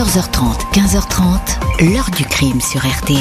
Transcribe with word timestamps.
14h30, 0.00 0.72
15h30, 0.72 1.92
l'heure 1.92 2.08
du 2.16 2.24
crime 2.24 2.58
sur 2.62 2.80
RTL. 2.80 3.20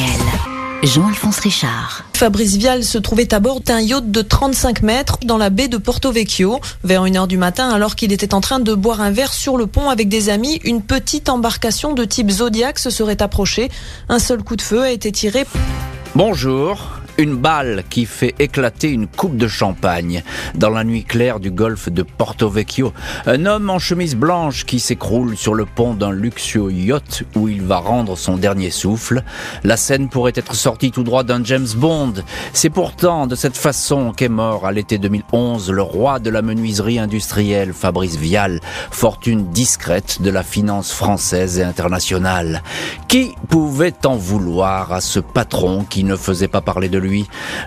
Jean-Alphonse 0.82 1.40
Richard. 1.40 2.06
Fabrice 2.14 2.56
Vial 2.56 2.86
se 2.86 2.98
trouvait 2.98 3.34
à 3.34 3.42
bord 3.42 3.60
d'un 3.60 3.82
yacht 3.82 4.10
de 4.10 4.22
35 4.22 4.82
mètres 4.82 5.18
dans 5.26 5.38
la 5.38 5.50
baie 5.50 5.68
de 5.68 5.76
Porto 5.76 6.10
Vecchio. 6.10 6.62
Vers 6.86 7.04
1h 7.04 7.28
du 7.28 7.36
matin, 7.36 7.70
alors 7.70 7.98
qu'il 7.98 8.14
était 8.14 8.34
en 8.34 8.40
train 8.40 8.62
de 8.62 8.74
boire 8.74 9.02
un 9.02 9.12
verre 9.12 9.34
sur 9.34 9.58
le 9.58 9.68
pont 9.68 9.90
avec 9.90 10.08
des 10.08 10.30
amis, 10.30 10.62
une 10.64 10.82
petite 10.82 11.28
embarcation 11.28 11.94
de 11.94 12.06
type 12.06 12.32
Zodiac 12.32 12.80
se 12.80 12.90
serait 12.90 13.22
approchée. 13.22 13.70
Un 14.08 14.20
seul 14.20 14.42
coup 14.42 14.56
de 14.56 14.62
feu 14.62 14.82
a 14.82 14.92
été 14.92 15.12
tiré. 15.12 15.46
Bonjour, 16.16 16.80
une 17.20 17.36
balle 17.36 17.84
qui 17.90 18.06
fait 18.06 18.34
éclater 18.40 18.90
une 18.90 19.06
coupe 19.06 19.36
de 19.36 19.50
champagne 19.50 20.24
dans 20.56 20.70
la 20.70 20.86
nuit 20.86 21.04
claire 21.04 21.42
du 21.42 21.52
golfe 21.52 21.90
de 21.90 22.02
Porto 22.02 22.50
Vecchio. 22.50 22.94
Un 23.26 23.46
homme 23.46 23.70
en 23.70 23.78
chemise 23.78 24.16
blanche 24.16 24.66
qui 24.66 24.80
s'écroule 24.80 25.36
sur 25.36 25.54
le 25.54 25.66
pont 25.66 25.94
d'un 25.94 26.14
luxueux 26.14 26.72
yacht 26.72 27.26
où 27.36 27.50
il 27.50 27.62
va 27.62 27.80
rendre 27.80 28.18
son 28.18 28.38
dernier 28.38 28.72
souffle. 28.72 29.24
La 29.66 29.76
scène 29.76 30.08
pourrait 30.08 30.32
être 30.36 30.56
sortie 30.56 30.92
tout 30.92 31.04
droit 31.04 31.24
d'un 31.26 31.44
James 31.44 31.68
Bond. 31.76 32.14
C'est 32.54 32.70
pourtant 32.70 33.28
de 33.28 33.36
cette 33.36 33.58
façon 33.58 34.14
qu'est 34.14 34.30
mort 34.30 34.66
à 34.66 34.72
l'été 34.72 34.98
2011 34.98 35.72
le 35.72 35.82
roi 35.82 36.20
de 36.20 36.30
la 36.30 36.42
menuiserie 36.42 37.00
industrielle 37.00 37.74
Fabrice 37.74 38.16
Vial, 38.16 38.62
fortune 38.92 39.52
discrète 39.52 40.22
de 40.22 40.30
la 40.30 40.44
finance 40.44 40.94
française 40.94 41.60
et 41.60 41.64
internationale. 41.64 42.64
Qui 43.10 43.34
pouvait 43.50 44.06
en 44.06 44.16
vouloir 44.16 44.94
à 44.94 45.02
ce 45.02 45.20
patron 45.20 45.84
qui 45.84 46.06
ne 46.06 46.16
faisait 46.16 46.48
pas 46.48 46.62
parler 46.62 46.88
de 46.88 46.98
lui? 46.98 47.09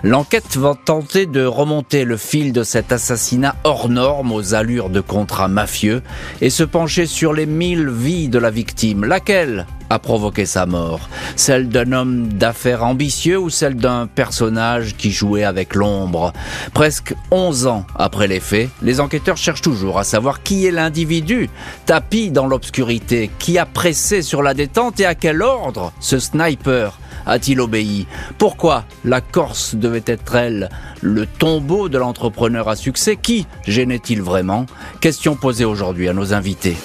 L'enquête 0.03 0.57
va 0.57 0.73
tenter 0.75 1.25
de 1.25 1.45
remonter 1.45 2.03
le 2.05 2.17
fil 2.17 2.53
de 2.53 2.63
cet 2.63 2.91
assassinat 2.91 3.55
hors 3.63 3.89
norme 3.89 4.31
aux 4.31 4.53
allures 4.53 4.89
de 4.89 5.01
contrat 5.01 5.47
mafieux 5.47 6.01
et 6.41 6.49
se 6.49 6.63
pencher 6.63 7.05
sur 7.05 7.33
les 7.33 7.45
mille 7.45 7.89
vies 7.89 8.29
de 8.29 8.39
la 8.39 8.49
victime. 8.49 9.05
Laquelle 9.05 9.65
a 9.89 9.99
provoqué 9.99 10.45
sa 10.45 10.65
mort? 10.65 11.09
Celle 11.35 11.69
d'un 11.69 11.91
homme 11.91 12.27
d'affaires 12.33 12.83
ambitieux 12.83 13.37
ou 13.37 13.49
celle 13.49 13.75
d'un 13.75 14.07
personnage 14.07 14.95
qui 14.95 15.11
jouait 15.11 15.43
avec 15.43 15.75
l'ombre? 15.75 16.33
Presque 16.73 17.13
11 17.31 17.67
ans 17.67 17.85
après 17.95 18.27
les 18.27 18.39
faits, 18.39 18.69
les 18.81 18.99
enquêteurs 18.99 19.37
cherchent 19.37 19.61
toujours 19.61 19.99
à 19.99 20.03
savoir 20.03 20.41
qui 20.41 20.65
est 20.65 20.71
l'individu 20.71 21.49
tapi 21.85 22.31
dans 22.31 22.47
l'obscurité, 22.47 23.29
qui 23.39 23.57
a 23.57 23.65
pressé 23.65 24.21
sur 24.21 24.41
la 24.41 24.53
détente 24.53 24.99
et 24.99 25.05
à 25.05 25.15
quel 25.15 25.41
ordre 25.41 25.91
ce 25.99 26.17
sniper 26.19 26.97
a-t-il 27.25 27.59
obéi 27.61 28.07
Pourquoi 28.37 28.85
la 29.05 29.21
Corse 29.21 29.75
devait 29.75 30.03
être 30.05 30.35
elle 30.35 30.69
le 31.01 31.25
tombeau 31.25 31.89
de 31.89 31.97
l'entrepreneur 31.97 32.69
à 32.69 32.75
succès 32.75 33.15
Qui 33.15 33.47
gênait-il 33.67 34.21
vraiment 34.21 34.65
Question 35.01 35.35
posée 35.35 35.65
aujourd'hui 35.65 36.09
à 36.09 36.13
nos 36.13 36.33
invités. 36.33 36.77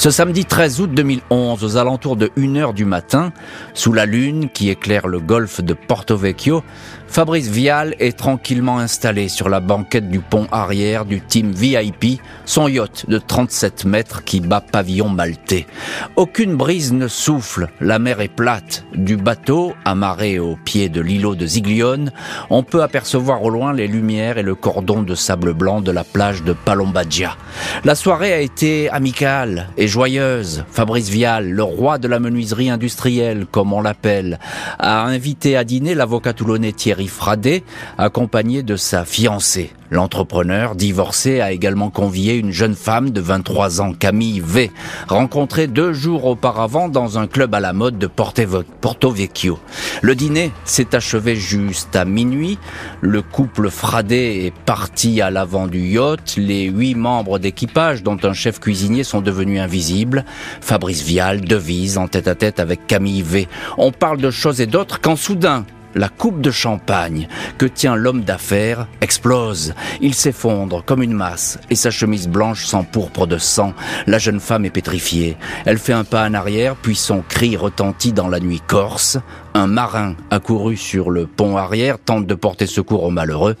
Ce 0.00 0.10
samedi 0.10 0.46
13 0.46 0.80
août 0.80 0.90
2011, 0.94 1.62
aux 1.62 1.76
alentours 1.76 2.16
de 2.16 2.28
1h 2.28 2.72
du 2.72 2.86
matin, 2.86 3.34
sous 3.74 3.92
la 3.92 4.06
lune 4.06 4.48
qui 4.48 4.70
éclaire 4.70 5.06
le 5.06 5.20
golfe 5.20 5.60
de 5.60 5.74
Porto 5.74 6.16
Vecchio, 6.16 6.64
Fabrice 7.10 7.48
Vial 7.48 7.96
est 7.98 8.16
tranquillement 8.16 8.78
installé 8.78 9.28
sur 9.28 9.48
la 9.48 9.58
banquette 9.58 10.08
du 10.08 10.20
pont 10.20 10.46
arrière 10.52 11.04
du 11.04 11.20
team 11.20 11.50
VIP, 11.50 12.20
son 12.44 12.68
yacht 12.68 13.10
de 13.10 13.18
37 13.18 13.84
mètres 13.84 14.22
qui 14.22 14.38
bat 14.38 14.60
pavillon 14.60 15.08
maltais. 15.08 15.66
Aucune 16.14 16.54
brise 16.54 16.92
ne 16.92 17.08
souffle, 17.08 17.68
la 17.80 17.98
mer 17.98 18.20
est 18.20 18.28
plate. 18.28 18.84
Du 18.94 19.16
bateau, 19.16 19.74
amarré 19.84 20.38
au 20.38 20.56
pied 20.64 20.88
de 20.88 21.00
l'îlot 21.00 21.34
de 21.34 21.46
Ziglione, 21.46 22.12
on 22.48 22.62
peut 22.62 22.84
apercevoir 22.84 23.42
au 23.42 23.50
loin 23.50 23.72
les 23.72 23.88
lumières 23.88 24.38
et 24.38 24.44
le 24.44 24.54
cordon 24.54 25.02
de 25.02 25.16
sable 25.16 25.52
blanc 25.52 25.80
de 25.80 25.90
la 25.90 26.04
plage 26.04 26.44
de 26.44 26.52
Palombagia. 26.52 27.36
La 27.82 27.96
soirée 27.96 28.32
a 28.32 28.40
été 28.40 28.88
amicale 28.88 29.66
et 29.76 29.88
joyeuse. 29.88 30.64
Fabrice 30.70 31.08
Vial, 31.08 31.50
le 31.50 31.64
roi 31.64 31.98
de 31.98 32.06
la 32.06 32.20
menuiserie 32.20 32.70
industrielle, 32.70 33.46
comme 33.50 33.72
on 33.72 33.80
l'appelle, 33.80 34.38
a 34.78 35.02
invité 35.02 35.56
à 35.56 35.64
dîner 35.64 35.96
l'avocat 35.96 36.34
toulonnais 36.34 36.70
Thierry 36.70 36.99
Fradé, 37.08 37.64
accompagné 37.98 38.62
de 38.62 38.76
sa 38.76 39.04
fiancée. 39.04 39.72
L'entrepreneur, 39.90 40.76
divorcé, 40.76 41.40
a 41.40 41.50
également 41.50 41.90
convié 41.90 42.36
une 42.36 42.52
jeune 42.52 42.76
femme 42.76 43.10
de 43.10 43.20
23 43.20 43.80
ans, 43.80 43.92
Camille 43.92 44.40
V, 44.40 44.70
rencontrée 45.08 45.66
deux 45.66 45.92
jours 45.92 46.26
auparavant 46.26 46.88
dans 46.88 47.18
un 47.18 47.26
club 47.26 47.56
à 47.56 47.60
la 47.60 47.72
mode 47.72 47.98
de 47.98 48.06
Porto 48.06 49.10
Vecchio. 49.10 49.58
Le 50.00 50.14
dîner 50.14 50.52
s'est 50.64 50.94
achevé 50.94 51.34
juste 51.34 51.96
à 51.96 52.04
minuit. 52.04 52.56
Le 53.00 53.20
couple 53.20 53.68
Fradé 53.68 54.44
est 54.44 54.54
parti 54.64 55.20
à 55.20 55.30
l'avant 55.30 55.66
du 55.66 55.80
yacht. 55.80 56.36
Les 56.36 56.66
huit 56.66 56.94
membres 56.94 57.40
d'équipage, 57.40 58.04
dont 58.04 58.18
un 58.22 58.32
chef 58.32 58.60
cuisinier, 58.60 59.02
sont 59.02 59.22
devenus 59.22 59.60
invisibles. 59.60 60.24
Fabrice 60.60 61.02
Vial 61.02 61.40
devise 61.40 61.98
en 61.98 62.06
tête 62.06 62.28
à 62.28 62.36
tête 62.36 62.60
avec 62.60 62.86
Camille 62.86 63.22
V. 63.22 63.48
On 63.76 63.90
parle 63.90 64.18
de 64.18 64.30
choses 64.30 64.60
et 64.60 64.66
d'autres 64.66 65.00
quand 65.00 65.16
soudain, 65.16 65.64
la 65.94 66.08
coupe 66.08 66.40
de 66.40 66.50
champagne 66.50 67.28
que 67.58 67.66
tient 67.66 67.96
l'homme 67.96 68.22
d'affaires 68.22 68.86
explose. 69.00 69.74
Il 70.00 70.14
s'effondre 70.14 70.84
comme 70.84 71.02
une 71.02 71.12
masse 71.12 71.58
et 71.70 71.74
sa 71.74 71.90
chemise 71.90 72.28
blanche 72.28 72.64
s'empourpre 72.64 73.26
de 73.26 73.38
sang. 73.38 73.74
La 74.06 74.18
jeune 74.18 74.40
femme 74.40 74.64
est 74.64 74.70
pétrifiée. 74.70 75.36
Elle 75.66 75.78
fait 75.78 75.92
un 75.92 76.04
pas 76.04 76.26
en 76.26 76.34
arrière 76.34 76.76
puis 76.76 76.96
son 76.96 77.22
cri 77.28 77.56
retentit 77.56 78.12
dans 78.12 78.28
la 78.28 78.40
nuit 78.40 78.62
corse. 78.66 79.18
Un 79.54 79.66
marin 79.66 80.14
accouru 80.30 80.76
sur 80.76 81.10
le 81.10 81.26
pont 81.26 81.56
arrière 81.56 81.98
tente 81.98 82.26
de 82.26 82.34
porter 82.34 82.66
secours 82.66 83.04
au 83.04 83.10
malheureux. 83.10 83.56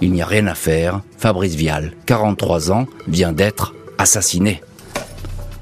Il 0.00 0.12
n'y 0.12 0.22
a 0.22 0.26
rien 0.26 0.46
à 0.46 0.54
faire. 0.54 1.00
Fabrice 1.18 1.54
Vial, 1.54 1.92
43 2.06 2.72
ans, 2.72 2.86
vient 3.08 3.32
d'être 3.32 3.74
assassiné. 3.98 4.62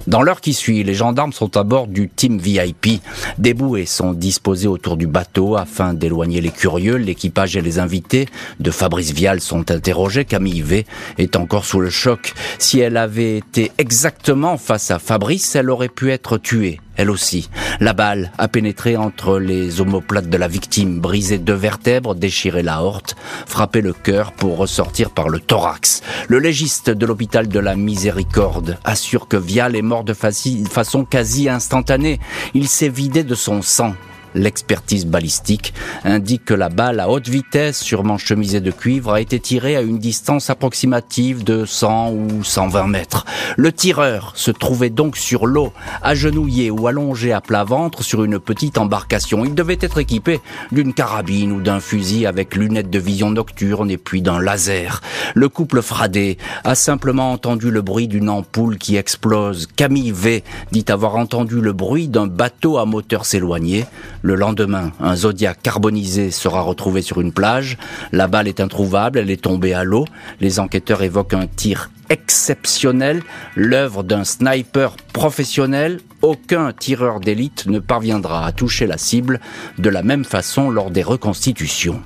Dans 0.07 0.23
l'heure 0.23 0.41
qui 0.41 0.53
suit, 0.53 0.83
les 0.83 0.95
gendarmes 0.95 1.33
sont 1.33 1.57
à 1.57 1.63
bord 1.63 1.87
du 1.87 2.09
Team 2.09 2.39
VIP. 2.39 3.01
Des 3.39 3.55
bouées 3.55 3.87
sont 3.87 4.13
disposées 4.13 4.67
autour 4.67 4.97
du 4.97 5.07
bateau 5.07 5.57
afin 5.57 5.95
d'éloigner 5.95 6.41
les 6.41 6.51
curieux. 6.51 6.97
L'équipage 6.97 7.57
et 7.57 7.61
les 7.61 7.79
invités 7.79 8.29
de 8.59 8.71
Fabrice 8.73 9.13
Vial 9.13 9.41
sont 9.41 9.71
interrogés. 9.71 10.25
Camille 10.25 10.63
V 10.63 10.87
est 11.19 11.37
encore 11.37 11.65
sous 11.65 11.81
le 11.81 11.91
choc. 11.91 12.35
Si 12.59 12.81
elle 12.81 12.97
avait 12.97 13.39
été 13.39 13.71
exactement 13.79 14.57
face 14.57 14.91
à 14.91 14.99
Fabrice, 14.99 15.55
elle 15.55 15.71
aurait 15.71 15.89
pu 15.89 16.11
être 16.11 16.37
tuée 16.37 16.81
elle 16.97 17.10
aussi. 17.10 17.48
La 17.80 17.92
balle 17.92 18.32
a 18.38 18.48
pénétré 18.48 18.97
entre 18.97 19.38
les 19.38 19.80
omoplates 19.80 20.28
de 20.28 20.36
la 20.36 20.48
victime, 20.48 21.00
brisé 21.00 21.38
deux 21.38 21.54
vertèbres, 21.54 22.14
déchiré 22.14 22.62
la 22.62 22.82
horte, 22.82 23.16
frappé 23.47 23.80
le 23.80 23.92
cœur 23.92 24.32
pour 24.32 24.58
ressortir 24.58 25.10
par 25.10 25.28
le 25.28 25.41
thorax. 25.41 26.03
Le 26.28 26.38
légiste 26.38 26.91
de 26.91 27.06
l'hôpital 27.06 27.48
de 27.48 27.58
la 27.58 27.76
Miséricorde 27.76 28.78
assure 28.84 29.28
que 29.28 29.36
Vial 29.36 29.76
est 29.76 29.82
mort 29.82 30.04
de 30.04 30.14
façon 30.14 31.04
quasi 31.04 31.48
instantanée. 31.48 32.20
Il 32.54 32.69
s'est 32.69 32.88
vidé 32.88 33.24
de 33.24 33.34
son 33.34 33.62
sang 33.62 33.94
L'expertise 34.34 35.06
balistique 35.06 35.75
indique 36.04 36.44
que 36.44 36.54
la 36.54 36.69
balle 36.69 37.00
à 37.00 37.09
haute 37.09 37.28
vitesse, 37.28 37.81
sûrement 37.81 38.19
chemisée 38.19 38.60
de 38.60 38.70
cuivre, 38.70 39.12
a 39.12 39.20
été 39.20 39.38
tirée 39.41 39.76
à 39.76 39.82
une 39.82 39.98
distance 39.98 40.50
approximative 40.50 41.44
de 41.44 41.65
100 41.65 42.12
ou 42.12 42.44
120 42.44 42.87
mètres. 42.87 43.25
Le 43.56 43.72
tireur 43.72 44.32
se 44.34 44.50
trouvait 44.50 44.91
donc 44.91 45.16
sur 45.16 45.47
l'eau, 45.47 45.72
agenouillé 46.03 46.71
ou 46.71 46.87
allongé 46.87 47.32
à 47.32 47.41
plat 47.41 47.65
ventre 47.65 48.03
sur 48.03 48.25
une 48.25 48.38
petite 48.38 48.78
embarcation. 48.78 49.44
Il 49.44 49.54
devait 49.54 49.78
être 49.81 49.98
équipé 49.98 50.41
d'une 50.71 50.94
carabine 50.94 51.53
ou 51.53 51.60
d'un 51.60 51.81
fusil 51.81 52.26
avec 52.26 52.54
lunettes 52.54 52.91
de 52.91 52.98
vision 52.98 53.31
nocturne 53.31 53.91
et 53.91 53.98
puis 53.98 54.22
d'un 54.22 54.41
laser. 54.41 55.00
Le 55.34 55.48
couple 55.48 55.82
Fradé 55.82 56.38
a 56.65 56.75
simplement 56.75 57.32
entendu 57.32 57.71
le 57.71 57.82
bruit 57.82 58.09
d'une 58.09 58.31
ampoule 58.31 58.78
qui 58.78 58.97
explose. 58.97 59.69
Camille 59.76 60.12
V 60.12 60.44
dit 60.71 60.84
avoir 60.88 61.16
entendu 61.16 61.60
le 61.60 61.72
bruit 61.72 62.09
d'un 62.09 62.26
bateau 62.26 62.78
à 62.78 62.87
moteur 62.87 63.26
s'éloigner. 63.26 63.84
Le 64.22 64.37
lendemain, 64.37 64.93
un 65.00 65.16
Zodiac 65.16 65.60
carbonisé 65.62 66.31
sera 66.31 66.60
retrouvé 66.60 67.03
sur 67.03 67.21
une 67.21 67.33
plage. 67.33 67.77
La 68.12 68.28
balle 68.28 68.47
est 68.47 68.60
introuvable, 68.60 69.19
elle 69.19 69.31
est 69.31 69.43
tombée 69.43 69.75
à 69.75 69.83
l'eau. 69.83 70.05
Les 70.41 70.60
enquêteurs 70.60 71.03
évoquent 71.03 71.34
un 71.34 71.49
tir 71.49 71.91
exceptionnel, 72.09 73.22
l'œuvre 73.56 74.05
d'un 74.05 74.22
sniper 74.22 74.97
professionnel. 75.12 75.98
Aucun 76.21 76.72
tireur 76.72 77.19
d'élite 77.19 77.66
ne 77.66 77.80
parviendra 77.80 78.47
à 78.47 78.53
toucher 78.53 78.86
la 78.86 78.97
cible 78.97 79.41
de 79.78 79.91
la 79.91 80.04
même 80.04 80.24
façon 80.24 80.71
lors 80.71 80.91
des 80.91 81.03
reconstitutions. 81.03 82.01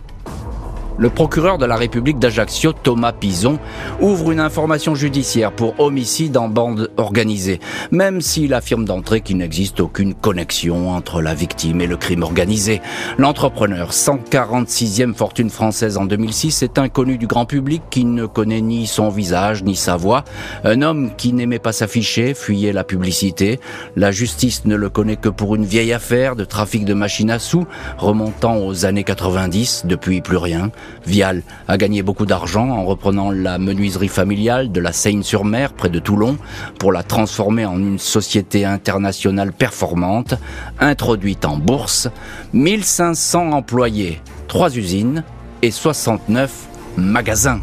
Le 0.98 1.10
procureur 1.10 1.58
de 1.58 1.66
la 1.66 1.76
République 1.76 2.18
d'Ajaccio, 2.18 2.72
Thomas 2.72 3.12
Pison, 3.12 3.58
ouvre 4.00 4.30
une 4.30 4.40
information 4.40 4.94
judiciaire 4.94 5.52
pour 5.52 5.78
homicide 5.78 6.38
en 6.38 6.48
bande 6.48 6.90
organisée, 6.96 7.60
même 7.90 8.22
s'il 8.22 8.54
affirme 8.54 8.86
d'entrée 8.86 9.20
qu'il 9.20 9.36
n'existe 9.36 9.80
aucune 9.80 10.14
connexion 10.14 10.90
entre 10.90 11.20
la 11.20 11.34
victime 11.34 11.82
et 11.82 11.86
le 11.86 11.98
crime 11.98 12.22
organisé. 12.22 12.80
L'entrepreneur, 13.18 13.90
146e 13.90 15.12
fortune 15.12 15.50
française 15.50 15.98
en 15.98 16.06
2006, 16.06 16.62
est 16.62 16.78
inconnu 16.78 17.18
du 17.18 17.26
grand 17.26 17.44
public 17.44 17.82
qui 17.90 18.06
ne 18.06 18.24
connaît 18.24 18.62
ni 18.62 18.86
son 18.86 19.10
visage 19.10 19.64
ni 19.64 19.76
sa 19.76 19.96
voix. 19.96 20.24
Un 20.64 20.80
homme 20.80 21.10
qui 21.14 21.34
n'aimait 21.34 21.58
pas 21.58 21.72
s'afficher, 21.72 22.32
fuyait 22.32 22.72
la 22.72 22.84
publicité. 22.84 23.60
La 23.96 24.12
justice 24.12 24.64
ne 24.64 24.76
le 24.76 24.88
connaît 24.88 25.16
que 25.16 25.28
pour 25.28 25.56
une 25.56 25.66
vieille 25.66 25.92
affaire 25.92 26.36
de 26.36 26.46
trafic 26.46 26.86
de 26.86 26.94
machines 26.94 27.30
à 27.30 27.38
sous, 27.38 27.66
remontant 27.98 28.64
aux 28.64 28.86
années 28.86 29.04
90, 29.04 29.82
depuis 29.84 30.22
plus 30.22 30.38
rien. 30.38 30.70
Vial 31.06 31.42
a 31.68 31.76
gagné 31.76 32.02
beaucoup 32.02 32.26
d'argent 32.26 32.68
en 32.70 32.84
reprenant 32.84 33.30
la 33.30 33.58
menuiserie 33.58 34.08
familiale 34.08 34.72
de 34.72 34.80
la 34.80 34.92
Seine-sur-Mer 34.92 35.72
près 35.72 35.88
de 35.88 35.98
Toulon 35.98 36.36
pour 36.78 36.92
la 36.92 37.02
transformer 37.02 37.64
en 37.64 37.78
une 37.78 37.98
société 37.98 38.64
internationale 38.64 39.52
performante, 39.52 40.34
introduite 40.80 41.44
en 41.44 41.58
bourse, 41.58 42.08
1500 42.52 43.52
employés, 43.52 44.20
3 44.48 44.76
usines 44.76 45.24
et 45.62 45.70
69 45.70 46.52
magasins. 46.96 47.60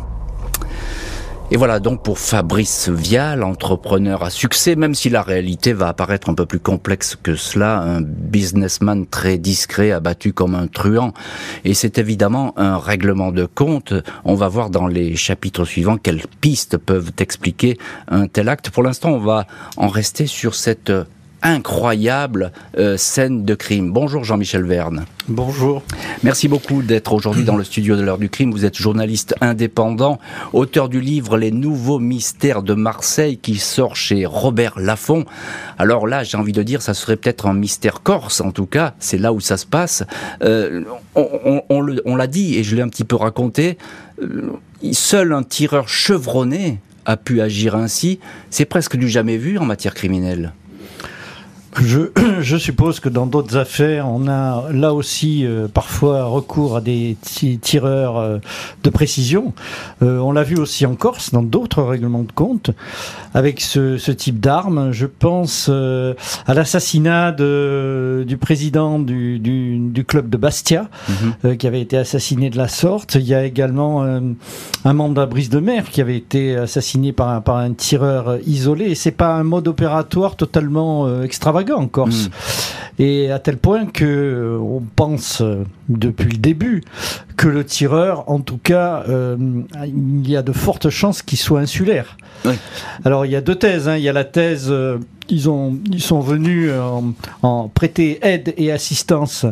Et 1.53 1.55
voilà 1.55 1.79
donc 1.79 2.01
pour 2.01 2.17
Fabrice 2.17 2.89
Vial, 2.89 3.43
entrepreneur 3.43 4.23
à 4.23 4.31
succès, 4.31 4.75
même 4.75 4.95
si 4.95 5.11
la 5.11 5.21
réalité 5.21 5.71
va 5.71 5.87
apparaître 5.87 6.31
un 6.31 6.33
peu 6.33 6.47
plus 6.47 6.59
complexe 6.59 7.15
que 7.15 7.35
cela, 7.35 7.79
un 7.79 8.01
businessman 8.01 9.05
très 9.05 9.37
discret, 9.37 9.91
abattu 9.91 10.33
comme 10.33 10.55
un 10.55 10.65
truand. 10.65 11.13
Et 11.63 11.75
c'est 11.75 11.99
évidemment 11.99 12.57
un 12.57 12.79
règlement 12.79 13.31
de 13.31 13.45
compte. 13.45 13.93
On 14.25 14.33
va 14.33 14.47
voir 14.47 14.71
dans 14.71 14.87
les 14.87 15.15
chapitres 15.15 15.63
suivants 15.63 15.97
quelles 15.97 16.23
pistes 16.41 16.77
peuvent 16.77 17.11
expliquer 17.19 17.77
un 18.07 18.25
tel 18.25 18.49
acte. 18.49 18.71
Pour 18.71 18.81
l'instant, 18.81 19.11
on 19.11 19.19
va 19.19 19.45
en 19.77 19.89
rester 19.89 20.25
sur 20.25 20.55
cette 20.55 20.91
incroyable 21.43 22.51
euh, 22.77 22.97
scène 22.97 23.43
de 23.43 23.53
crime. 23.53 23.91
Bonjour 23.91 24.23
Jean-Michel 24.23 24.63
Verne. 24.63 25.05
Bonjour. 25.27 25.83
Merci 26.23 26.47
beaucoup 26.47 26.81
d'être 26.81 27.13
aujourd'hui 27.13 27.43
dans 27.43 27.57
le 27.57 27.63
studio 27.63 27.95
de 27.95 28.01
l'heure 28.01 28.17
du 28.17 28.29
crime. 28.29 28.51
Vous 28.51 28.65
êtes 28.65 28.77
journaliste 28.77 29.35
indépendant, 29.41 30.19
auteur 30.53 30.89
du 30.89 31.01
livre 31.01 31.37
Les 31.37 31.51
nouveaux 31.51 31.99
mystères 31.99 32.63
de 32.63 32.73
Marseille 32.73 33.37
qui 33.37 33.55
sort 33.55 33.95
chez 33.95 34.25
Robert 34.25 34.79
Laffont. 34.79 35.25
Alors 35.77 36.07
là, 36.07 36.23
j'ai 36.23 36.37
envie 36.37 36.53
de 36.53 36.63
dire, 36.63 36.81
ça 36.81 36.93
serait 36.93 37.17
peut-être 37.17 37.45
un 37.45 37.53
mystère 37.53 38.01
corse, 38.01 38.41
en 38.41 38.51
tout 38.51 38.65
cas, 38.65 38.93
c'est 38.99 39.17
là 39.17 39.33
où 39.33 39.39
ça 39.39 39.57
se 39.57 39.65
passe. 39.65 40.03
Euh, 40.43 40.83
on, 41.15 41.61
on 41.69 42.15
l'a 42.15 42.27
dit 42.27 42.55
et 42.57 42.63
je 42.63 42.75
l'ai 42.75 42.81
un 42.81 42.89
petit 42.89 43.03
peu 43.03 43.15
raconté, 43.15 43.77
euh, 44.21 44.53
seul 44.91 45.33
un 45.33 45.43
tireur 45.43 45.89
chevronné 45.89 46.79
a 47.05 47.17
pu 47.17 47.41
agir 47.41 47.75
ainsi. 47.75 48.19
C'est 48.49 48.65
presque 48.65 48.95
du 48.95 49.09
jamais 49.09 49.37
vu 49.37 49.57
en 49.57 49.65
matière 49.65 49.93
criminelle. 49.93 50.53
Je, 51.81 52.11
je, 52.41 52.57
suppose 52.57 52.99
que 52.99 53.09
dans 53.09 53.25
d'autres 53.25 53.57
affaires, 53.57 54.07
on 54.09 54.27
a 54.27 54.71
là 54.71 54.93
aussi 54.93 55.45
euh, 55.45 55.67
parfois 55.67 56.25
recours 56.25 56.77
à 56.77 56.81
des 56.81 57.17
tireurs 57.61 58.17
euh, 58.17 58.37
de 58.83 58.89
précision. 58.89 59.53
Euh, 60.01 60.19
on 60.19 60.31
l'a 60.31 60.43
vu 60.43 60.57
aussi 60.57 60.85
en 60.85 60.95
Corse, 60.95 61.31
dans 61.31 61.41
d'autres 61.41 61.81
règlements 61.81 62.23
de 62.23 62.31
compte, 62.31 62.71
avec 63.33 63.61
ce, 63.61 63.97
ce 63.97 64.11
type 64.11 64.39
d'armes. 64.39 64.91
Je 64.91 65.05
pense 65.05 65.69
à 65.69 66.53
l'assassinat 66.53 67.31
du 67.31 68.37
président 68.37 68.99
du, 68.99 69.39
du, 69.39 69.79
du, 69.79 70.05
club 70.05 70.29
de 70.29 70.37
Bastia, 70.37 70.89
mhm. 71.43 71.57
qui 71.57 71.67
avait 71.67 71.81
été 71.81 71.97
assassiné 71.97 72.49
de 72.49 72.57
la 72.57 72.67
sorte. 72.67 73.15
Il 73.15 73.23
y 73.23 73.33
a 73.33 73.43
également 73.43 74.03
un 74.03 74.93
membre 74.93 75.15
de 75.15 75.21
la 75.21 75.25
brise 75.25 75.49
de 75.49 75.59
mer 75.59 75.89
qui 75.89 76.01
avait 76.01 76.17
été 76.17 76.55
assassiné 76.55 77.11
par 77.11 77.29
un, 77.29 77.41
par 77.41 77.57
un 77.57 77.73
tireur 77.73 78.37
isolé. 78.45 78.85
Et 78.85 78.95
c'est 78.95 79.11
pas 79.11 79.33
un 79.33 79.43
mode 79.43 79.67
opératoire 79.67 80.35
totalement 80.35 81.21
extravagant 81.21 81.62
en 81.71 81.87
Corse. 81.87 82.27
Hmm. 82.27 82.73
Et 82.99 83.31
à 83.31 83.39
tel 83.39 83.57
point 83.57 83.87
que 83.87 84.05
euh, 84.05 84.57
on 84.59 84.81
pense 84.81 85.41
euh, 85.41 85.63
depuis 85.89 86.29
le 86.29 86.37
début 86.37 86.83
que 87.37 87.47
le 87.47 87.65
tireur, 87.65 88.29
en 88.29 88.39
tout 88.39 88.59
cas, 88.59 89.03
euh, 89.09 89.35
il 89.85 90.29
y 90.29 90.37
a 90.37 90.43
de 90.43 90.51
fortes 90.51 90.89
chances 90.89 91.23
qu'il 91.23 91.39
soit 91.39 91.59
insulaire. 91.59 92.17
Alors 93.03 93.25
il 93.25 93.31
y 93.31 93.35
a 93.35 93.41
deux 93.41 93.55
thèses. 93.55 93.87
Hein. 93.87 93.97
Il 93.97 94.03
y 94.03 94.09
a 94.09 94.13
la 94.13 94.25
thèse 94.25 94.71
ils, 95.29 95.49
ont, 95.49 95.77
ils 95.91 96.01
sont 96.01 96.19
venus 96.19 96.71
en, 97.41 97.67
prêter 97.69 98.19
aide 98.21 98.53
et 98.57 98.71
assistance 98.71 99.45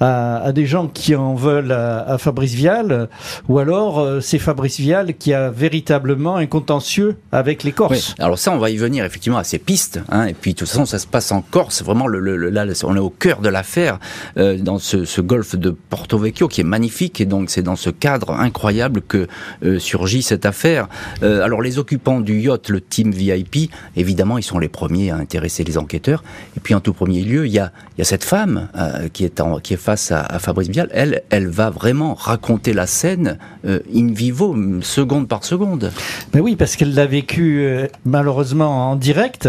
à, 0.00 0.52
des 0.52 0.66
gens 0.66 0.88
qui 0.88 1.14
en 1.14 1.34
veulent 1.34 1.72
à, 1.72 2.16
Fabrice 2.18 2.54
Vial, 2.54 3.08
ou 3.48 3.58
alors 3.58 3.98
euh, 3.98 4.20
c'est 4.20 4.38
Fabrice 4.38 4.78
Vial 4.78 5.14
qui 5.14 5.32
a 5.32 5.50
véritablement 5.50 6.36
un 6.36 6.46
contentieux 6.46 7.16
avec 7.32 7.62
les 7.62 7.72
Corses. 7.72 8.14
Alors 8.18 8.38
ça, 8.38 8.52
on 8.52 8.58
va 8.58 8.70
y 8.70 8.76
venir 8.76 9.04
effectivement 9.04 9.38
à 9.38 9.44
ces 9.44 9.58
pistes, 9.58 10.00
hein, 10.10 10.26
et 10.26 10.34
puis 10.34 10.52
de 10.52 10.58
toute 10.58 10.68
façon, 10.68 10.86
ça 10.86 10.98
se 10.98 11.06
passe 11.06 11.32
en 11.32 11.42
Corse, 11.42 11.82
vraiment, 11.82 12.06
on 12.06 12.96
est 12.96 12.98
au 12.98 13.10
cœur 13.10 13.40
de 13.40 13.48
l'affaire, 13.48 13.98
euh, 14.36 14.58
dans 14.58 14.78
ce, 14.78 15.20
golfe 15.20 15.54
de 15.54 15.70
Porto 15.70 16.18
Vecchio 16.18 16.48
qui 16.48 16.60
est 16.60 16.64
magnifique, 16.64 17.20
et 17.20 17.26
donc 17.26 17.50
c'est 17.50 17.62
dans 17.62 17.76
ce 17.76 17.90
cadre 17.90 18.30
incroyable 18.30 19.02
que 19.02 19.28
euh, 19.64 19.78
surgit 19.78 20.22
cette 20.22 20.46
affaire. 20.46 20.88
alors 21.22 21.62
les 21.62 21.78
occupants 21.78 22.20
du 22.20 22.40
yacht, 22.40 22.68
le 22.68 22.80
team 22.80 23.10
VIP, 23.12 23.70
évidemment, 23.96 24.38
ils 24.38 24.42
sont 24.42 24.58
les 24.58 24.68
premiers 24.68 25.09
à 25.10 25.16
intéresser 25.16 25.64
les 25.64 25.78
enquêteurs. 25.78 26.22
Et 26.56 26.60
puis 26.60 26.74
en 26.74 26.80
tout 26.80 26.92
premier 26.92 27.22
lieu, 27.22 27.46
il 27.46 27.52
y 27.52 27.58
a, 27.58 27.72
y 27.98 28.02
a 28.02 28.04
cette 28.04 28.24
femme 28.24 28.68
euh, 28.76 29.08
qui, 29.12 29.24
est 29.24 29.40
en, 29.40 29.58
qui 29.58 29.74
est 29.74 29.78
face 29.78 30.12
à, 30.12 30.38
Fabrice 30.38 30.68
Vial. 30.68 30.88
Elle, 30.92 31.22
elle 31.30 31.48
va 31.48 31.70
vraiment 31.70 32.14
raconter 32.14 32.72
la 32.72 32.86
scène 32.86 33.38
euh, 33.66 33.80
in 33.94 34.12
vivo, 34.12 34.56
seconde 34.82 35.28
par 35.28 35.44
seconde. 35.44 35.92
Mais 36.34 36.40
oui, 36.40 36.56
parce 36.56 36.76
qu'elle 36.76 36.94
l'a 36.94 37.06
vécu 37.06 37.60
euh, 37.60 37.86
malheureusement 38.04 38.90
en 38.90 38.96
direct. 38.96 39.48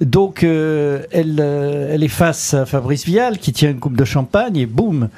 Donc 0.00 0.42
elle, 0.42 1.40
elle 1.40 2.02
est 2.02 2.08
face 2.08 2.54
à 2.54 2.66
Fabrice 2.66 3.04
Vial 3.04 3.38
qui 3.38 3.52
tient 3.52 3.70
une 3.70 3.80
coupe 3.80 3.96
de 3.96 4.04
champagne 4.04 4.56
et 4.56 4.66
boum, 4.66 5.08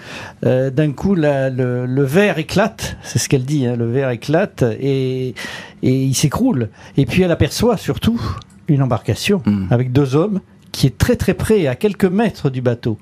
d'un 0.42 0.92
coup 0.92 1.14
le, 1.14 1.86
le, 1.86 2.04
verre 2.04 2.38
éclate. 2.38 2.96
C'est 3.02 3.18
ce 3.18 3.28
qu'elle 3.28 3.44
dit, 3.44 3.66
hein, 3.66 3.76
le 3.76 3.90
verre 3.90 4.10
éclate 4.10 4.62
et, 4.62 5.34
et 5.82 6.02
il 6.02 6.14
s'écroule. 6.14 6.68
Et 6.96 7.06
puis 7.06 7.22
elle 7.22 7.32
aperçoit 7.32 7.76
surtout 7.76 8.20
une 8.68 8.82
embarcation 8.82 9.42
hmm. 9.44 9.66
avec 9.70 9.92
deux 9.92 10.14
hommes 10.14 10.40
qui 10.72 10.86
est 10.86 10.98
très 10.98 11.16
très 11.16 11.32
près, 11.32 11.66
à 11.66 11.74
quelques 11.74 12.04
mètres 12.04 12.50
du 12.50 12.60
bateau. 12.60 12.98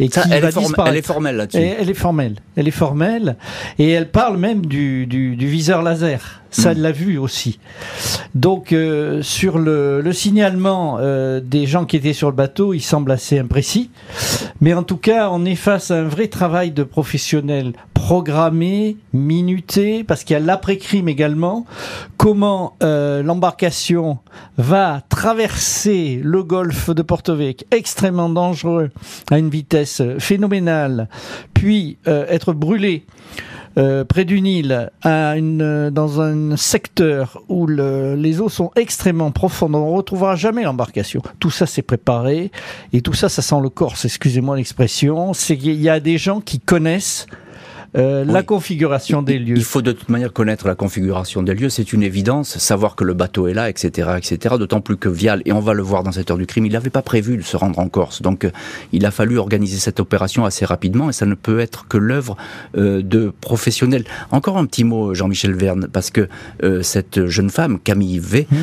Et 0.00 0.08
qui 0.08 0.18
elle, 0.18 0.42
va 0.42 0.48
est 0.48 0.56
elle, 0.86 0.96
est 0.96 1.02
formelle 1.02 1.36
là-dessus. 1.36 1.58
Elle 1.58 1.88
est 1.88 1.94
formelle. 1.94 2.36
Elle 2.56 2.66
est 2.66 2.72
formelle. 2.72 3.36
Et 3.78 3.90
elle 3.90 4.10
parle 4.10 4.36
même 4.36 4.66
du, 4.66 5.06
du, 5.06 5.36
du 5.36 5.46
viseur 5.46 5.82
laser. 5.82 6.42
Ça, 6.54 6.72
hmm. 6.72 6.78
l'a 6.78 6.92
vu 6.92 7.18
aussi. 7.18 7.58
Donc, 8.36 8.72
euh, 8.72 9.22
sur 9.22 9.58
le, 9.58 10.00
le 10.00 10.12
signalement 10.12 10.98
euh, 11.00 11.40
des 11.40 11.66
gens 11.66 11.84
qui 11.84 11.96
étaient 11.96 12.12
sur 12.12 12.30
le 12.30 12.36
bateau, 12.36 12.74
il 12.74 12.80
semble 12.80 13.10
assez 13.10 13.40
imprécis. 13.40 13.90
Mais 14.60 14.72
en 14.72 14.84
tout 14.84 14.96
cas, 14.96 15.30
on 15.32 15.44
est 15.44 15.56
face 15.56 15.90
à 15.90 15.96
un 15.96 16.04
vrai 16.04 16.28
travail 16.28 16.70
de 16.70 16.84
professionnel 16.84 17.72
programmé, 17.92 18.96
minuté, 19.12 20.04
parce 20.04 20.22
qu'il 20.22 20.34
y 20.34 20.36
a 20.36 20.40
l'après-crime 20.40 21.08
également. 21.08 21.66
Comment 22.18 22.76
euh, 22.84 23.24
l'embarcation 23.24 24.18
va 24.56 25.02
traverser 25.08 26.20
le 26.22 26.44
golfe 26.44 26.90
de 26.90 27.02
Porto 27.02 27.34
Vecchio, 27.34 27.66
extrêmement 27.72 28.28
dangereux, 28.28 28.90
à 29.28 29.38
une 29.38 29.50
vitesse 29.50 30.02
phénoménale, 30.20 31.08
puis 31.52 31.98
être 32.04 32.52
brûlé 32.52 33.04
euh, 33.76 34.04
près 34.04 34.24
du 34.24 34.40
Nil, 34.40 34.90
à 35.02 35.36
une, 35.36 35.90
dans 35.90 36.20
un 36.20 36.56
secteur 36.56 37.42
où 37.48 37.66
le, 37.66 38.14
les 38.14 38.40
eaux 38.40 38.48
sont 38.48 38.70
extrêmement 38.76 39.30
profondes, 39.30 39.74
on 39.74 39.90
ne 39.90 39.96
retrouvera 39.96 40.36
jamais 40.36 40.62
l'embarcation. 40.62 41.22
Tout 41.40 41.50
ça 41.50 41.66
c'est 41.66 41.82
préparé 41.82 42.50
et 42.92 43.00
tout 43.00 43.14
ça, 43.14 43.28
ça 43.28 43.42
sent 43.42 43.60
le 43.62 43.68
Corse, 43.68 44.04
excusez-moi 44.04 44.56
l'expression. 44.56 45.32
Qu'il 45.32 45.80
y 45.80 45.88
a 45.88 46.00
des 46.00 46.18
gens 46.18 46.40
qui 46.40 46.60
connaissent 46.60 47.26
euh, 47.96 48.24
la 48.24 48.42
configuration 48.42 49.22
des 49.22 49.38
lieux. 49.38 49.56
Il 49.56 49.64
faut 49.64 49.82
de 49.82 49.92
toute 49.92 50.08
manière 50.08 50.32
connaître 50.32 50.66
la 50.66 50.74
configuration 50.74 51.42
des 51.42 51.54
lieux, 51.54 51.68
c'est 51.68 51.92
une 51.92 52.02
évidence, 52.02 52.58
savoir 52.58 52.96
que 52.96 53.04
le 53.04 53.14
bateau 53.14 53.46
est 53.46 53.54
là, 53.54 53.68
etc., 53.68 54.10
etc. 54.16 54.56
D'autant 54.58 54.80
plus 54.80 54.96
que 54.96 55.08
Vial, 55.08 55.42
et 55.44 55.52
on 55.52 55.60
va 55.60 55.74
le 55.74 55.82
voir 55.82 56.02
dans 56.02 56.12
cette 56.12 56.30
heure 56.30 56.38
du 56.38 56.46
crime, 56.46 56.66
il 56.66 56.72
n'avait 56.72 56.90
pas 56.90 57.02
prévu 57.02 57.36
de 57.36 57.42
se 57.42 57.56
rendre 57.56 57.78
en 57.78 57.88
Corse, 57.88 58.22
donc 58.22 58.44
euh, 58.44 58.50
il 58.92 59.06
a 59.06 59.10
fallu 59.10 59.38
organiser 59.38 59.78
cette 59.78 60.00
opération 60.00 60.44
assez 60.44 60.64
rapidement, 60.64 61.08
et 61.08 61.12
ça 61.12 61.26
ne 61.26 61.34
peut 61.34 61.60
être 61.60 61.86
que 61.86 61.96
l'œuvre 61.96 62.36
euh, 62.76 63.02
de 63.02 63.32
professionnels. 63.40 64.04
Encore 64.30 64.58
un 64.58 64.66
petit 64.66 64.84
mot, 64.84 65.14
Jean-Michel 65.14 65.54
Verne, 65.54 65.88
parce 65.92 66.10
que 66.10 66.28
cette 66.82 67.26
jeune 67.26 67.50
femme, 67.50 67.78
Camille 67.78 68.18
V, 68.18 68.46
mmh. 68.50 68.56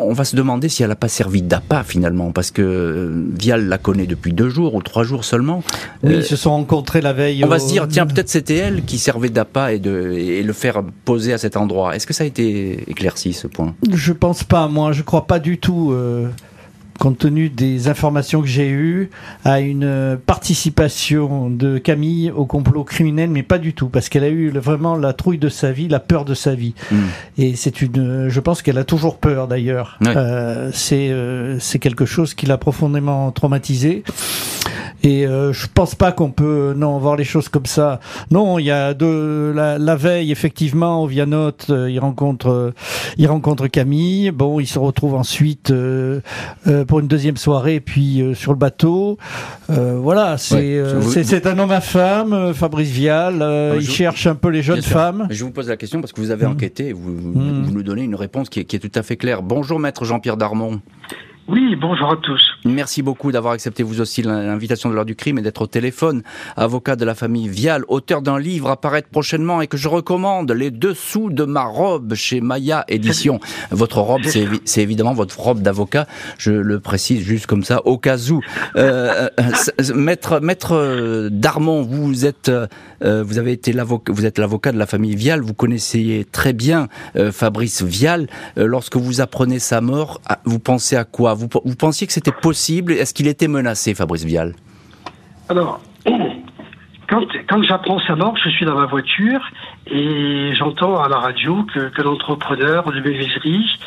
on 0.00 0.12
va 0.12 0.24
se 0.24 0.36
demander 0.36 0.68
si 0.68 0.82
elle 0.82 0.88
n'a 0.88 0.96
pas 0.96 1.08
servi 1.08 1.42
d'appât 1.42 1.84
finalement, 1.84 2.32
parce 2.32 2.50
que 2.50 3.12
Vial 3.38 3.68
la 3.68 3.78
connaît 3.78 4.06
depuis 4.06 4.32
deux 4.32 4.48
jours 4.48 4.74
ou 4.74 4.82
trois 4.82 5.04
jours 5.04 5.24
seulement. 5.24 5.62
Oui, 6.02 6.16
ils 6.16 6.24
se 6.24 6.36
sont 6.36 6.50
rencontrés 6.50 7.00
la 7.00 7.12
veille. 7.12 7.44
On 7.44 7.48
va 7.48 7.58
se 7.58 7.68
dire, 7.68 7.86
tiens, 7.88 8.06
peut-être 8.18 8.30
c'était 8.30 8.56
elle 8.56 8.84
qui 8.84 8.98
servait 8.98 9.28
d'appât 9.28 9.74
et, 9.74 9.78
de, 9.78 10.10
et 10.10 10.42
le 10.42 10.52
faire 10.52 10.82
poser 11.04 11.32
à 11.32 11.38
cet 11.38 11.56
endroit. 11.56 11.94
Est-ce 11.94 12.04
que 12.04 12.12
ça 12.12 12.24
a 12.24 12.26
été 12.26 12.90
éclairci 12.90 13.32
ce 13.32 13.46
point? 13.46 13.76
Je 13.92 14.12
pense 14.12 14.42
pas, 14.42 14.66
moi, 14.66 14.90
je 14.90 15.02
crois 15.04 15.28
pas 15.28 15.38
du 15.38 15.58
tout. 15.58 15.92
Euh, 15.92 16.26
compte 16.98 17.18
tenu 17.18 17.48
des 17.48 17.88
informations 17.88 18.40
que 18.40 18.48
j'ai 18.48 18.68
eues, 18.68 19.10
à 19.44 19.60
une 19.60 20.18
participation 20.26 21.50
de 21.50 21.78
Camille 21.78 22.30
au 22.30 22.44
complot 22.44 22.84
criminel, 22.84 23.30
mais 23.30 23.42
pas 23.42 23.58
du 23.58 23.72
tout, 23.72 23.88
parce 23.88 24.08
qu'elle 24.08 24.24
a 24.24 24.28
eu 24.28 24.50
vraiment 24.50 24.96
la 24.96 25.12
trouille 25.12 25.38
de 25.38 25.48
sa 25.48 25.72
vie, 25.72 25.88
la 25.88 26.00
peur 26.00 26.24
de 26.24 26.34
sa 26.34 26.54
vie. 26.54 26.74
Hmm. 26.90 27.06
Et 27.38 27.56
c'est 27.56 27.80
une, 27.82 28.28
je 28.28 28.40
pense 28.40 28.62
qu'elle 28.62 28.78
a 28.78 28.84
toujours 28.84 29.18
peur 29.18 29.48
d'ailleurs. 29.48 29.98
Euh, 30.06 30.70
c'est 30.72 31.10
euh, 31.10 31.58
c'est 31.58 31.78
quelque 31.78 32.06
chose 32.06 32.34
qui 32.34 32.46
l'a 32.46 32.58
profondément 32.58 33.30
traumatisée. 33.30 34.02
Et 35.02 35.26
euh, 35.26 35.52
je 35.52 35.66
pense 35.72 35.94
pas 35.94 36.10
qu'on 36.10 36.30
peut 36.30 36.74
non 36.76 36.98
voir 36.98 37.14
les 37.16 37.24
choses 37.24 37.48
comme 37.48 37.66
ça. 37.66 38.00
Non, 38.30 38.58
il 38.58 38.64
y 38.64 38.70
a 38.70 38.94
de 38.94 39.52
la, 39.54 39.96
veille 39.96 40.32
effectivement 40.32 41.02
au 41.02 41.06
Vianote, 41.06 41.66
euh, 41.70 41.90
il 41.90 41.98
rencontre 42.00 42.72
il 43.16 43.26
rencontre 43.28 43.68
Camille. 43.68 44.30
Bon, 44.32 44.58
il 44.60 44.66
se 44.66 44.78
retrouve 44.78 45.14
ensuite 45.14 45.72
pour 46.88 47.00
une 47.00 47.06
deuxième 47.06 47.36
soirée, 47.36 47.78
puis 47.78 48.22
sur 48.34 48.52
le 48.52 48.58
bateau. 48.58 49.18
voilà, 49.68 50.38
c'est 50.38 50.82
c'est 51.24 51.46
un 51.46 51.58
homme 51.58 51.70
à 51.70 51.80
femme, 51.80 52.52
Fabrice 52.54 52.90
Vial. 52.90 53.76
il 53.78 53.88
cherche 53.88 54.26
un 54.26 54.34
peu 54.34 54.48
les 54.48 54.62
jeunes 54.62 54.82
femmes. 54.82 55.28
Je 55.30 55.44
vous 55.44 55.52
pose 55.52 55.68
la 55.68 55.76
question 55.76 56.00
parce 56.00 56.12
que 56.12 56.20
vous 56.20 56.30
avez 56.30 56.46
mmh. 56.46 56.50
enquêté, 56.50 56.92
vous, 56.92 57.14
vous, 57.16 57.38
mmh. 57.38 57.62
vous, 57.62 57.70
nous 57.70 57.82
donnez 57.82 58.02
une 58.02 58.14
réponse 58.14 58.48
qui 58.48 58.60
est, 58.60 58.64
qui 58.64 58.76
est 58.76 58.80
tout 58.80 58.90
à 58.98 59.02
fait 59.02 59.16
claire. 59.16 59.42
Bonjour, 59.42 59.78
maître 59.78 60.04
Jean-Pierre 60.04 60.36
Darmon. 60.36 60.80
Oui, 61.48 61.76
bonjour 61.80 62.12
à 62.12 62.16
tous. 62.16 62.42
Merci 62.66 63.00
beaucoup 63.00 63.32
d'avoir 63.32 63.54
accepté 63.54 63.82
vous 63.82 64.02
aussi 64.02 64.20
l'invitation 64.20 64.90
de 64.90 64.94
l'heure 64.94 65.06
du 65.06 65.16
crime 65.16 65.38
et 65.38 65.40
d'être 65.40 65.62
au 65.62 65.66
téléphone. 65.66 66.22
Avocat 66.58 66.94
de 66.94 67.06
la 67.06 67.14
famille 67.14 67.48
Vial, 67.48 67.84
auteur 67.88 68.20
d'un 68.20 68.38
livre 68.38 68.68
à 68.68 68.76
prochainement 69.10 69.62
et 69.62 69.66
que 69.66 69.78
je 69.78 69.88
recommande, 69.88 70.52
Les 70.52 70.70
dessous 70.70 71.30
de 71.30 71.44
ma 71.44 71.64
robe 71.64 72.12
chez 72.12 72.42
Maya 72.42 72.84
Édition. 72.88 73.40
Votre 73.70 74.00
robe, 74.00 74.20
c'est 74.26 74.82
évidemment 74.82 75.14
votre 75.14 75.40
robe 75.40 75.62
d'avocat. 75.62 76.06
Je 76.36 76.52
le 76.52 76.80
précise 76.80 77.22
juste 77.22 77.46
comme 77.46 77.64
ça, 77.64 77.80
au 77.86 77.96
cas 77.96 78.18
où. 78.30 78.42
Euh, 78.76 79.30
euh 79.40 79.94
maître, 79.94 80.40
maître 80.40 81.30
Darmon, 81.30 81.80
vous 81.80 82.26
êtes, 82.26 82.50
euh, 82.50 83.22
vous 83.22 83.38
avez 83.38 83.52
été 83.52 83.72
l'avocat, 83.72 84.12
vous 84.12 84.26
êtes 84.26 84.38
l'avocat 84.38 84.72
de 84.72 84.78
la 84.78 84.86
famille 84.86 85.16
Vial. 85.16 85.40
Vous 85.40 85.54
connaissez 85.54 86.26
très 86.30 86.52
bien 86.52 86.88
euh, 87.16 87.32
Fabrice 87.32 87.82
Vial. 87.82 88.26
lorsque 88.56 88.96
vous 88.96 89.22
apprenez 89.22 89.60
sa 89.60 89.80
mort, 89.80 90.20
vous 90.44 90.58
pensez 90.58 90.94
à 90.94 91.04
quoi 91.04 91.37
vous, 91.38 91.76
pensiez 91.76 92.06
que 92.06 92.12
c'était 92.12 92.32
possible 92.32 92.92
Est-ce 92.92 93.14
qu'il 93.14 93.28
était 93.28 93.48
menacé, 93.48 93.94
Fabrice 93.94 94.24
Vial? 94.24 94.54
Alors, 95.48 95.80
quand, 97.08 97.24
quand 97.48 97.62
j'apprends 97.62 98.00
sa 98.00 98.16
mort, 98.16 98.36
je 98.42 98.50
suis 98.50 98.66
dans 98.66 98.74
ma 98.74 98.86
voiture 98.86 99.40
et 99.90 100.52
j'entends 100.54 101.00
à 101.00 101.08
la 101.08 101.18
radio 101.18 101.64
que, 101.64 102.02
l'entrepreneur 102.02 102.90
de 102.92 103.00
menuiserie 103.00 103.78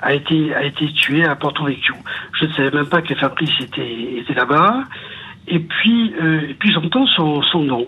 a 0.00 0.14
été, 0.14 0.54
a 0.54 0.64
été 0.64 0.92
tué 0.92 1.24
à 1.24 1.34
Porto 1.34 1.64
Vecchio. 1.64 1.94
Je 2.38 2.46
ne 2.46 2.52
savais 2.52 2.70
même 2.70 2.86
pas 2.86 3.02
que 3.02 3.14
Fabrice 3.14 3.60
était, 3.60 4.18
était 4.18 4.34
là-bas. 4.34 4.84
Et 5.48 5.58
puis, 5.58 6.14
euh, 6.22 6.52
puis 6.58 6.72
j'entends 6.72 7.06
son, 7.06 7.42
son 7.42 7.60
nom. 7.60 7.86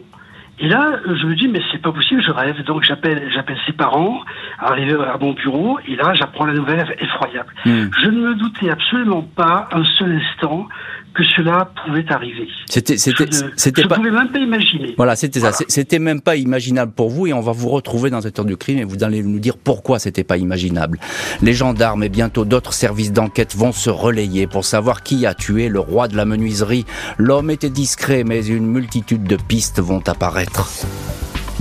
Et 0.62 0.68
là, 0.68 1.00
je 1.06 1.26
me 1.26 1.34
dis, 1.34 1.48
mais 1.48 1.60
c'est 1.72 1.80
pas 1.80 1.90
possible, 1.90 2.22
je 2.22 2.30
rêve. 2.30 2.62
Donc 2.64 2.82
j'appelle, 2.82 3.30
j'appelle 3.34 3.56
ses 3.66 3.72
parents, 3.72 4.20
arrivé 4.58 4.92
à 4.92 5.16
mon 5.18 5.32
bureau, 5.32 5.78
et 5.88 5.96
là, 5.96 6.12
j'apprends 6.12 6.44
la 6.44 6.52
nouvelle 6.52 6.94
effroyable. 7.00 7.52
Hmm. 7.64 7.86
Je 7.98 8.10
ne 8.10 8.28
me 8.28 8.34
doutais 8.34 8.70
absolument 8.70 9.22
pas 9.22 9.68
un 9.72 9.84
seul 9.84 10.20
instant 10.20 10.68
que 11.14 11.22
cela 11.36 11.70
pouvait 11.84 12.04
arriver. 12.10 12.48
C'était, 12.66 12.96
c'était, 12.96 13.26
c'était 13.56 13.84
pas. 13.86 13.96
pouvais 13.96 14.10
même 14.10 14.28
pas 14.28 14.38
imaginer. 14.38 14.94
Voilà, 14.96 15.16
c'était 15.16 15.40
ça. 15.40 15.52
C'était 15.68 15.98
même 15.98 16.20
pas 16.20 16.36
imaginable 16.36 16.92
pour 16.92 17.10
vous, 17.10 17.26
et 17.26 17.32
on 17.32 17.40
va 17.40 17.52
vous 17.52 17.68
retrouver 17.68 18.10
dans 18.10 18.20
cette 18.20 18.38
heure 18.38 18.44
du 18.44 18.56
crime, 18.56 18.78
et 18.78 18.84
vous 18.84 19.02
allez 19.02 19.22
nous 19.22 19.38
dire 19.38 19.56
pourquoi 19.56 19.98
c'était 19.98 20.24
pas 20.24 20.36
imaginable. 20.36 20.98
Les 21.42 21.52
gendarmes 21.52 22.02
et 22.02 22.08
bientôt 22.08 22.44
d'autres 22.44 22.72
services 22.72 23.12
d'enquête 23.12 23.56
vont 23.56 23.72
se 23.72 23.90
relayer 23.90 24.46
pour 24.46 24.64
savoir 24.64 25.02
qui 25.02 25.26
a 25.26 25.34
tué 25.34 25.68
le 25.68 25.80
roi 25.80 26.08
de 26.08 26.16
la 26.16 26.24
menuiserie. 26.24 26.84
L'homme 27.18 27.50
était 27.50 27.70
discret, 27.70 28.24
mais 28.24 28.46
une 28.46 28.66
multitude 28.66 29.24
de 29.24 29.36
pistes 29.36 29.80
vont 29.80 30.02
apparaître. 30.06 30.68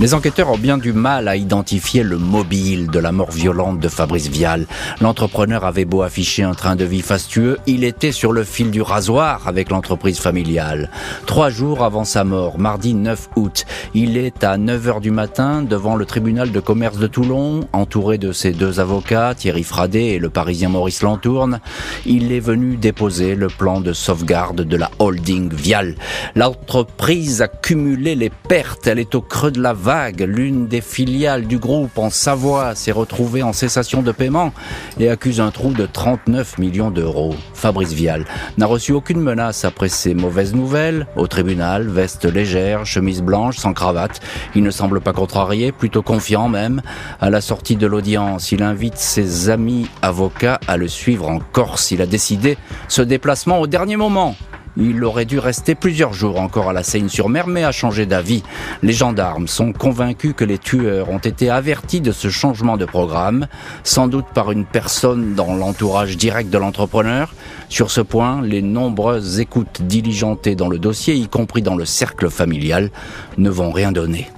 Les 0.00 0.14
enquêteurs 0.14 0.50
ont 0.50 0.56
bien 0.56 0.78
du 0.78 0.94
mal 0.94 1.28
à 1.28 1.36
identifier 1.36 2.02
le 2.02 2.16
mobile 2.16 2.90
de 2.90 2.98
la 2.98 3.12
mort 3.12 3.30
violente 3.30 3.80
de 3.80 3.88
Fabrice 3.88 4.28
Vial. 4.28 4.66
L'entrepreneur 5.02 5.66
avait 5.66 5.84
beau 5.84 6.00
afficher 6.00 6.42
un 6.42 6.54
train 6.54 6.74
de 6.74 6.86
vie 6.86 7.02
fastueux, 7.02 7.58
il 7.66 7.84
était 7.84 8.10
sur 8.10 8.32
le 8.32 8.42
fil 8.42 8.70
du 8.70 8.80
rasoir 8.80 9.46
avec 9.46 9.68
l'entreprise 9.68 10.18
familiale. 10.18 10.90
Trois 11.26 11.50
jours 11.50 11.84
avant 11.84 12.04
sa 12.04 12.24
mort, 12.24 12.58
mardi 12.58 12.94
9 12.94 13.28
août, 13.36 13.66
il 13.92 14.16
est 14.16 14.42
à 14.42 14.56
9 14.56 14.88
heures 14.88 15.00
du 15.02 15.10
matin 15.10 15.60
devant 15.60 15.96
le 15.96 16.06
tribunal 16.06 16.50
de 16.50 16.60
commerce 16.60 16.96
de 16.96 17.06
Toulon, 17.06 17.68
entouré 17.74 18.16
de 18.16 18.32
ses 18.32 18.52
deux 18.52 18.80
avocats, 18.80 19.34
Thierry 19.34 19.64
Fradet 19.64 20.14
et 20.14 20.18
le 20.18 20.30
parisien 20.30 20.70
Maurice 20.70 21.02
Lantourne. 21.02 21.60
Il 22.06 22.32
est 22.32 22.40
venu 22.40 22.78
déposer 22.78 23.34
le 23.34 23.48
plan 23.48 23.82
de 23.82 23.92
sauvegarde 23.92 24.62
de 24.62 24.76
la 24.78 24.90
holding 24.98 25.52
Vial. 25.52 25.94
L'entreprise 26.36 27.42
a 27.42 27.48
cumulé 27.48 28.14
les 28.14 28.30
pertes, 28.30 28.86
elle 28.86 28.98
est 28.98 29.14
au 29.14 29.20
creux 29.20 29.50
de 29.50 29.60
la 29.60 29.74
vague 29.74 29.89
l'une 30.18 30.68
des 30.68 30.80
filiales 30.80 31.46
du 31.46 31.58
groupe 31.58 31.98
en 31.98 32.10
Savoie 32.10 32.74
s'est 32.74 32.92
retrouvée 32.92 33.42
en 33.42 33.52
cessation 33.52 34.02
de 34.02 34.12
paiement 34.12 34.52
et 35.00 35.08
accuse 35.08 35.40
un 35.40 35.50
trou 35.50 35.72
de 35.72 35.84
39 35.84 36.58
millions 36.58 36.90
d'euros. 36.90 37.34
Fabrice 37.54 37.92
Vial 37.92 38.24
n'a 38.56 38.66
reçu 38.66 38.92
aucune 38.92 39.20
menace 39.20 39.64
après 39.64 39.88
ces 39.88 40.14
mauvaises 40.14 40.54
nouvelles. 40.54 41.08
Au 41.16 41.26
tribunal, 41.26 41.88
veste 41.88 42.24
légère, 42.24 42.86
chemise 42.86 43.20
blanche, 43.20 43.56
sans 43.56 43.72
cravate. 43.72 44.20
Il 44.54 44.62
ne 44.62 44.70
semble 44.70 45.00
pas 45.00 45.12
contrarié, 45.12 45.72
plutôt 45.72 46.02
confiant 46.02 46.48
même. 46.48 46.82
À 47.20 47.30
la 47.30 47.40
sortie 47.40 47.76
de 47.76 47.86
l'audience, 47.86 48.52
il 48.52 48.62
invite 48.62 48.96
ses 48.96 49.50
amis 49.50 49.88
avocats 50.02 50.60
à 50.68 50.76
le 50.76 50.86
suivre 50.86 51.28
en 51.28 51.40
Corse. 51.40 51.90
Il 51.90 52.00
a 52.00 52.06
décidé 52.06 52.58
ce 52.86 53.02
déplacement 53.02 53.60
au 53.60 53.66
dernier 53.66 53.96
moment. 53.96 54.36
Il 54.80 55.04
aurait 55.04 55.26
dû 55.26 55.38
rester 55.38 55.74
plusieurs 55.74 56.14
jours 56.14 56.40
encore 56.40 56.70
à 56.70 56.72
la 56.72 56.82
Seine-sur-Mer, 56.82 57.46
mais 57.46 57.64
a 57.64 57.70
changé 57.70 58.06
d'avis. 58.06 58.42
Les 58.82 58.94
gendarmes 58.94 59.46
sont 59.46 59.74
convaincus 59.74 60.32
que 60.34 60.44
les 60.44 60.56
tueurs 60.56 61.10
ont 61.10 61.18
été 61.18 61.50
avertis 61.50 62.00
de 62.00 62.12
ce 62.12 62.30
changement 62.30 62.78
de 62.78 62.86
programme, 62.86 63.46
sans 63.84 64.08
doute 64.08 64.26
par 64.32 64.50
une 64.50 64.64
personne 64.64 65.34
dans 65.34 65.54
l'entourage 65.54 66.16
direct 66.16 66.48
de 66.48 66.56
l'entrepreneur. 66.56 67.34
Sur 67.68 67.90
ce 67.90 68.00
point, 68.00 68.40
les 68.40 68.62
nombreuses 68.62 69.38
écoutes 69.38 69.82
diligentées 69.82 70.56
dans 70.56 70.68
le 70.68 70.78
dossier, 70.78 71.14
y 71.14 71.28
compris 71.28 71.60
dans 71.60 71.76
le 71.76 71.84
cercle 71.84 72.30
familial, 72.30 72.90
ne 73.36 73.50
vont 73.50 73.72
rien 73.72 73.92
donner. 73.92 74.28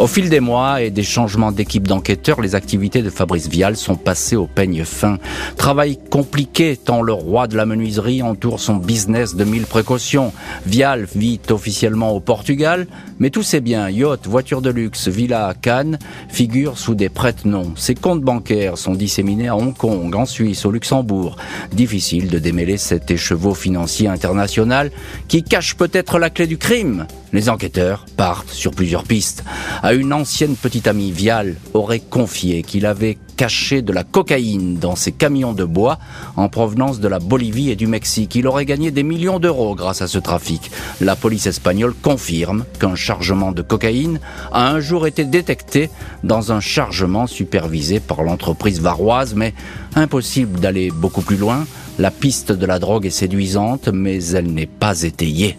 Au 0.00 0.06
fil 0.06 0.30
des 0.30 0.40
mois 0.40 0.80
et 0.80 0.88
des 0.88 1.02
changements 1.02 1.52
d'équipe 1.52 1.86
d'enquêteurs, 1.86 2.40
les 2.40 2.54
activités 2.54 3.02
de 3.02 3.10
Fabrice 3.10 3.50
Vial 3.50 3.76
sont 3.76 3.96
passées 3.96 4.34
au 4.34 4.46
peigne 4.46 4.82
fin. 4.82 5.18
Travail 5.58 5.98
compliqué 6.08 6.78
tant 6.82 7.02
le 7.02 7.12
roi 7.12 7.46
de 7.46 7.56
la 7.58 7.66
menuiserie 7.66 8.22
entoure 8.22 8.60
son 8.60 8.76
business 8.76 9.36
de 9.36 9.44
mille 9.44 9.66
précautions. 9.66 10.32
Vial 10.64 11.06
vit 11.14 11.38
officiellement 11.50 12.12
au 12.12 12.20
Portugal, 12.20 12.86
mais 13.18 13.28
tous 13.28 13.42
ses 13.42 13.60
biens, 13.60 13.90
yachts, 13.90 14.26
voitures 14.26 14.62
de 14.62 14.70
luxe, 14.70 15.08
villas 15.08 15.50
à 15.50 15.52
Cannes, 15.52 15.98
figurent 16.30 16.78
sous 16.78 16.94
des 16.94 17.10
prête-noms. 17.10 17.74
Ses 17.76 17.94
comptes 17.94 18.22
bancaires 18.22 18.78
sont 18.78 18.94
disséminés 18.94 19.48
à 19.48 19.56
Hong 19.56 19.76
Kong, 19.76 20.16
en 20.16 20.24
Suisse, 20.24 20.64
au 20.64 20.70
Luxembourg. 20.70 21.36
Difficile 21.72 22.30
de 22.30 22.38
démêler 22.38 22.78
cet 22.78 23.10
écheveau 23.10 23.52
financier 23.52 24.08
international 24.08 24.92
qui 25.28 25.42
cache 25.42 25.76
peut-être 25.76 26.18
la 26.18 26.30
clé 26.30 26.46
du 26.46 26.56
crime. 26.56 27.06
Les 27.32 27.48
enquêteurs 27.48 28.06
partent 28.16 28.50
sur 28.50 28.72
plusieurs 28.72 29.04
pistes. 29.04 29.44
À 29.82 29.94
une 29.94 30.12
ancienne 30.12 30.56
petite 30.56 30.88
amie, 30.88 31.12
Vial 31.12 31.56
aurait 31.74 32.00
confié 32.00 32.62
qu'il 32.62 32.86
avait 32.86 33.18
caché 33.36 33.82
de 33.82 33.92
la 33.92 34.02
cocaïne 34.02 34.78
dans 34.78 34.96
ses 34.96 35.12
camions 35.12 35.52
de 35.52 35.64
bois 35.64 35.98
en 36.36 36.48
provenance 36.48 36.98
de 36.98 37.06
la 37.06 37.20
Bolivie 37.20 37.70
et 37.70 37.76
du 37.76 37.86
Mexique. 37.86 38.34
Il 38.34 38.48
aurait 38.48 38.66
gagné 38.66 38.90
des 38.90 39.04
millions 39.04 39.38
d'euros 39.38 39.76
grâce 39.76 40.02
à 40.02 40.08
ce 40.08 40.18
trafic. 40.18 40.70
La 41.00 41.14
police 41.14 41.46
espagnole 41.46 41.94
confirme 41.94 42.64
qu'un 42.80 42.96
chargement 42.96 43.52
de 43.52 43.62
cocaïne 43.62 44.20
a 44.52 44.68
un 44.68 44.80
jour 44.80 45.06
été 45.06 45.24
détecté 45.24 45.88
dans 46.24 46.52
un 46.52 46.60
chargement 46.60 47.28
supervisé 47.28 48.00
par 48.00 48.24
l'entreprise 48.24 48.80
varoise, 48.80 49.34
mais 49.34 49.54
impossible 49.94 50.58
d'aller 50.58 50.90
beaucoup 50.90 51.22
plus 51.22 51.36
loin. 51.36 51.64
La 51.98 52.10
piste 52.10 52.50
de 52.50 52.66
la 52.66 52.78
drogue 52.78 53.06
est 53.06 53.10
séduisante, 53.10 53.88
mais 53.88 54.24
elle 54.32 54.52
n'est 54.52 54.66
pas 54.66 55.02
étayée. 55.02 55.56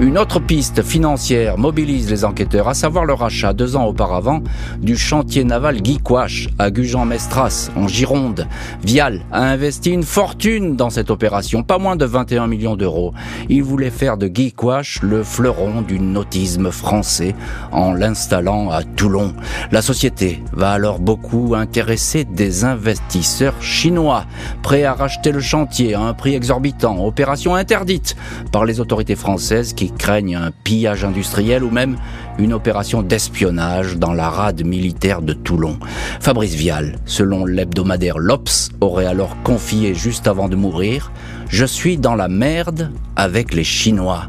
Une 0.00 0.16
autre 0.16 0.40
piste 0.40 0.82
financière 0.82 1.58
mobilise 1.58 2.10
les 2.10 2.24
enquêteurs, 2.24 2.68
à 2.68 2.74
savoir 2.74 3.04
le 3.04 3.12
rachat 3.12 3.52
deux 3.52 3.76
ans 3.76 3.84
auparavant 3.84 4.42
du 4.80 4.96
chantier 4.96 5.44
naval 5.44 5.82
Guy 5.82 5.98
Quache 5.98 6.48
à 6.58 6.70
Gujan-Mestras, 6.70 7.70
en 7.76 7.86
Gironde. 7.86 8.48
Vial 8.82 9.20
a 9.30 9.42
investi 9.42 9.90
une 9.90 10.02
fortune 10.02 10.74
dans 10.74 10.88
cette 10.88 11.10
opération, 11.10 11.62
pas 11.62 11.76
moins 11.76 11.96
de 11.96 12.06
21 12.06 12.46
millions 12.46 12.76
d'euros. 12.76 13.12
Il 13.50 13.62
voulait 13.62 13.90
faire 13.90 14.16
de 14.16 14.26
Guy 14.26 14.52
Quache 14.52 15.02
le 15.02 15.22
fleuron 15.22 15.82
du 15.82 16.00
nautisme 16.00 16.70
français 16.70 17.34
en 17.70 17.92
l'installant 17.92 18.70
à 18.70 18.82
Toulon. 18.82 19.34
La 19.70 19.82
société 19.82 20.42
va 20.54 20.70
alors 20.70 20.98
beaucoup 20.98 21.54
intéresser 21.54 22.24
des 22.24 22.64
investisseurs 22.64 23.60
chinois, 23.60 24.24
prêts 24.62 24.84
à 24.84 24.94
racheter 24.94 25.30
le 25.30 25.40
chantier 25.40 25.92
à 25.92 26.00
un 26.00 26.14
prix 26.14 26.34
exorbitant, 26.34 27.04
opération 27.04 27.54
interdite 27.54 28.16
par 28.50 28.64
les 28.64 28.80
autorités 28.80 29.14
françaises 29.14 29.74
qui 29.74 29.89
craignent 29.98 30.36
un 30.36 30.50
pillage 30.64 31.04
industriel 31.04 31.64
ou 31.64 31.70
même 31.70 31.96
une 32.38 32.52
opération 32.52 33.02
d'espionnage 33.02 33.96
dans 33.96 34.12
la 34.12 34.28
rade 34.28 34.64
militaire 34.64 35.22
de 35.22 35.32
Toulon. 35.32 35.78
Fabrice 36.20 36.54
Vial, 36.54 36.98
selon 37.04 37.44
l'hebdomadaire 37.44 38.18
L'Obs, 38.18 38.70
aurait 38.80 39.06
alors 39.06 39.36
confié 39.42 39.94
juste 39.94 40.26
avant 40.26 40.48
de 40.48 40.56
mourir 40.56 41.12
Je 41.48 41.64
suis 41.64 41.98
dans 41.98 42.14
la 42.14 42.28
merde 42.28 42.92
avec 43.16 43.54
les 43.54 43.64
Chinois. 43.64 44.28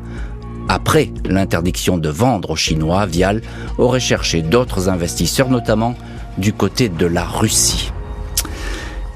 Après 0.69 1.11
l'interdiction 1.25 1.97
de 1.97 2.09
vendre 2.09 2.51
aux 2.51 2.55
Chinois, 2.55 3.05
Vial 3.05 3.41
aurait 3.77 3.99
cherché 3.99 4.41
d'autres 4.41 4.89
investisseurs, 4.89 5.49
notamment 5.49 5.95
du 6.37 6.53
côté 6.53 6.89
de 6.89 7.05
la 7.05 7.25
Russie. 7.25 7.91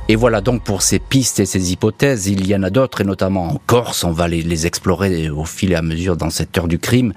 Et 0.07 0.15
voilà 0.15 0.39
donc 0.39 0.61
pour 0.61 0.83
ces 0.83 0.99
pistes 0.99 1.39
et 1.39 1.47
ces 1.47 1.71
hypothèses, 1.71 2.27
il 2.27 2.45
y 2.45 2.55
en 2.55 2.61
a 2.61 2.69
d'autres, 2.69 3.01
et 3.01 3.03
notamment 3.03 3.47
en 3.47 3.61
Corse, 3.65 4.03
on 4.03 4.11
va 4.11 4.27
les, 4.27 4.67
explorer 4.67 5.31
au 5.31 5.45
fil 5.45 5.71
et 5.71 5.75
à 5.75 5.81
mesure 5.81 6.15
dans 6.15 6.29
cette 6.29 6.55
heure 6.59 6.67
du 6.67 6.77
crime. 6.77 7.11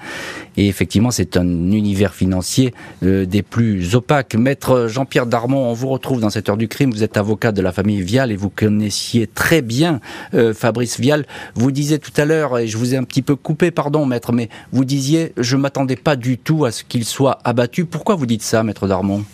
Et 0.56 0.68
effectivement, 0.68 1.10
c'est 1.10 1.36
un 1.36 1.46
univers 1.46 2.14
financier 2.14 2.72
euh, 3.02 3.26
des 3.26 3.42
plus 3.42 3.94
opaques. 3.94 4.34
Maître 4.36 4.86
Jean-Pierre 4.88 5.26
Darmon, 5.26 5.68
on 5.68 5.74
vous 5.74 5.88
retrouve 5.88 6.20
dans 6.20 6.30
cette 6.30 6.48
heure 6.48 6.56
du 6.56 6.66
crime, 6.66 6.90
vous 6.90 7.02
êtes 7.02 7.18
avocat 7.18 7.52
de 7.52 7.60
la 7.60 7.72
famille 7.72 8.00
Vial 8.00 8.32
et 8.32 8.36
vous 8.36 8.48
connaissiez 8.48 9.26
très 9.26 9.60
bien 9.60 10.00
euh, 10.32 10.54
Fabrice 10.54 10.98
Vial. 10.98 11.26
Vous 11.56 11.70
disiez 11.70 11.98
tout 11.98 12.12
à 12.16 12.24
l'heure, 12.24 12.58
et 12.58 12.68
je 12.68 12.78
vous 12.78 12.94
ai 12.94 12.96
un 12.96 13.04
petit 13.04 13.22
peu 13.22 13.36
coupé, 13.36 13.70
pardon 13.70 14.06
maître, 14.06 14.32
mais 14.32 14.48
vous 14.72 14.86
disiez, 14.86 15.34
je 15.36 15.56
m'attendais 15.56 15.96
pas 15.96 16.16
du 16.16 16.38
tout 16.38 16.64
à 16.64 16.72
ce 16.72 16.84
qu'il 16.84 17.04
soit 17.04 17.38
abattu. 17.44 17.84
Pourquoi 17.84 18.14
vous 18.14 18.24
dites 18.24 18.42
ça, 18.42 18.62
maître 18.62 18.86
Darmon? 18.86 19.24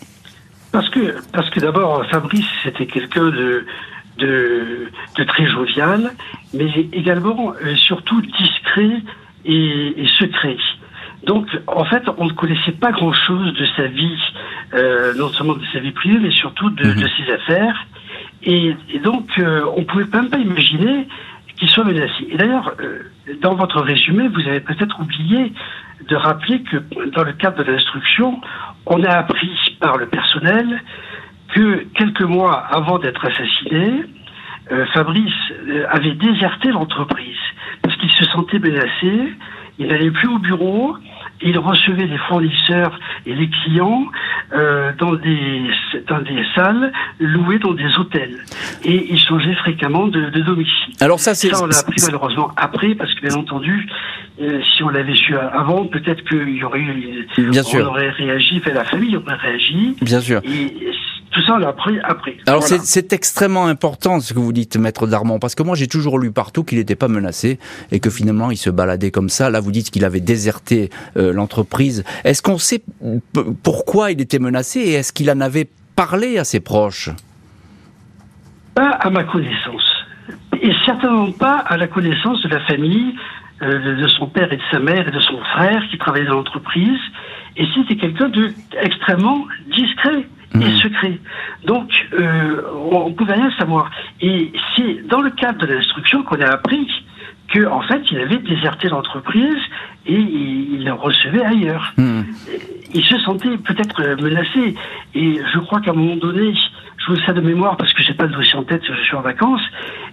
Parce 0.75 0.89
que, 0.89 1.15
parce 1.31 1.49
que 1.51 1.61
d'abord, 1.61 2.05
Fabrice, 2.07 2.45
c'était 2.61 2.85
quelqu'un 2.85 3.29
de, 3.29 3.65
de, 4.17 4.89
de, 5.17 5.23
très 5.23 5.47
jovial, 5.47 6.11
mais 6.53 6.69
également, 6.91 7.53
euh, 7.63 7.75
surtout 7.75 8.21
discret 8.21 9.01
et, 9.45 9.93
et, 10.03 10.07
secret. 10.19 10.57
Donc, 11.25 11.47
en 11.67 11.85
fait, 11.85 12.03
on 12.17 12.25
ne 12.25 12.33
connaissait 12.33 12.73
pas 12.73 12.91
grand-chose 12.91 13.53
de 13.53 13.65
sa 13.77 13.87
vie, 13.87 14.19
euh, 14.73 15.13
non 15.13 15.29
seulement 15.29 15.53
de 15.53 15.65
sa 15.71 15.79
vie 15.79 15.93
privée, 15.93 16.19
mais 16.19 16.31
surtout 16.31 16.69
de, 16.69 16.83
de 16.83 17.07
ses 17.07 17.31
affaires. 17.31 17.87
Et, 18.43 18.75
et 18.93 18.99
donc, 18.99 19.29
euh, 19.39 19.61
on 19.77 19.79
ne 19.79 19.85
pouvait 19.85 20.07
même 20.11 20.29
pas 20.29 20.39
imaginer 20.39 21.07
qu'il 21.57 21.69
soit 21.69 21.85
menacé. 21.85 22.27
Et 22.29 22.35
d'ailleurs, 22.35 22.75
dans 23.41 23.55
votre 23.55 23.79
résumé, 23.79 24.27
vous 24.27 24.45
avez 24.45 24.59
peut-être 24.59 24.99
oublié 24.99 25.53
de 26.09 26.15
rappeler 26.17 26.61
que 26.63 26.77
dans 27.11 27.23
le 27.23 27.31
cadre 27.31 27.63
de 27.63 27.71
l'instruction, 27.71 28.41
on 28.85 29.03
a 29.03 29.11
appris 29.11 29.77
par 29.79 29.97
le 29.97 30.07
personnel 30.07 30.81
que 31.53 31.85
quelques 31.95 32.21
mois 32.21 32.57
avant 32.71 32.99
d'être 32.99 33.25
assassiné, 33.25 34.03
euh, 34.71 34.85
Fabrice 34.93 35.33
euh, 35.67 35.85
avait 35.89 36.15
déserté 36.15 36.69
l'entreprise. 36.69 37.37
Parce 37.81 37.95
qu'il 37.97 38.11
se 38.11 38.25
sentait 38.25 38.59
menacé, 38.59 39.33
il 39.77 39.87
n'allait 39.87 40.11
plus 40.11 40.27
au 40.27 40.39
bureau, 40.39 40.97
il 41.41 41.57
recevait 41.59 42.07
des 42.07 42.17
fournisseurs 42.17 42.99
et 43.25 43.35
les 43.35 43.49
clients 43.49 44.05
euh, 44.53 44.91
dans, 44.97 45.13
des, 45.13 45.61
dans 46.07 46.21
des 46.21 46.43
salles 46.55 46.91
louées 47.19 47.59
dans 47.59 47.73
des 47.73 47.97
hôtels. 47.97 48.37
Et 48.83 49.13
il 49.13 49.19
changeait 49.19 49.55
fréquemment 49.55 50.07
de, 50.07 50.29
de 50.29 50.41
domicile. 50.41 50.93
Alors 50.99 51.19
ça, 51.19 51.33
c'est... 51.33 51.49
Ça, 51.49 51.63
on 51.63 51.67
l'a 51.67 51.77
appris 51.77 52.01
malheureusement 52.05 52.51
après, 52.57 52.95
parce 52.95 53.13
que 53.13 53.27
bien 53.27 53.35
entendu, 53.35 53.87
euh, 54.41 54.61
si 54.75 54.83
on 54.83 54.89
l'avait 54.89 55.15
su 55.15 55.35
avant, 55.35 55.85
peut-être 55.85 56.23
qu'il 56.27 56.55
y 56.55 56.63
aurait 56.63 56.79
eu... 56.79 57.27
Bien 57.37 57.61
on 57.61 57.65
sûr. 57.65 57.87
aurait 57.87 58.09
réagi, 58.09 58.59
fait 58.59 58.73
la 58.73 58.85
famille 58.85 59.15
aurait 59.15 59.35
réagi. 59.35 59.95
Bien 60.01 60.19
sûr. 60.19 60.41
Et 60.43 60.73
tout 61.35 61.41
ça, 61.45 61.53
on 61.55 61.57
l'a 61.57 61.67
appris 61.67 61.99
après. 62.03 62.37
Alors 62.47 62.61
Voilà. 62.61 62.81
c'est- 62.83 63.11
extrêmement 63.13 63.67
important 63.67 64.19
ce 64.21 64.33
que 64.33 64.39
vous 64.39 64.53
dites, 64.53 64.77
maître 64.77 65.05
Darmon, 65.05 65.37
parce 65.37 65.53
que 65.53 65.63
moi 65.63 65.75
j'ai 65.75 65.87
toujours 65.87 66.17
lu 66.17 66.31
partout 66.31 66.63
qu'il 66.63 66.77
n'était 66.77 66.95
pas 66.95 67.07
menacé 67.09 67.59
et 67.91 67.99
que 67.99 68.09
finalement 68.09 68.49
il 68.51 68.57
se 68.57 68.69
baladait 68.69 69.11
comme 69.11 69.29
ça. 69.29 69.49
Là 69.49 69.59
vous 69.59 69.71
dites 69.71 69.91
qu'il 69.91 70.05
avait 70.05 70.21
déserté 70.21 70.89
euh, 71.17 71.33
l'entreprise. 71.33 72.03
Est-ce 72.23 72.41
qu'on 72.41 72.57
sait 72.57 72.81
pourquoi 73.63 74.11
il 74.11 74.21
était 74.21 74.39
menacé 74.39 74.79
et 74.79 74.93
est-ce 74.93 75.11
qu'il 75.13 75.29
en 75.29 75.41
avait 75.41 75.67
parlé 75.95 76.37
à 76.37 76.43
ses 76.45 76.61
proches? 76.61 77.09
Pas 78.73 78.89
à 78.91 79.09
ma 79.09 79.23
connaissance. 79.23 79.83
Et 80.61 80.71
certainement 80.85 81.31
pas 81.31 81.57
à 81.57 81.77
la 81.77 81.87
connaissance 81.87 82.41
de 82.43 82.49
la 82.49 82.59
famille, 82.61 83.13
euh, 83.61 83.95
de- 84.01 84.07
son 84.07 84.27
père 84.27 84.51
et 84.51 84.57
de 84.57 84.61
sa 84.71 84.79
mère 84.79 85.07
et 85.07 85.11
de 85.11 85.19
son 85.19 85.37
frère 85.53 85.81
qui 85.91 85.97
travaillaient 85.97 86.27
dans 86.27 86.35
l'entreprise. 86.35 86.99
Et 87.57 87.65
c'était 87.73 87.95
quelqu'un 87.95 88.29
de 88.29 88.53
extrêmement 88.81 89.45
discret 89.73 90.25
et 90.53 90.57
Mhm. 90.57 90.77
secret. 90.77 91.19
Donc, 91.65 91.89
euh, 92.13 92.61
on 92.91 93.09
ne 93.09 93.13
pouvait 93.15 93.33
rien 93.33 93.51
savoir. 93.57 93.89
Et 94.21 94.51
c'est 94.75 95.07
dans 95.07 95.21
le 95.21 95.31
cadre 95.31 95.65
de 95.65 95.73
l'instruction 95.73 96.23
qu'on 96.23 96.39
a 96.41 96.47
appris 96.47 96.87
que, 97.49 97.65
en 97.67 97.81
fait, 97.81 98.01
il 98.11 98.19
avait 98.19 98.37
déserté 98.37 98.89
l'entreprise 98.89 99.57
et 100.07 100.13
il, 100.19 100.83
la 100.83 100.93
recevait 100.93 101.43
ailleurs 101.43 101.93
Hmm. 101.97 102.21
il 102.93 103.03
se 103.03 103.17
sentait 103.19 103.57
peut-être 103.57 104.21
menacé. 104.21 104.75
Et 105.15 105.39
je 105.53 105.59
crois 105.59 105.81
qu'à 105.81 105.91
un 105.91 105.95
moment 105.95 106.15
donné, 106.15 106.53
je 106.97 107.05
vous 107.07 107.13
le 107.13 107.21
sais 107.25 107.33
de 107.33 107.41
mémoire 107.41 107.75
parce 107.77 107.91
que 107.93 108.01
j'ai 108.03 108.13
pas 108.13 108.25
le 108.25 108.31
dossier 108.33 108.55
en 108.55 108.63
tête, 108.63 108.81
je 108.87 108.93
suis 109.03 109.15
en 109.15 109.21
vacances, 109.21 109.61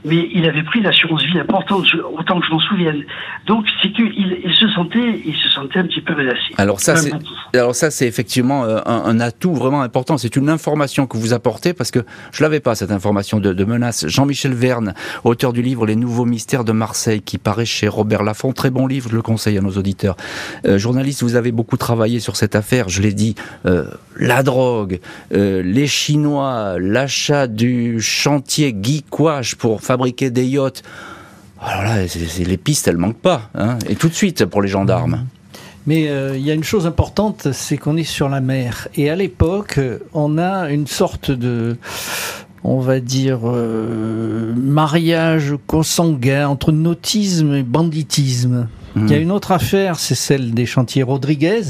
mais 0.05 0.29
il 0.33 0.47
avait 0.47 0.63
pris 0.63 0.81
l'assurance 0.81 1.23
vie 1.25 1.39
importante, 1.39 1.87
autant 2.19 2.41
que 2.41 2.47
je 2.47 2.53
m'en 2.53 2.61
souvienne. 2.61 3.03
Donc 3.47 3.67
c'est 3.83 3.93
qu'il 3.93 4.13
il 4.45 4.55
se 4.55 4.69
sentait, 4.71 5.23
il 5.25 5.35
se 5.35 5.49
sentait 5.51 5.81
un 5.81 5.87
petit 5.87 6.01
peu 6.01 6.15
menacé. 6.15 6.41
Alors 6.59 6.81
ça, 6.81 6.97
c'est 6.97 7.13
alors 7.55 7.75
ça, 7.75 7.91
c'est 7.91 8.07
effectivement 8.07 8.65
euh, 8.65 8.79
un, 8.87 9.03
un 9.05 9.21
atout 9.21 9.55
vraiment 9.55 9.83
important. 9.83 10.19
C'est 10.19 10.37
une 10.37 10.49
information 10.49 11.07
que 11.07 11.17
vous 11.17 11.33
apportez 11.33 11.73
parce 11.73 11.91
que 11.91 12.01
je 12.33 12.43
l'avais 12.43 12.61
pas 12.61 12.75
cette 12.75 12.91
information 12.91 13.41
de, 13.41 13.53
de 13.53 13.65
menace. 13.65 14.07
Jean-Michel 14.07 14.55
Verne, 14.55 14.95
auteur 15.25 15.53
du 15.53 15.63
livre 15.63 15.87
Les 15.87 15.97
Nouveaux 15.97 16.25
Mystères 16.25 16.65
de 16.65 16.73
Marseille, 16.73 17.23
qui 17.23 17.39
paraît 17.39 17.65
chez 17.65 17.89
Robert 17.89 18.23
Laffont, 18.23 18.53
très 18.53 18.71
bon 18.71 18.87
livre, 18.87 19.09
je 19.11 19.17
le 19.17 19.23
conseille 19.23 19.59
à 19.59 19.61
nos 19.61 19.73
auditeurs. 19.73 20.17
Euh, 20.65 20.79
journaliste, 20.79 21.23
vous 21.23 21.37
avez 21.37 21.53
beaucoup 21.53 21.77
travaillé 21.77 22.21
sur 22.21 22.37
cette 22.37 22.55
affaire. 22.55 22.89
Je 22.89 23.03
l'ai 23.03 23.13
dit, 23.13 23.35
euh, 23.67 23.85
la 24.17 24.43
drogue, 24.43 25.01
euh, 25.35 25.63
les 25.63 25.87
Chinois, 25.87 26.77
l'achat 26.79 27.47
du 27.47 28.01
chantier 28.01 28.73
Guy 28.73 29.05
Quash 29.09 29.55
pour 29.55 29.83
fabriquer 29.93 30.31
des 30.31 30.47
yachts. 30.47 30.83
Alors 31.61 31.83
là, 31.85 32.09
c'est- 32.09 32.27
c'est- 32.27 32.45
les 32.45 32.57
pistes, 32.57 32.89
elles 32.89 32.97
manquent 32.97 33.21
pas, 33.33 33.51
hein, 33.55 33.79
et 33.89 33.95
tout 33.95 34.09
de 34.09 34.15
suite 34.15 34.47
pour 34.47 34.63
les 34.63 34.69
gendarmes. 34.69 35.27
Mais 35.87 36.09
euh, 36.09 36.37
il 36.37 36.45
y 36.47 36.51
a 36.51 36.55
une 36.55 36.65
chose 36.65 36.87
importante, 36.87 37.49
c'est 37.53 37.77
qu'on 37.77 37.97
est 37.97 38.05
sur 38.19 38.29
la 38.29 38.41
mer. 38.41 38.89
Et 38.97 39.11
à 39.11 39.17
l'époque, 39.17 39.79
on 40.15 40.39
a 40.39 40.71
une 40.71 40.87
sorte 40.87 41.31
de, 41.31 41.77
on 42.65 42.79
va 42.81 43.01
dire, 43.01 43.41
euh, 43.45 44.55
mariage 44.57 45.55
consanguin 45.67 46.49
entre 46.49 46.73
nautisme 46.73 47.53
et 47.55 47.63
banditisme. 47.65 48.69
Il 48.97 49.11
y 49.11 49.15
a 49.15 49.19
Hmm. 49.19 49.23
une 49.23 49.31
autre 49.33 49.53
affaire, 49.53 49.99
c'est 49.99 50.15
celle 50.15 50.53
des 50.55 50.67
chantiers 50.67 51.03
Rodriguez, 51.03 51.63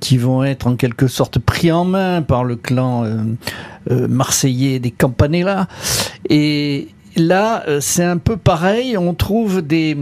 qui 0.00 0.16
vont 0.16 0.44
être 0.44 0.66
en 0.66 0.76
quelque 0.76 1.08
sorte 1.08 1.38
pris 1.38 1.72
en 1.72 1.84
main 1.84 2.22
par 2.22 2.44
le 2.44 2.54
clan 2.56 3.04
euh, 3.04 3.16
euh, 3.90 4.06
marseillais 4.08 4.78
des 4.78 4.90
Campanella. 4.92 5.66
Et 6.30 6.88
là, 7.16 7.64
euh, 7.68 7.80
c'est 7.80 8.04
un 8.04 8.18
peu 8.18 8.36
pareil. 8.36 8.96
On 8.96 9.14
trouve 9.14 9.62
des 9.62 9.96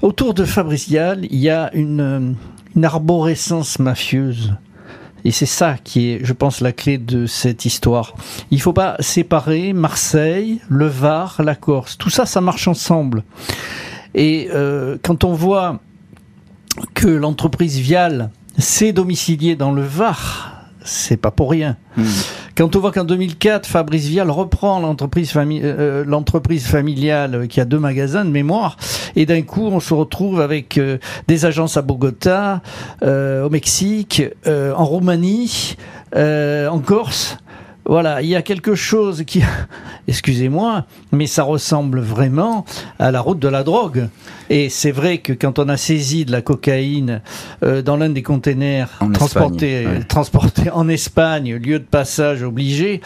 autour 0.00 0.34
de 0.34 0.44
Fabrice 0.44 0.88
il 0.88 1.38
y 1.38 1.50
a 1.50 1.70
une, 1.74 2.00
euh, 2.00 2.32
une 2.76 2.84
arborescence 2.84 3.78
mafieuse. 3.78 4.54
Et 5.24 5.30
c'est 5.30 5.46
ça 5.46 5.76
qui 5.82 6.10
est, 6.10 6.24
je 6.24 6.32
pense, 6.32 6.60
la 6.60 6.72
clé 6.72 6.98
de 6.98 7.26
cette 7.26 7.64
histoire. 7.64 8.14
Il 8.50 8.60
faut 8.60 8.72
pas 8.72 8.96
séparer 8.98 9.72
Marseille, 9.72 10.60
le 10.68 10.86
Var, 10.86 11.40
la 11.44 11.54
Corse. 11.54 11.96
Tout 11.96 12.10
ça, 12.10 12.26
ça 12.26 12.40
marche 12.40 12.66
ensemble. 12.66 13.22
Et 14.14 14.48
euh, 14.52 14.98
quand 15.00 15.24
on 15.24 15.32
voit 15.32 15.78
que 16.94 17.06
l'entreprise 17.06 17.78
Vial 17.78 18.30
s'est 18.58 18.92
domiciliée 18.92 19.54
dans 19.54 19.72
le 19.72 19.82
Var, 19.82 20.66
c'est 20.84 21.16
pas 21.16 21.30
pour 21.30 21.50
rien. 21.50 21.76
Hmm. 21.96 22.04
Quand 22.54 22.76
on 22.76 22.80
voit 22.80 22.92
qu'en 22.92 23.04
2004, 23.04 23.66
Fabrice 23.66 24.06
Vial 24.06 24.30
reprend 24.30 24.78
l'entreprise 24.78 25.32
fami- 25.32 25.60
euh, 25.62 26.04
l'entreprise 26.06 26.66
familiale 26.66 27.34
euh, 27.34 27.46
qui 27.46 27.60
a 27.60 27.64
deux 27.64 27.78
magasins 27.78 28.24
de 28.26 28.30
mémoire, 28.30 28.76
et 29.16 29.24
d'un 29.24 29.40
coup, 29.42 29.66
on 29.68 29.80
se 29.80 29.94
retrouve 29.94 30.40
avec 30.40 30.76
euh, 30.76 30.98
des 31.28 31.46
agences 31.46 31.78
à 31.78 31.82
Bogota, 31.82 32.60
euh, 33.02 33.44
au 33.46 33.50
Mexique, 33.50 34.22
euh, 34.46 34.74
en 34.74 34.84
Roumanie, 34.84 35.76
euh, 36.14 36.68
en 36.68 36.78
Corse. 36.80 37.38
Voilà, 37.84 38.22
il 38.22 38.28
y 38.28 38.36
a 38.36 38.42
quelque 38.42 38.74
chose 38.76 39.24
qui, 39.26 39.42
excusez-moi, 40.08 40.84
mais 41.10 41.26
ça 41.26 41.42
ressemble 41.44 42.00
vraiment 42.00 42.64
à 42.98 43.10
la 43.10 43.20
route 43.20 43.38
de 43.40 43.48
la 43.48 43.64
drogue. 43.64 44.08
Et 44.52 44.68
c'est 44.68 44.90
vrai 44.90 45.16
que 45.16 45.32
quand 45.32 45.58
on 45.58 45.68
a 45.70 45.78
saisi 45.78 46.26
de 46.26 46.30
la 46.30 46.42
cocaïne 46.42 47.22
euh, 47.64 47.80
dans 47.80 47.96
l'un 47.96 48.10
des 48.10 48.22
containers 48.22 48.90
transportés, 49.14 49.86
ouais. 49.86 50.04
transportés 50.04 50.68
en 50.68 50.90
Espagne, 50.90 51.54
lieu 51.54 51.78
de 51.78 51.84
passage 51.84 52.42
obligé, 52.42 53.00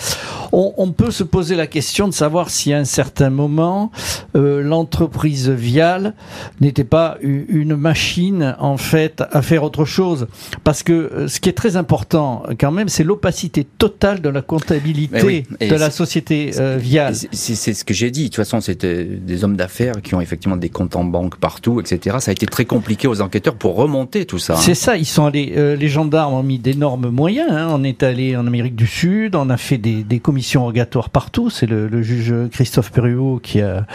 on, 0.50 0.74
on 0.76 0.90
peut 0.90 1.12
se 1.12 1.22
poser 1.22 1.54
la 1.54 1.68
question 1.68 2.09
de 2.09 2.12
savoir 2.12 2.50
si 2.50 2.72
à 2.72 2.78
un 2.78 2.85
certain 2.85 3.30
moment 3.30 3.92
euh, 4.35 4.61
l'entreprise 4.61 5.48
Vial 5.48 6.14
n'était 6.61 6.82
pas 6.82 7.16
une 7.20 7.76
machine 7.76 8.56
en 8.59 8.76
fait 8.76 9.22
à 9.30 9.40
faire 9.40 9.62
autre 9.62 9.85
chose. 9.85 10.26
Parce 10.64 10.82
que 10.82 10.92
euh, 10.92 11.28
ce 11.28 11.38
qui 11.38 11.48
est 11.48 11.52
très 11.52 11.76
important 11.76 12.42
quand 12.59 12.72
même, 12.72 12.88
c'est 12.88 13.04
l'opacité 13.04 13.62
totale 13.64 14.20
de 14.20 14.28
la 14.28 14.42
comptabilité 14.42 15.24
oui, 15.24 15.68
de 15.68 15.74
la 15.76 15.90
société 15.90 16.50
euh, 16.59 16.76
Vial. 16.76 17.14
C'est 17.14 17.74
ce 17.74 17.85
que 17.85 17.94
j'ai 17.94 18.11
dit. 18.11 18.24
De 18.24 18.28
toute 18.28 18.37
façon, 18.37 18.61
c'était 18.61 19.04
des 19.04 19.44
hommes 19.44 19.56
d'affaires 19.56 20.02
qui 20.02 20.16
ont 20.16 20.20
effectivement 20.20 20.56
des 20.56 20.70
comptes 20.70 20.96
en 20.96 21.04
banque 21.04 21.36
partout, 21.37 21.81
etc. 21.81 22.16
Ça 22.20 22.31
a 22.31 22.33
été 22.33 22.46
très 22.46 22.64
compliqué 22.64 23.09
aux 23.09 23.20
enquêteurs 23.20 23.55
pour 23.55 23.77
remonter 23.77 24.25
tout 24.27 24.38
ça. 24.38 24.55
hein. 24.55 24.57
C'est 24.61 24.75
ça, 24.75 24.96
ils 24.96 25.05
sont 25.05 25.27
allés, 25.27 25.55
euh, 25.57 25.77
les 25.77 25.88
gendarmes 25.88 26.35
ont 26.35 26.42
mis 26.42 26.59
d'énormes 26.59 27.11
moyens. 27.11 27.51
hein. 27.51 27.68
On 27.70 27.85
est 27.85 28.03
allé 28.03 28.37
en 28.37 28.46
Amérique 28.46 28.77
du 28.77 28.87
Sud, 28.87 29.35
on 29.37 29.51
a 29.51 29.57
fait 29.57 29.79
des, 29.79 30.05
commissions 30.20 30.64
rogatoires 30.64 31.11
partout. 31.11 31.51
C'est 31.51 31.66
le, 31.66 32.03
juge 32.03 32.35
Christophe 32.51 32.90
Perruot 32.90 33.38
qui 33.42 33.61
a, 33.61 33.87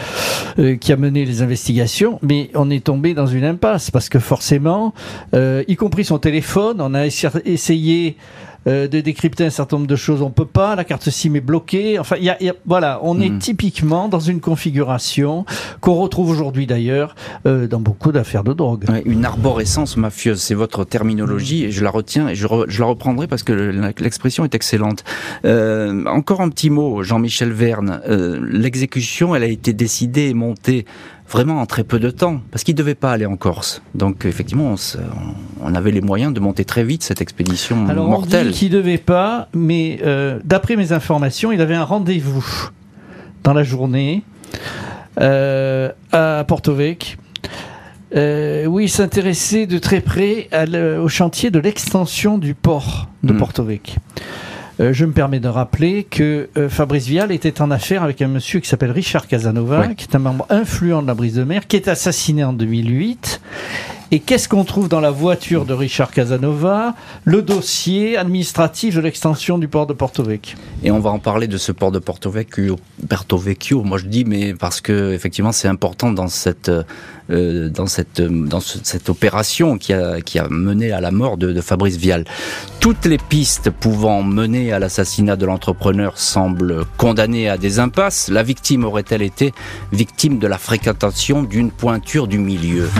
euh, 0.58 0.76
qui 0.76 0.92
a 0.92 0.96
mené 0.96 1.24
les 1.24 1.42
investigations. 1.42 2.18
Mais 2.22 2.50
on 2.54 2.70
est 2.70 2.84
tombé 2.84 3.14
dans 3.14 3.26
une 3.26 3.44
impasse 3.44 3.90
parce 3.90 4.08
que 4.08 4.18
forcément, 4.18 4.94
euh, 5.34 5.64
y 5.68 5.76
compris 5.76 6.04
son 6.04 6.18
téléphone, 6.18 6.76
on 6.80 6.94
a 6.94 7.06
essa- 7.06 7.32
essayé 7.44 8.16
euh, 8.66 8.86
de 8.88 9.00
décrypter 9.00 9.44
un 9.44 9.50
certain 9.50 9.76
nombre 9.76 9.88
de 9.88 9.96
choses. 9.96 10.22
On 10.22 10.30
peut 10.30 10.44
pas. 10.44 10.76
La 10.76 10.84
carte 10.84 11.08
SIM 11.10 11.34
est 11.34 11.40
bloquée. 11.40 11.98
Enfin, 11.98 12.16
il 12.18 12.24
y 12.24 12.30
a, 12.30 12.42
y 12.42 12.48
a- 12.48 12.54
voilà, 12.66 13.00
on 13.02 13.20
est 13.20 13.28
Mhm. 13.30 13.38
typiquement 13.38 14.08
dans 14.08 14.20
une 14.20 14.40
configuration 14.40 15.44
qu'on 15.80 15.94
retrouve 15.94 16.30
aujourd'hui 16.30 16.66
d'ailleurs 16.66 17.14
euh, 17.46 17.66
dans 17.66 17.80
beaucoup 17.80 18.12
d'affaires 18.12 18.44
de 18.44 18.52
drogue. 18.52 18.84
Ouais, 18.88 19.02
une 19.04 19.24
arborescence 19.24 19.96
mafieuse, 19.96 20.40
c'est 20.40 20.54
votre 20.54 20.84
terminologie, 20.84 21.64
et 21.64 21.70
je 21.70 21.82
la 21.82 21.90
retiens 21.90 22.28
et 22.28 22.34
je, 22.34 22.46
re- 22.46 22.64
je 22.68 22.80
la 22.80 22.86
reprendrai 22.86 23.26
parce 23.26 23.42
que 23.42 23.52
le- 23.52 23.92
l'expression 23.98 24.44
est 24.44 24.54
excellente. 24.54 25.04
Euh, 25.44 26.04
encore 26.06 26.40
un 26.40 26.48
petit 26.48 26.70
mot, 26.70 27.02
Jean-Michel 27.02 27.50
Verne. 27.52 28.00
Euh, 28.08 28.38
L'exécution, 28.42 29.34
elle 29.34 29.42
a 29.42 29.46
été 29.46 29.72
décidée 29.72 30.28
et 30.28 30.34
montée 30.34 30.86
vraiment 31.32 31.60
en 31.60 31.66
très 31.66 31.82
peu 31.84 31.98
de 31.98 32.10
temps, 32.10 32.40
parce 32.50 32.62
qu'il 32.64 32.74
ne 32.74 32.78
devait 32.78 32.94
pas 32.94 33.10
aller 33.12 33.26
en 33.26 33.36
Corse. 33.36 33.82
Donc 33.94 34.24
effectivement, 34.26 34.74
on, 34.74 35.66
on 35.70 35.74
avait 35.74 35.90
les 35.90 36.00
moyens 36.02 36.32
de 36.34 36.40
monter 36.40 36.64
très 36.64 36.84
vite 36.84 37.02
cette 37.02 37.20
expédition 37.20 37.88
Alors 37.88 38.06
on 38.06 38.10
mortelle. 38.10 38.48
dit 38.50 38.58
qu'il 38.58 38.70
devait 38.70 38.98
pas, 38.98 39.48
mais 39.54 39.98
euh, 40.04 40.38
d'après 40.44 40.76
mes 40.76 40.92
informations, 40.92 41.50
il 41.52 41.60
avait 41.60 41.74
un 41.74 41.84
rendez-vous 41.84 42.44
dans 43.44 43.54
la 43.54 43.62
journée 43.64 44.22
euh, 45.20 45.90
à 46.12 46.44
Porto 46.46 46.74
Vec. 46.74 47.16
euh, 48.14 48.66
où 48.66 48.78
il 48.78 48.90
s'intéressait 48.90 49.66
de 49.66 49.78
très 49.78 50.02
près 50.02 50.46
à 50.52 50.66
le- 50.66 51.00
au 51.00 51.08
chantier 51.08 51.50
de 51.50 51.58
l'extension 51.58 52.36
du 52.36 52.54
port 52.54 53.08
de 53.22 53.32
Mm. 53.32 53.38
Porto 53.38 53.64
Vec. 53.64 53.96
Euh, 54.80 54.92
je 54.92 55.04
me 55.04 55.12
permets 55.12 55.40
de 55.40 55.48
rappeler 55.48 56.04
que 56.04 56.48
euh, 56.56 56.68
Fabrice 56.68 57.06
Vial 57.06 57.30
était 57.30 57.60
en 57.60 57.70
affaire 57.70 58.02
avec 58.02 58.22
un 58.22 58.28
monsieur 58.28 58.60
qui 58.60 58.68
s'appelle 58.68 58.90
Richard 58.90 59.26
Casanova, 59.26 59.88
qui 59.88 60.06
est 60.10 60.16
un 60.16 60.20
membre 60.20 60.46
influent 60.50 61.02
de 61.02 61.06
la 61.06 61.14
brise 61.14 61.34
de 61.34 61.44
mer, 61.44 61.66
qui 61.66 61.76
est 61.76 61.88
assassiné 61.88 62.44
en 62.44 62.52
2008. 62.52 63.40
Et 64.14 64.20
qu'est-ce 64.20 64.46
qu'on 64.46 64.64
trouve 64.64 64.90
dans 64.90 65.00
la 65.00 65.10
voiture 65.10 65.64
de 65.64 65.72
Richard 65.72 66.10
Casanova? 66.10 66.94
Le 67.24 67.40
dossier 67.40 68.18
administratif 68.18 68.94
de 68.94 69.00
l'extension 69.00 69.56
du 69.56 69.68
port 69.68 69.86
de 69.86 69.94
Porto 69.94 70.22
Vec. 70.22 70.54
Et 70.84 70.90
on 70.90 71.00
va 71.00 71.08
en 71.08 71.18
parler 71.18 71.46
de 71.46 71.56
ce 71.56 71.72
port 71.72 71.90
de 71.90 71.98
Porto 71.98 72.30
Vecchio. 72.30 72.78
Porto 73.08 73.38
Vecchio, 73.38 73.82
moi 73.82 73.96
je 73.96 74.04
dis, 74.04 74.26
mais 74.26 74.52
parce 74.52 74.82
que 74.82 75.14
effectivement 75.14 75.50
c'est 75.50 75.66
important 75.66 76.12
dans 76.12 76.28
cette 76.28 76.70
euh, 77.30 77.70
dans 77.70 77.86
cette 77.86 79.08
opération 79.08 79.78
qui 79.78 79.94
a 79.94 80.20
qui 80.20 80.38
mené 80.50 80.92
à 80.92 81.00
la 81.00 81.10
mort 81.10 81.38
de, 81.38 81.50
de 81.50 81.60
Fabrice 81.62 81.96
Vial. 81.96 82.26
Toutes 82.80 83.06
les 83.06 83.16
pistes 83.16 83.70
pouvant 83.70 84.22
mener 84.22 84.74
à 84.74 84.78
l'assassinat 84.78 85.36
de 85.36 85.46
l'entrepreneur 85.46 86.18
semblent 86.18 86.84
condamnées 86.98 87.48
à 87.48 87.56
des 87.56 87.78
impasses. 87.78 88.28
La 88.28 88.42
victime 88.42 88.84
aurait-elle 88.84 89.22
été 89.22 89.54
victime 89.90 90.38
de 90.38 90.46
la 90.46 90.58
fréquentation 90.58 91.42
d'une 91.42 91.70
pointure 91.70 92.26
du 92.26 92.36
milieu? 92.36 92.90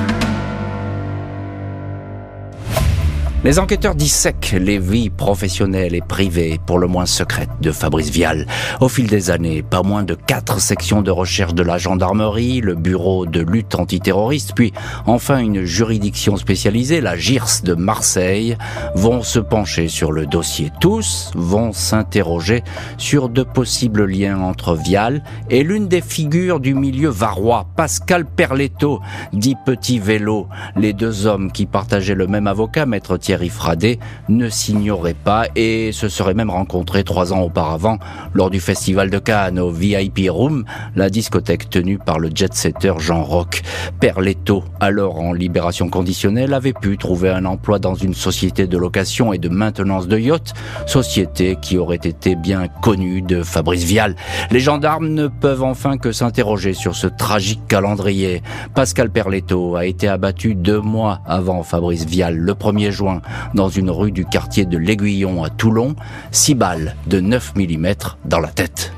Les 3.45 3.59
enquêteurs 3.59 3.97
dissèquent 3.97 4.55
les 4.57 4.79
vies 4.79 5.11
professionnelles 5.11 5.97
et 5.97 6.01
privées, 6.01 6.61
pour 6.65 6.79
le 6.79 6.87
moins 6.87 7.07
secrètes, 7.07 7.51
de 7.61 7.73
Fabrice 7.73 8.09
Vial. 8.09 8.47
Au 8.81 8.89
fil 8.89 9.09
des 9.09 9.33
années, 9.33 9.65
pas 9.65 9.83
moins 9.83 10.05
de 10.05 10.15
quatre 10.15 10.61
sections 10.61 11.03
de 11.03 11.11
recherche 11.11 11.53
de 11.53 11.65
la 11.65 11.77
gendarmerie, 11.77 12.61
le 12.61 12.77
bureau 12.77 13.27
de 13.27 13.41
lutte 13.41 13.75
antiterroriste, 13.75 14.53
puis 14.55 14.73
enfin 15.07 15.39
une 15.39 15.65
juridiction 15.65 16.37
spécialisée, 16.37 17.01
la 17.01 17.17
GIRS 17.17 17.63
de 17.65 17.75
Marseille, 17.75 18.57
vont 18.95 19.25
se 19.25 19.41
pencher 19.41 19.89
sur 19.89 20.13
le 20.13 20.25
dossier. 20.27 20.71
Tous 20.81 21.33
vont 21.35 21.73
s'interroger 21.73 22.63
sur 22.97 23.29
de 23.29 23.43
possibles 23.43 24.05
liens 24.05 24.39
entre 24.39 24.77
Vial 24.77 25.25
et 25.51 25.65
l'une 25.65 25.89
des 25.89 26.01
figures 26.01 26.61
du 26.61 26.75
milieu 26.75 27.09
varois, 27.09 27.67
Pascal 27.75 28.25
Perletto, 28.25 29.01
dit 29.33 29.57
Petit 29.67 29.99
Vélo. 29.99 30.47
Les 30.77 30.93
deux 30.93 31.27
hommes 31.27 31.51
qui 31.51 31.67
partageaient 31.67 32.15
le 32.15 32.29
même 32.29 32.47
avocat, 32.47 32.87
maître 32.87 33.17
Thierry 33.17 33.32
Fradet, 33.49 33.99
ne 34.29 34.49
s'ignoraient 34.49 35.15
pas 35.15 35.47
et 35.57 35.93
se 35.93 36.09
seraient 36.09 36.35
même 36.35 36.51
rencontrés 36.51 37.05
trois 37.05 37.33
ans 37.33 37.41
auparavant 37.41 37.99
lors 38.35 38.51
du 38.51 38.61
festival 38.61 39.11
de 39.11 39.19
Cannes 39.19 39.59
au 39.59 39.71
VIP 39.71 40.29
Room, 40.29 40.65
la 40.97 41.11
discothèque 41.11 41.71
tenue 41.71 41.99
par 41.99 42.19
le 42.19 42.31
jet-setter 42.35 42.95
Jean 42.99 43.23
Roch. 43.23 43.63
Perletto, 44.01 44.65
alors 44.81 45.19
en 45.19 45.33
libération 45.33 45.89
conditionnelle, 45.89 46.55
avait 46.55 46.73
pu 46.73 46.99
trouver 46.99 47.31
un 47.31 47.45
emploi 47.45 47.79
dans 47.79 47.95
une 47.95 48.15
société 48.15 48.67
de 48.67 48.77
location 48.77 49.33
et 49.33 49.39
de 49.39 49.49
maintenance 49.49 50.09
de 50.09 50.19
yachts, 50.19 50.53
société 50.87 51.57
qui 51.61 51.79
aurait 51.79 51.97
été 51.97 52.35
bien 52.35 52.69
connue 52.69 53.23
de 53.23 53.43
Fabrice 53.43 53.85
Vial. 53.85 54.15
Les 54.51 54.61
gendarmes 54.61 55.09
ne 55.09 55.29
peuvent 55.29 55.63
enfin 55.63 55.97
que 55.97 56.13
s'interroger 56.13 56.75
sur 56.75 56.95
ce 56.95 57.07
tragique 57.07 57.67
calendrier. 57.69 58.43
Pascal 58.75 59.11
Perletto 59.11 59.77
a 59.77 59.87
été 59.87 60.09
abattu 60.09 60.55
deux 60.55 60.81
mois 60.81 61.21
avant 61.27 61.63
Fabrice 61.63 62.05
Vial, 62.05 62.37
le 62.37 62.53
1er 62.53 62.91
juin, 62.91 63.22
dans 63.55 63.69
une 63.69 63.91
rue 63.91 64.13
du 64.13 64.25
quartier 64.25 64.65
de 64.65 64.79
l'Aiguillon 64.79 65.45
à 65.45 65.51
Toulon, 65.51 65.95
six 66.31 66.55
balles 66.55 66.97
de 67.07 67.21
9 67.21 67.55
mm 67.57 67.93
dans 68.25 68.41
la 68.41 68.49
tête. 68.49 68.93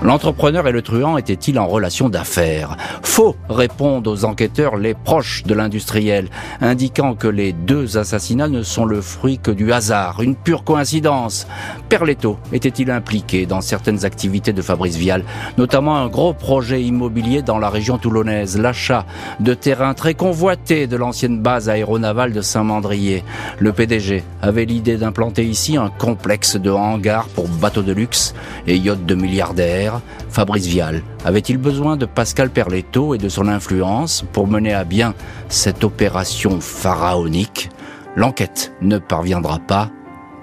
L'entrepreneur 0.00 0.68
et 0.68 0.72
le 0.72 0.80
truand 0.80 1.18
étaient-ils 1.18 1.58
en 1.58 1.66
relation 1.66 2.08
d'affaires 2.08 2.76
Faux, 3.02 3.34
répondent 3.48 4.06
aux 4.06 4.24
enquêteurs 4.24 4.76
les 4.76 4.94
proches 4.94 5.42
de 5.42 5.54
l'industriel, 5.54 6.28
indiquant 6.60 7.16
que 7.16 7.26
les 7.26 7.52
deux 7.52 7.98
assassinats 7.98 8.48
ne 8.48 8.62
sont 8.62 8.84
le 8.84 9.00
fruit 9.00 9.38
que 9.38 9.50
du 9.50 9.72
hasard, 9.72 10.22
une 10.22 10.36
pure 10.36 10.62
coïncidence. 10.62 11.48
Perletto 11.88 12.38
était-il 12.52 12.92
impliqué 12.92 13.44
dans 13.44 13.60
certaines 13.60 14.04
activités 14.04 14.52
de 14.52 14.62
Fabrice 14.62 14.96
Vial, 14.96 15.24
notamment 15.56 15.96
un 15.96 16.06
gros 16.06 16.32
projet 16.32 16.80
immobilier 16.80 17.42
dans 17.42 17.58
la 17.58 17.68
région 17.68 17.98
toulonnaise, 17.98 18.56
l'achat 18.56 19.04
de 19.40 19.52
terrains 19.52 19.94
très 19.94 20.14
convoités 20.14 20.86
de 20.86 20.96
l'ancienne 20.96 21.42
base 21.42 21.68
aéronavale 21.68 22.32
de 22.32 22.40
Saint-Mandrier. 22.40 23.24
Le 23.58 23.72
PDG 23.72 24.22
avait 24.42 24.64
l'idée 24.64 24.96
d'implanter 24.96 25.44
ici 25.44 25.76
un 25.76 25.90
complexe 25.90 26.54
de 26.54 26.70
hangars 26.70 27.26
pour 27.34 27.48
bateaux 27.48 27.82
de 27.82 27.92
luxe 27.92 28.32
et 28.68 28.76
yachts 28.76 29.04
de 29.04 29.16
milliardaires. 29.16 29.87
Fabrice 30.30 30.66
Vial 30.66 31.02
avait-il 31.24 31.58
besoin 31.58 31.96
de 31.96 32.06
Pascal 32.06 32.50
Perletto 32.50 33.14
et 33.14 33.18
de 33.18 33.28
son 33.28 33.48
influence 33.48 34.24
pour 34.32 34.46
mener 34.46 34.74
à 34.74 34.84
bien 34.84 35.14
cette 35.48 35.84
opération 35.84 36.60
pharaonique? 36.60 37.70
L'enquête 38.16 38.72
ne 38.82 38.98
parviendra 38.98 39.58
pas 39.58 39.90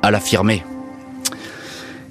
à 0.02 0.12
l'affirmer. 0.12 0.64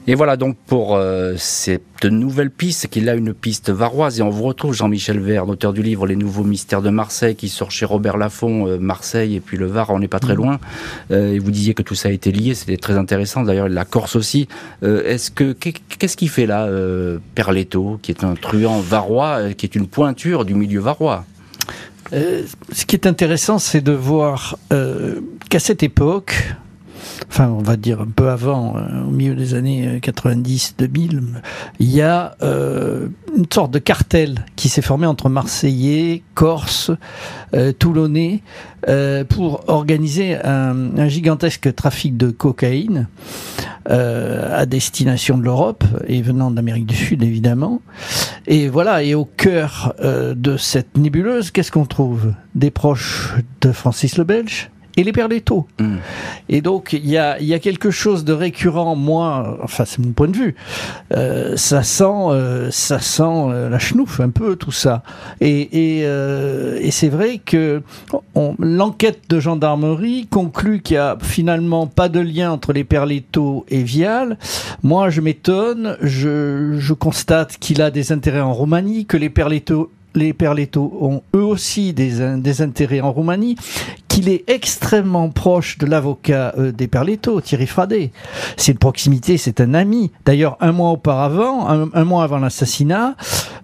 Et 0.07 0.15
voilà 0.15 0.37
donc 0.37 0.59
pour 0.67 0.97
euh, 0.97 1.35
cette 1.39 2.05
nouvelle 2.05 2.51
piste, 2.51 2.89
qu'il 2.89 3.09
a 3.09 3.15
une 3.15 3.33
piste 3.33 3.71
varoise. 3.71 4.19
Et 4.21 4.23
on 4.23 4.29
vous 4.29 4.43
retrouve 4.43 4.75
Jean-Michel 4.75 5.19
Verne, 5.19 5.49
auteur 5.49 5.73
du 5.73 5.83
livre 5.83 6.07
Les 6.07 6.15
Nouveaux 6.17 6.45
Mystères 6.45 6.83
de 6.83 6.91
Marseille, 6.91 7.37
qui 7.37 7.49
sort 7.49 7.71
chez 7.71 7.87
Robert 7.87 8.19
Laffont, 8.19 8.69
euh, 8.69 8.79
Marseille 8.79 9.37
et 9.37 9.41
puis 9.41 9.57
le 9.57 9.65
Var, 9.65 9.89
on 9.89 9.99
n'est 9.99 10.09
pas 10.09 10.21
très 10.21 10.35
loin. 10.35 10.61
Euh, 11.11 11.33
et 11.33 11.39
vous 11.39 11.51
disiez 11.51 11.73
que 11.73 11.83
tout 11.83 11.95
ça 11.95 12.11
a 12.11 12.13
été 12.13 12.33
lié, 12.33 12.55
c'était 12.55 12.77
très 12.77 12.99
intéressant. 12.99 13.45
D'ailleurs, 13.45 13.71
la 13.71 13.87
Corse 13.87 14.15
aussi. 14.15 14.47
Euh, 14.83 15.03
Est-ce 15.07 15.31
que 15.31 15.53
qu'est-ce 15.53 16.17
qu'il 16.19 16.29
fait 16.29 16.47
là, 16.47 16.67
euh, 16.67 17.19
Perletto, 17.35 17.99
qui 18.03 18.11
est 18.11 18.25
un 18.25 18.35
truand 18.35 18.81
varois, 18.81 19.39
euh, 19.39 19.53
qui 19.53 19.65
est 19.65 19.75
une 19.75 19.87
pointure 19.87 20.45
du 20.45 20.55
milieu 20.55 20.81
varois? 20.81 21.25
Euh, 22.13 22.43
ce 22.73 22.85
qui 22.85 22.95
est 22.95 23.07
intéressant, 23.07 23.59
c'est 23.59 23.81
de 23.81 23.93
voir 23.93 24.59
euh, 24.71 25.21
qu'à 25.49 25.59
cette 25.59 25.83
époque, 25.83 26.55
enfin 27.29 27.49
on 27.49 27.63
va 27.63 27.77
dire 27.77 28.01
un 28.01 28.07
peu 28.07 28.31
avant, 28.31 28.77
euh, 28.77 29.05
au 29.05 29.11
milieu 29.11 29.35
des 29.35 29.55
années 29.55 30.01
90-2000, 30.01 31.21
il 31.79 31.91
y 31.91 32.03
a 32.03 32.37
euh, 32.43 33.09
une 33.37 33.47
sorte 33.53 33.71
de 33.73 33.79
cartel 33.79 34.45
qui 34.57 34.69
s'est 34.69 34.83
formé 34.83 35.07
entre 35.07 35.29
Marseillais, 35.29 36.23
Corse, 36.35 36.91
euh, 37.55 37.73
Toulonnais, 37.73 38.43
euh, 38.89 39.25
pour 39.25 39.65
organiser 39.69 40.37
un, 40.37 40.99
un 40.99 41.09
gigantesque 41.09 41.75
trafic 41.75 42.17
de 42.17 42.31
cocaïne 42.31 43.09
euh, 43.91 44.49
à 44.59 44.65
destination 44.65 45.37
de 45.37 45.43
l'Europe 45.43 45.85
et 46.07 46.23
venant 46.23 46.51
d'Amérique 46.51 46.87
du 46.87 46.97
Sud 46.97 47.23
évidemment. 47.23 47.83
Et 48.47 48.69
voilà, 48.69 49.03
et 49.03 49.15
au 49.15 49.27
cœur 49.27 49.95
euh, 50.01 50.35
de 50.35 50.57
cette 50.57 50.97
nébuleuse, 50.97 51.51
qu'est-ce 51.51 51.71
qu'on 51.71 51.85
trouve? 51.85 52.33
Des 52.55 52.71
proches 52.71 53.35
de 53.61 53.73
Francis 53.73 54.17
le 54.17 54.25
Belge 54.25 54.71
et 54.97 55.05
les. 55.05 55.13
Mm. 55.79 55.97
Et 56.49 56.61
donc, 56.61 56.93
il 56.93 57.09
y 57.09 57.19
a, 57.19 57.41
y 57.41 57.55
a 57.55 57.59
quelque 57.59 57.91
chose 57.91 58.25
de 58.25 58.33
récurrent, 58.33 58.97
moi, 58.97 59.59
enfin, 59.63 59.85
c'est 59.85 59.99
mon 59.99 60.13
point 60.13 60.29
de 60.29 60.37
vue, 60.37 60.55
euh, 61.13 61.57
ça 61.57 61.83
sent, 61.83 62.05
euh, 62.05 62.71
ça 62.71 62.99
sent 62.99 63.23
euh, 63.25 63.69
la 63.69 63.79
chenouf, 63.79 64.21
un 64.21 64.31
peu, 64.31 64.57
tout 64.57 64.73
ça. 64.73 65.03
Et, 65.41 65.61
et, 65.61 66.01
et 66.01 66.91
c'est 66.91 67.09
vrai 67.09 67.41
que 67.45 67.83
l'enquête 68.59 69.23
de 69.29 69.41
gendarmerie 69.41 70.27
conclut 70.31 70.81
qu'il 70.81 70.95
y 70.95 70.99
a 70.99 71.17
finalement 71.21 71.87
pas 71.87 72.09
de 72.09 72.21
lien 72.21 72.53
entre 72.53 72.73
les 72.73 72.85
Perletto 72.85 73.65
et 73.69 73.83
Vial. 73.83 74.39
Moi, 74.83 75.11
je 75.11 75.21
m'étonne, 75.21 75.97
je, 76.03 76.77
je 76.79 76.93
constate 76.93 77.59
qu'il 77.59 77.83
a 77.83 77.91
des 77.91 78.13
intérêts 78.13 78.41
en 78.41 78.53
Roumanie, 78.53 79.07
que 79.07 79.17
les 79.17 79.31
Perletto 79.31 79.91
les 80.15 80.33
Perletto 80.33 80.97
ont 81.01 81.23
eux 81.35 81.43
aussi 81.43 81.93
des, 81.93 82.37
des 82.39 82.63
intérêts 82.63 83.01
en 83.01 83.13
Roumanie, 83.13 83.57
qu'il 84.15 84.29
est 84.29 84.45
extrêmement 84.49 85.29
proche 85.31 85.77
de 85.79 85.87
l'avocat 85.87 86.55
euh, 86.57 86.71
des 86.71 86.87
Perletto, 86.87 87.41
Thierry 87.41 87.67
Fradet. 87.67 88.13
C'est 88.57 88.71
une 88.71 88.79
proximité, 88.79 89.39
c'est 89.39 89.61
un 89.61 89.75
ami. 89.75 90.13
D'ailleurs, 90.25 90.57
un 90.61 90.71
mois 90.71 90.91
auparavant, 90.91 91.69
un, 91.69 92.05
mois 92.05 92.23
avant 92.23 92.39
l'assassinat, 92.39 93.17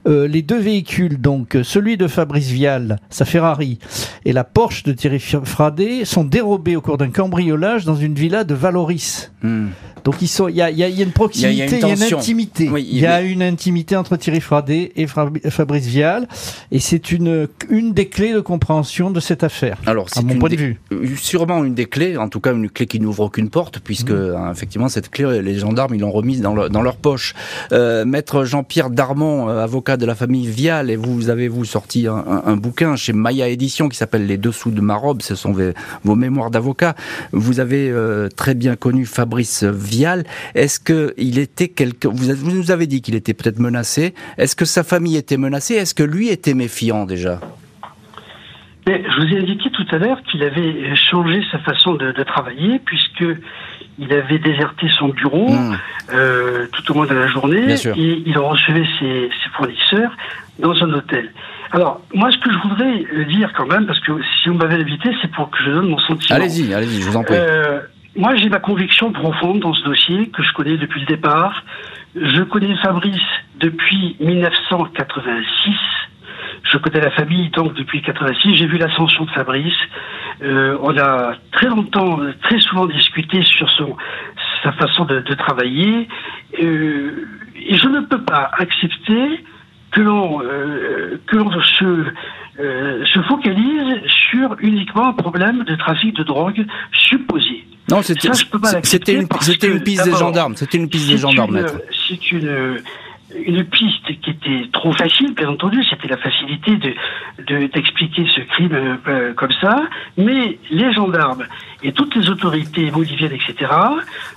euh, 0.08 0.26
les 0.26 0.42
deux 0.42 0.58
véhicules, 0.58 1.20
donc 1.20 1.56
celui 1.62 1.96
de 1.96 2.08
Fabrice 2.08 2.48
Vial, 2.48 2.98
sa 3.10 3.24
Ferrari, 3.24 3.78
et 4.24 4.32
la 4.32 4.42
Porsche 4.42 4.82
de 4.82 4.92
Thierry 4.92 5.20
Fradet, 5.20 6.04
sont 6.04 6.24
dérobés 6.24 6.74
au 6.74 6.80
cours 6.80 6.98
d'un 6.98 7.10
cambriolage 7.10 7.84
dans 7.84 7.94
une 7.94 8.14
villa 8.14 8.42
de 8.42 8.54
Valoris. 8.54 9.30
Hmm. 9.42 9.68
Donc 10.04 10.16
il 10.22 10.56
y, 10.56 10.62
a, 10.62 10.70
une 10.88 11.12
proximité, 11.12 11.76
il 11.76 11.80
y 11.80 11.84
a, 11.84 11.94
une, 11.94 12.02
intimité. 12.02 12.70
il 12.78 12.98
y 12.98 13.06
a 13.06 13.20
une 13.20 13.42
intimité 13.42 13.96
entre 13.96 14.16
Thierry 14.16 14.40
Fradet 14.40 14.92
et 14.96 15.06
Fabrice 15.06 15.86
Vial, 15.86 16.26
et 16.72 16.78
c'est 16.78 17.12
une 17.12 17.48
une 17.68 17.92
des 17.92 18.08
clés 18.08 18.32
de 18.32 18.40
compréhension 18.40 19.10
de 19.10 19.20
cette 19.20 19.44
affaire. 19.44 19.78
Alors, 19.86 20.08
c'est 20.08 20.22
mon 20.22 20.38
point 20.40 20.50
de 20.50 20.56
vue. 20.56 20.80
Sûrement 21.16 21.64
une 21.64 21.74
des 21.74 21.86
clés, 21.86 22.16
en 22.16 22.28
tout 22.28 22.40
cas 22.40 22.52
une 22.52 22.68
clé 22.68 22.86
qui 22.86 22.98
n'ouvre 23.00 23.24
aucune 23.24 23.50
porte, 23.50 23.78
puisque 23.78 24.10
mmh. 24.10 24.34
hein, 24.36 24.50
effectivement 24.52 24.88
cette 24.88 25.10
clé, 25.10 25.40
les 25.42 25.56
gendarmes 25.56 25.94
ils 25.94 26.00
l'ont 26.00 26.10
remise 26.10 26.40
dans, 26.40 26.68
dans 26.68 26.82
leur 26.82 26.96
poche. 26.96 27.34
Euh, 27.72 28.04
Maître 28.04 28.44
Jean-Pierre 28.44 28.90
Darmon, 28.90 29.48
euh, 29.48 29.62
avocat 29.62 29.96
de 29.96 30.06
la 30.06 30.14
famille 30.14 30.46
Vial, 30.46 30.90
et 30.90 30.96
vous 30.96 31.28
avez 31.28 31.48
vous 31.48 31.64
sorti 31.64 32.06
un, 32.06 32.56
bouquin 32.56 32.96
chez 32.96 33.12
Maya 33.12 33.48
Édition 33.48 33.88
qui 33.88 33.96
s'appelle 33.96 34.26
Les 34.26 34.36
dessous 34.36 34.70
de 34.70 34.80
ma 34.80 34.96
robe. 34.96 35.22
Ce 35.22 35.34
sont 35.34 35.54
vos, 36.04 36.14
mémoires 36.14 36.50
d'avocat. 36.50 36.94
Vous 37.32 37.60
avez 37.60 37.88
euh, 37.90 38.28
très 38.28 38.54
bien 38.54 38.76
connu 38.76 39.06
Fabrice 39.06 39.64
Vial. 39.64 40.24
Est-ce 40.54 40.80
que 40.80 41.14
il 41.16 41.38
était 41.38 41.68
quelque 41.68 42.08
vous, 42.08 42.34
vous 42.34 42.50
nous 42.50 42.70
avez 42.70 42.86
dit 42.86 43.02
qu'il 43.02 43.14
était 43.14 43.34
peut-être 43.34 43.58
menacé. 43.58 44.14
Est-ce 44.38 44.56
que 44.56 44.64
sa 44.64 44.82
famille 44.82 45.16
était 45.16 45.36
menacée? 45.36 45.74
Est-ce 45.74 45.94
que 45.94 46.02
lui 46.02 46.28
était 46.28 46.54
méfiant 46.54 47.06
déjà? 47.06 47.40
Je 48.86 49.20
vous 49.20 49.34
ai 49.34 49.38
indiqué 49.38 49.70
tout 49.70 49.86
à 49.90 49.98
l'heure 49.98 50.22
qu'il 50.22 50.42
avait 50.42 50.94
changé 50.96 51.42
sa 51.50 51.58
façon 51.58 51.94
de, 51.94 52.12
travailler 52.22 52.80
puisque 52.84 53.24
il 53.98 54.12
avait 54.12 54.38
déserté 54.38 54.86
son 54.98 55.08
bureau 55.08 55.48
hmm. 55.48 55.76
euh, 56.12 56.66
tout 56.72 56.92
au 56.92 56.94
moins 56.94 57.06
de 57.06 57.14
la 57.14 57.26
journée 57.26 57.74
et 57.74 58.22
il 58.26 58.38
recevait 58.38 58.86
ses, 58.98 59.30
fournisseurs 59.56 60.16
dans 60.58 60.74
un 60.82 60.92
hôtel. 60.92 61.30
Alors, 61.72 62.00
moi, 62.14 62.30
ce 62.30 62.38
que 62.38 62.52
je 62.52 62.58
voudrais 62.58 63.24
dire 63.26 63.52
quand 63.56 63.66
même, 63.66 63.86
parce 63.86 64.00
que 64.00 64.12
si 64.42 64.48
vous 64.48 64.56
m'avez 64.56 64.76
invité, 64.76 65.10
c'est 65.22 65.30
pour 65.30 65.50
que 65.50 65.58
je 65.64 65.70
donne 65.70 65.88
mon 65.88 65.98
sentiment. 65.98 66.36
Allez-y, 66.36 66.74
allez-y, 66.74 67.00
je 67.00 67.08
vous 67.08 67.16
en 67.16 67.22
prie. 67.22 67.34
Euh, 67.36 67.80
moi, 68.16 68.34
j'ai 68.36 68.48
ma 68.48 68.58
conviction 68.58 69.12
profonde 69.12 69.60
dans 69.60 69.72
ce 69.72 69.84
dossier 69.84 70.28
que 70.30 70.42
je 70.42 70.52
connais 70.52 70.76
depuis 70.76 71.00
le 71.00 71.06
départ. 71.06 71.64
Je 72.16 72.42
connais 72.42 72.74
Fabrice 72.76 73.20
depuis 73.60 74.16
1986. 74.20 75.74
Je 76.72 76.78
connais 76.78 77.00
la 77.00 77.10
famille 77.10 77.50
donc 77.50 77.74
depuis 77.74 78.00
86. 78.02 78.56
J'ai 78.56 78.66
vu 78.66 78.78
l'ascension 78.78 79.24
de 79.24 79.30
Fabrice. 79.30 79.74
Euh, 80.42 80.78
on 80.82 80.96
a 80.96 81.34
très 81.52 81.68
longtemps, 81.68 82.20
très 82.42 82.60
souvent 82.60 82.86
discuté 82.86 83.42
sur 83.42 83.68
son, 83.70 83.96
sa 84.62 84.72
façon 84.72 85.04
de, 85.04 85.34
travailler. 85.34 86.08
Euh, 86.62 87.26
et 87.56 87.76
je 87.76 87.88
ne 87.88 88.00
peux 88.00 88.22
pas 88.22 88.50
accepter 88.58 89.44
que 89.90 90.00
l'on 90.00 90.42
euh, 90.42 91.20
que 91.26 91.36
l'on 91.36 91.50
se 91.62 92.04
se 92.58 93.22
focalise 93.22 94.02
sur 94.06 94.54
uniquement 94.60 95.08
un 95.08 95.12
problème 95.14 95.64
de 95.64 95.74
trafic 95.76 96.14
de 96.14 96.24
drogue 96.24 96.66
supposé. 96.92 97.64
Non, 97.90 98.02
c'était 98.02 99.14
une, 99.14 99.26
une 99.62 99.82
piste 99.82 100.04
des 100.04 100.12
gendarmes. 100.12 100.54
C'était 100.56 100.76
une 100.76 100.90
piste 100.90 101.08
des 101.08 101.16
gendarmes, 101.16 101.64
C'est 102.06 102.32
une 102.32 102.76
une 103.34 103.64
piste 103.64 104.20
qui 104.20 104.30
était 104.30 104.68
trop 104.72 104.92
facile, 104.92 105.34
bien 105.34 105.48
entendu, 105.48 105.82
c'était 105.88 106.08
la 106.08 106.16
facilité 106.16 106.76
de 106.76 106.94
d'expliquer 107.68 108.26
ce 108.34 108.40
crime 108.42 108.98
euh, 109.08 109.32
comme 109.34 109.52
ça, 109.60 109.82
mais 110.16 110.58
les 110.70 110.92
gendarmes 110.92 111.44
et 111.82 111.92
toutes 111.92 112.14
les 112.14 112.28
autorités 112.28 112.90
boliviennes, 112.90 113.32
etc., 113.32 113.72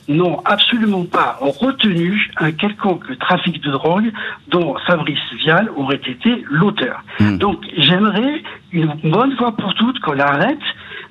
n'ont 0.08 0.40
absolument 0.46 1.06
pas 1.06 1.38
retenu 1.42 2.32
un 2.38 2.52
quelconque 2.52 3.18
trafic 3.20 3.62
de 3.62 3.72
drogue 3.72 4.12
dont 4.48 4.76
Fabrice 4.88 5.20
Vial 5.40 5.70
aurait 5.76 6.02
été 6.06 6.44
l'auteur. 6.50 7.04
Hmm. 7.20 7.38
Donc 7.38 7.66
j'aimerais 7.78 8.42
une 8.72 8.94
bonne 9.04 9.36
fois 9.38 9.56
pour 9.56 9.74
toutes 9.76 10.00
qu'on 10.00 10.20
arrête 10.20 10.60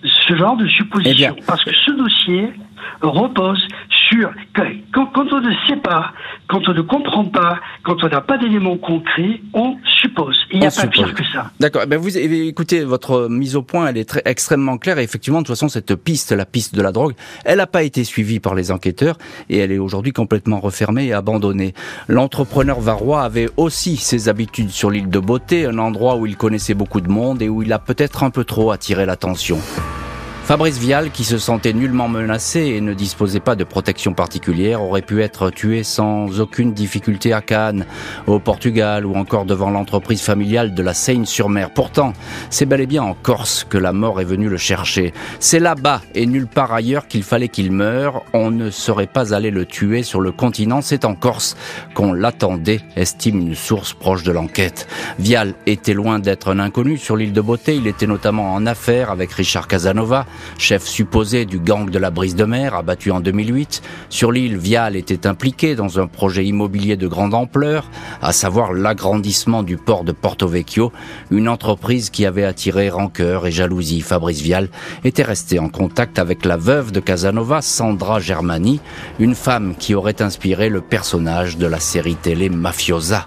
ce 0.05 0.37
genre 0.37 0.57
de 0.57 0.67
supposition, 0.67 1.35
eh 1.39 1.43
parce 1.47 1.63
que 1.65 1.75
ce 1.75 1.91
dossier 1.93 2.49
repose 3.01 3.67
quand, 4.95 5.33
on 5.33 5.41
ne 5.41 5.53
sait 5.69 5.77
pas, 5.77 6.13
quand 6.49 6.69
on 6.69 6.75
ne 6.75 6.83
comprend 6.83 7.25
pas, 7.25 7.61
quand 7.85 8.03
on 8.03 8.09
n'a 8.09 8.21
pas 8.21 8.39
d'éléments 8.39 8.77
concrets, 8.77 9.41
on 9.55 9.77
suppose. 10.01 10.39
Il 10.53 10.61
n'y 10.61 10.67
a 10.67 10.71
pas 10.71 10.87
pire 10.87 11.15
que 11.15 11.25
ça. 11.25 11.51
D'accord. 11.61 11.87
Ben 11.87 11.99
vous 11.99 12.17
écoutez, 12.17 12.85
votre 12.85 13.29
mise 13.29 13.57
au 13.57 13.63
point, 13.63 13.89
elle 13.89 13.97
est 13.97 14.09
très, 14.09 14.23
extrêmement 14.25 14.79
claire. 14.79 14.99
Et 14.99 15.03
effectivement, 15.03 15.41
de 15.41 15.47
toute 15.47 15.55
façon, 15.55 15.69
cette 15.69 15.95
piste, 15.95 16.33
la 16.33 16.45
piste 16.45 16.75
de 16.75 16.83
la 16.83 16.93
drogue, 16.93 17.15
elle 17.45 17.59
n'a 17.59 17.67
pas 17.67 17.83
été 17.83 18.05
suivie 18.05 18.41
par 18.41 18.55
les 18.55 18.71
enquêteurs 18.71 19.17
et 19.49 19.59
elle 19.59 19.73
est 19.73 19.79
aujourd'hui 19.79 20.13
complètement 20.13 20.61
refermée 20.61 21.07
et 21.07 21.13
abandonnée. 21.13 21.75
L'entrepreneur 22.09 22.81
varois 22.81 23.23
avait 23.23 23.49
aussi 23.57 23.97
ses 23.97 24.29
habitudes 24.29 24.71
sur 24.71 24.91
l'île 24.91 25.11
de 25.11 25.19
Beauté, 25.19 25.67
un 25.67 25.79
endroit 25.79 26.17
où 26.17 26.27
il 26.27 26.37
connaissait 26.37 26.75
beaucoup 26.75 27.01
de 27.01 27.09
monde 27.09 27.43
et 27.43 27.49
où 27.49 27.63
il 27.63 27.73
a 27.73 27.79
peut-être 27.79 28.25
un 28.25 28.31
peu 28.31 28.45
trop 28.45 28.71
attiré 28.71 29.07
l'attention. 29.07 29.59
Fabrice 30.45 30.79
Vial, 30.79 31.13
qui 31.13 31.23
se 31.23 31.39
sentait 31.39 31.73
nullement 31.73 32.09
menacé 32.09 32.61
et 32.61 32.81
ne 32.81 32.95
disposait 32.95 33.41
pas 33.41 33.55
de 33.55 33.63
protection 33.63 34.13
particulière, 34.13 34.83
aurait 34.83 35.01
pu 35.01 35.23
être 35.23 35.51
tué 35.51 35.85
sans 35.85 36.41
aucune 36.41 36.75
difficulté 36.75 37.33
à 37.33 37.41
Cannes, 37.41 37.87
au 38.27 38.41
Portugal 38.41 39.07
ou 39.07 39.15
encore 39.15 39.45
devant 39.45 39.71
l'entreprise 39.71 40.21
familiale 40.21 40.75
de 40.75 40.83
la 40.83 40.95
Seine-sur-Mer. 40.95 41.71
Pourtant, 41.71 42.13
c'est 42.51 42.67
bel 42.67 42.81
et 42.81 42.87
bien 42.87 43.05
en 43.05 43.15
Corse 43.15 43.65
que 43.65 43.79
la 43.79 43.93
mort 43.93 44.21
est 44.21 44.25
venue 44.25 44.49
le 44.49 44.57
chercher. 44.57 45.15
C'est 45.39 45.61
là-bas 45.61 46.03
et 46.15 46.27
nulle 46.27 46.49
part 46.49 46.73
ailleurs 46.73 47.07
qu'il 47.07 47.23
fallait 47.23 47.49
qu'il 47.49 47.71
meure. 47.71 48.23
On 48.35 48.51
ne 48.51 48.71
serait 48.71 49.07
pas 49.07 49.33
allé 49.33 49.53
le 49.53 49.65
tuer 49.65 50.03
sur 50.03 50.21
le 50.21 50.33
continent. 50.33 50.83
C'est 50.83 51.05
en 51.05 51.15
Corse 51.15 51.57
qu'on 51.95 52.13
l'attendait, 52.13 52.81
estime 52.97 53.39
une 53.39 53.55
source 53.55 53.95
proche 53.95 54.25
de 54.25 54.33
l'enquête. 54.33 54.89
Vial 55.21 55.55
était 55.67 55.95
loin 55.95 56.19
d'être 56.19 56.51
un 56.51 56.59
inconnu 56.59 56.99
sur 56.99 57.17
l'île 57.17 57.33
de 57.33 57.41
Beauté. 57.41 57.77
Il 57.77 57.87
était 57.87 58.09
notamment 58.09 58.53
en 58.53 58.67
affaire 58.67 59.11
avec 59.11 59.33
Richard 59.33 59.69
Casanova 59.69 60.27
chef 60.59 60.85
supposé 60.87 61.45
du 61.45 61.59
gang 61.59 61.91
de 61.91 61.99
la 61.99 62.11
brise 62.11 62.37
de 62.37 62.45
mer, 62.45 62.75
abattu 62.75 63.11
en 63.11 63.21
2008. 63.21 63.83
Sur 64.09 64.33
l'île, 64.33 64.57
Vial 64.57 64.97
était 64.97 65.27
impliqué 65.27 65.75
dans 65.75 65.99
un 65.99 66.07
projet 66.07 66.45
immobilier 66.45 66.97
de 66.97 67.07
grande 67.07 67.35
ampleur, 67.35 67.91
à 68.21 68.33
savoir 68.33 68.73
l'agrandissement 68.73 69.63
du 69.63 69.77
port 69.77 70.05
de 70.05 70.13
Porto 70.13 70.47
Vecchio, 70.47 70.93
une 71.31 71.49
entreprise 71.49 72.11
qui 72.11 72.27
avait 72.27 72.45
attiré 72.45 72.91
rancœur 72.91 73.47
et 73.47 73.53
jalousie. 73.53 74.01
Fabrice 74.01 74.41
Vial 74.41 74.69
était 75.05 75.23
resté 75.23 75.59
en 75.59 75.69
contact 75.69 76.19
avec 76.19 76.45
la 76.45 76.57
veuve 76.57 76.93
de 76.93 77.01
Casanova, 77.01 77.63
Sandra 77.63 78.21
Germani, 78.21 78.81
une 79.19 79.35
femme 79.35 79.75
qui 79.79 79.95
aurait 79.95 80.23
inspiré 80.23 80.69
le 80.69 80.81
personnage 80.81 81.57
de 81.57 81.67
la 81.67 81.81
série 81.81 82.17
télé 82.17 82.49
Mafiosa. 82.49 83.27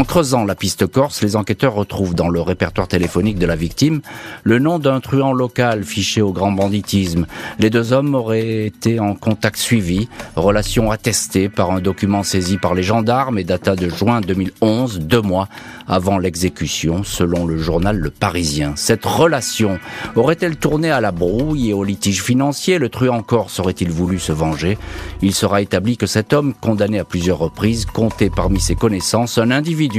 En 0.00 0.04
creusant 0.04 0.46
la 0.46 0.54
piste 0.54 0.86
corse, 0.86 1.20
les 1.20 1.36
enquêteurs 1.36 1.74
retrouvent 1.74 2.14
dans 2.14 2.30
le 2.30 2.40
répertoire 2.40 2.88
téléphonique 2.88 3.38
de 3.38 3.44
la 3.44 3.54
victime 3.54 4.00
le 4.44 4.58
nom 4.58 4.78
d'un 4.78 4.98
truand 4.98 5.34
local 5.34 5.84
fiché 5.84 6.22
au 6.22 6.32
grand 6.32 6.52
banditisme. 6.52 7.26
Les 7.58 7.68
deux 7.68 7.92
hommes 7.92 8.14
auraient 8.14 8.64
été 8.64 8.98
en 8.98 9.14
contact 9.14 9.58
suivi, 9.58 10.08
relation 10.36 10.90
attestée 10.90 11.50
par 11.50 11.70
un 11.70 11.82
document 11.82 12.22
saisi 12.22 12.56
par 12.56 12.74
les 12.74 12.82
gendarmes 12.82 13.38
et 13.38 13.44
data 13.44 13.76
de 13.76 13.90
juin 13.90 14.22
2011, 14.22 15.00
deux 15.00 15.20
mois 15.20 15.50
avant 15.86 16.16
l'exécution, 16.16 17.04
selon 17.04 17.44
le 17.44 17.58
journal 17.58 17.98
Le 17.98 18.08
Parisien. 18.08 18.72
Cette 18.76 19.04
relation 19.04 19.78
aurait-elle 20.16 20.56
tourné 20.56 20.90
à 20.90 21.02
la 21.02 21.12
brouille 21.12 21.68
et 21.68 21.74
au 21.74 21.84
litige 21.84 22.22
financier? 22.22 22.78
Le 22.78 22.88
truand 22.88 23.22
corse 23.22 23.60
aurait-il 23.60 23.90
voulu 23.90 24.18
se 24.18 24.32
venger? 24.32 24.78
Il 25.20 25.34
sera 25.34 25.60
établi 25.60 25.98
que 25.98 26.06
cet 26.06 26.32
homme, 26.32 26.54
condamné 26.58 26.98
à 26.98 27.04
plusieurs 27.04 27.38
reprises, 27.38 27.84
comptait 27.84 28.30
parmi 28.30 28.60
ses 28.60 28.76
connaissances 28.76 29.36
un 29.36 29.50
individu 29.50 29.89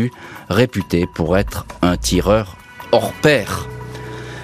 réputé 0.49 1.07
pour 1.13 1.37
être 1.37 1.65
un 1.81 1.97
tireur 1.97 2.57
hors 2.91 3.13
pair. 3.21 3.67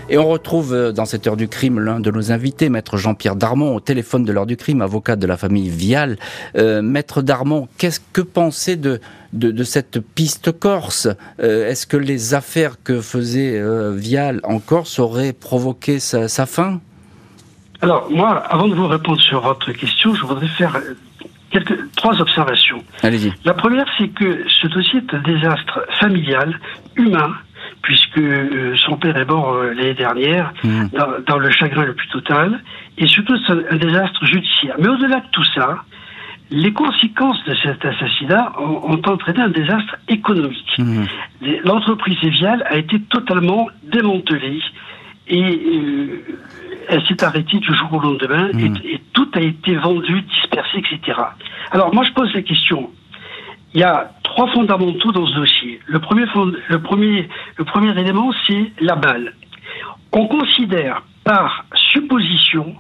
Et 0.09 0.17
on 0.17 0.29
retrouve 0.29 0.73
euh, 0.73 0.91
dans 0.93 1.05
cette 1.05 1.27
heure 1.27 1.35
du 1.35 1.49
crime 1.49 1.79
l'un 1.79 1.99
de 1.99 2.11
nos 2.11 2.31
invités, 2.31 2.69
maître 2.69 2.97
Jean-Pierre 2.97 3.35
Darmon, 3.35 3.75
au 3.75 3.79
téléphone 3.81 4.23
de 4.23 4.31
l'heure 4.31 4.45
du 4.45 4.55
crime, 4.55 4.81
avocat 4.81 5.17
de 5.17 5.27
la 5.27 5.35
famille 5.35 5.69
Vial. 5.69 6.17
Euh, 6.57 6.81
maître 6.81 7.21
Darmon, 7.21 7.67
qu'est-ce 7.77 7.99
que 8.13 8.21
pensez 8.21 8.77
de, 8.77 9.01
de, 9.33 9.63
cette 9.63 9.99
piste 9.99 10.57
corse? 10.57 11.09
Euh, 11.41 11.69
Est-ce 11.69 11.85
que 11.85 11.97
les 11.97 12.33
affaires 12.33 12.81
que 12.81 13.01
faisait 13.01 13.61
Vial 13.93 14.39
en 14.43 14.59
Corse 14.59 14.99
auraient 14.99 15.33
provoqué 15.33 15.99
sa, 15.99 16.29
sa 16.29 16.45
fin? 16.45 16.79
Alors, 17.81 18.09
moi, 18.09 18.29
avant 18.49 18.67
de 18.67 18.75
vous 18.75 18.87
répondre 18.87 19.21
sur 19.21 19.41
votre 19.41 19.71
question, 19.73 20.15
je 20.15 20.25
voudrais 20.25 20.47
faire 20.47 20.81
quelques, 21.59 21.91
trois 21.95 22.19
observations. 22.21 22.83
Allez-y. 23.03 23.33
La 23.45 23.53
première, 23.53 23.85
c'est 23.97 24.09
que 24.09 24.43
ce 24.47 24.67
dossier 24.67 24.99
est 24.99 25.13
un 25.13 25.21
désastre 25.21 25.85
familial, 25.99 26.59
humain, 26.95 27.33
puisque 27.81 28.17
euh, 28.17 28.75
son 28.77 28.97
père 28.97 29.17
est 29.17 29.25
mort 29.25 29.53
euh, 29.53 29.73
l'année 29.73 29.93
dernière, 29.93 30.53
mmh. 30.63 30.87
dans, 31.27 31.37
le 31.37 31.49
chagrin 31.51 31.85
le 31.85 31.93
plus 31.93 32.07
total, 32.09 32.61
et 32.97 33.07
surtout 33.07 33.37
c'est 33.45 33.53
un, 33.53 33.77
désastre 33.77 34.25
judiciaire. 34.25 34.75
Mais 34.79 34.87
au-delà 34.87 35.17
de 35.17 35.29
tout 35.31 35.45
ça, 35.55 35.83
les 36.49 36.71
conséquences 36.71 37.43
de 37.45 37.55
cet 37.55 37.83
assassinat 37.83 38.53
ont, 38.59 39.01
entraîné 39.05 39.41
un 39.41 39.49
désastre 39.49 39.97
économique. 40.07 40.77
Mmh. 40.77 41.03
L'entreprise 41.65 42.17
Evial 42.23 42.63
a 42.69 42.77
été 42.77 43.01
totalement 43.01 43.67
démantelée 43.83 44.61
et 45.29 45.43
euh, 45.43 46.23
elle 46.89 47.05
s'est 47.07 47.23
arrêtée 47.23 47.57
du 47.59 47.73
jour 47.75 47.93
au 47.93 47.99
lendemain 47.99 48.49
Hmm. 48.53 48.59
et, 48.83 48.93
et 48.95 49.01
tout 49.13 49.29
a 49.33 49.39
été 49.41 49.75
vendu, 49.75 50.21
dispersé, 50.21 50.77
etc. 50.79 51.19
Alors 51.71 51.93
moi 51.93 52.03
je 52.05 52.11
pose 52.13 52.33
la 52.33 52.41
question. 52.41 52.89
Il 53.73 53.81
y 53.81 53.83
a 53.83 54.11
trois 54.23 54.47
fondamentaux 54.53 55.11
dans 55.11 55.25
ce 55.27 55.35
dossier. 55.35 55.79
Le 55.87 55.99
premier, 55.99 56.25
fond- 56.27 56.53
le 56.69 56.81
premier, 56.81 57.27
le 57.57 57.65
premier 57.65 57.91
élément, 57.99 58.31
c'est 58.47 58.71
la 58.79 58.95
balle. 58.95 59.33
On 60.13 60.25
considère 60.27 61.03
par 61.25 61.65
supposition 61.91 62.75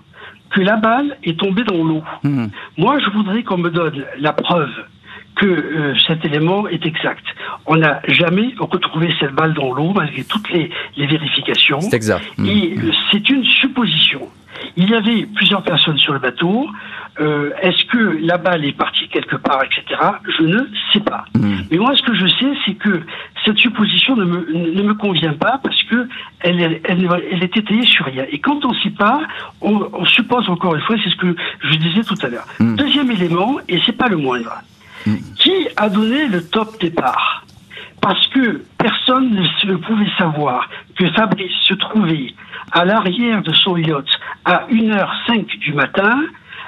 que 0.49 0.61
la 0.61 0.77
balle 0.77 1.17
est 1.23 1.37
tombée 1.37 1.65
dans 1.65 1.83
l'eau. 1.83 2.03
Mhm. 2.23 2.49
Moi, 2.77 2.99
je 2.99 3.09
voudrais 3.09 3.43
qu'on 3.43 3.57
me 3.57 3.69
donne 3.69 4.05
la 4.17 4.31
preuve 4.31 4.71
que 5.37 5.45
euh, 5.45 5.93
cet 6.07 6.25
élément 6.25 6.67
est 6.67 6.85
exact. 6.85 7.23
On 7.65 7.77
n'a 7.77 8.01
jamais 8.07 8.53
retrouvé 8.59 9.13
cette 9.19 9.33
balle 9.33 9.53
dans 9.53 9.73
l'eau 9.73 9.93
malgré 9.93 10.23
toutes 10.23 10.49
les, 10.51 10.69
les 10.97 11.07
vérifications. 11.07 11.81
C'est 11.81 11.95
exact. 11.95 12.25
Et 12.43 12.75
euh, 12.77 12.91
c'est 13.11 13.29
une 13.29 13.45
supposition. 13.45 14.27
Il 14.75 14.89
y 14.89 14.95
avait 14.95 15.27
plusieurs 15.35 15.63
personnes 15.63 15.97
sur 15.97 16.13
le 16.13 16.19
bateau. 16.19 16.67
Euh, 17.19 17.51
Est-ce 17.61 17.85
que 17.85 18.19
la 18.21 18.37
balle 18.37 18.65
est 18.65 18.77
partie 18.77 19.07
quelque 19.09 19.35
part, 19.35 19.61
etc. 19.63 20.01
Je 20.37 20.43
ne 20.43 20.59
sais 20.91 20.99
pas. 20.99 21.25
Mhm. 21.35 21.65
Mais 21.71 21.77
moi, 21.77 21.95
ce 21.95 22.01
que 22.03 22.13
je 22.15 22.27
sais, 22.27 22.51
c'est 22.65 22.73
que 22.75 23.01
cette 23.45 23.57
supposition 23.57 24.15
ne 24.15 24.25
me, 24.25 24.73
ne 24.73 24.81
me 24.83 24.93
convient 24.93 25.33
pas 25.33 25.59
parce 25.63 25.81
que 25.83 26.07
elle, 26.41 26.79
elle, 26.83 27.09
elle 27.31 27.43
est 27.43 27.57
étayée 27.57 27.85
sur 27.85 28.05
rien. 28.05 28.25
Et 28.31 28.39
quand 28.39 28.65
on 28.65 28.73
ne 28.73 28.79
sait 28.79 28.91
pas, 28.91 29.21
on, 29.61 29.87
on 29.93 30.05
suppose 30.05 30.49
encore 30.49 30.75
une 30.75 30.81
fois, 30.81 30.95
c'est 31.03 31.09
ce 31.09 31.15
que 31.15 31.35
je 31.61 31.75
disais 31.75 32.01
tout 32.01 32.17
à 32.21 32.27
l'heure. 32.27 32.47
Mm. 32.59 32.75
Deuxième 32.75 33.11
élément, 33.11 33.57
et 33.67 33.79
c'est 33.85 33.97
pas 33.97 34.07
le 34.07 34.17
moindre, 34.17 34.53
Qui 35.35 35.67
a 35.75 35.89
donné 35.89 36.27
le 36.27 36.43
top 36.43 36.79
départ? 36.79 37.45
Parce 38.01 38.27
que 38.27 38.63
personne 38.77 39.31
ne 39.31 39.75
pouvait 39.75 40.09
savoir 40.17 40.69
que 40.95 41.09
Fabrice 41.11 41.51
se 41.63 41.73
trouvait 41.73 42.33
à 42.71 42.85
l'arrière 42.85 43.41
de 43.41 43.53
son 43.53 43.77
yacht 43.77 44.05
à 44.45 44.65
1h05 44.71 45.59
du 45.59 45.73
matin, 45.73 46.23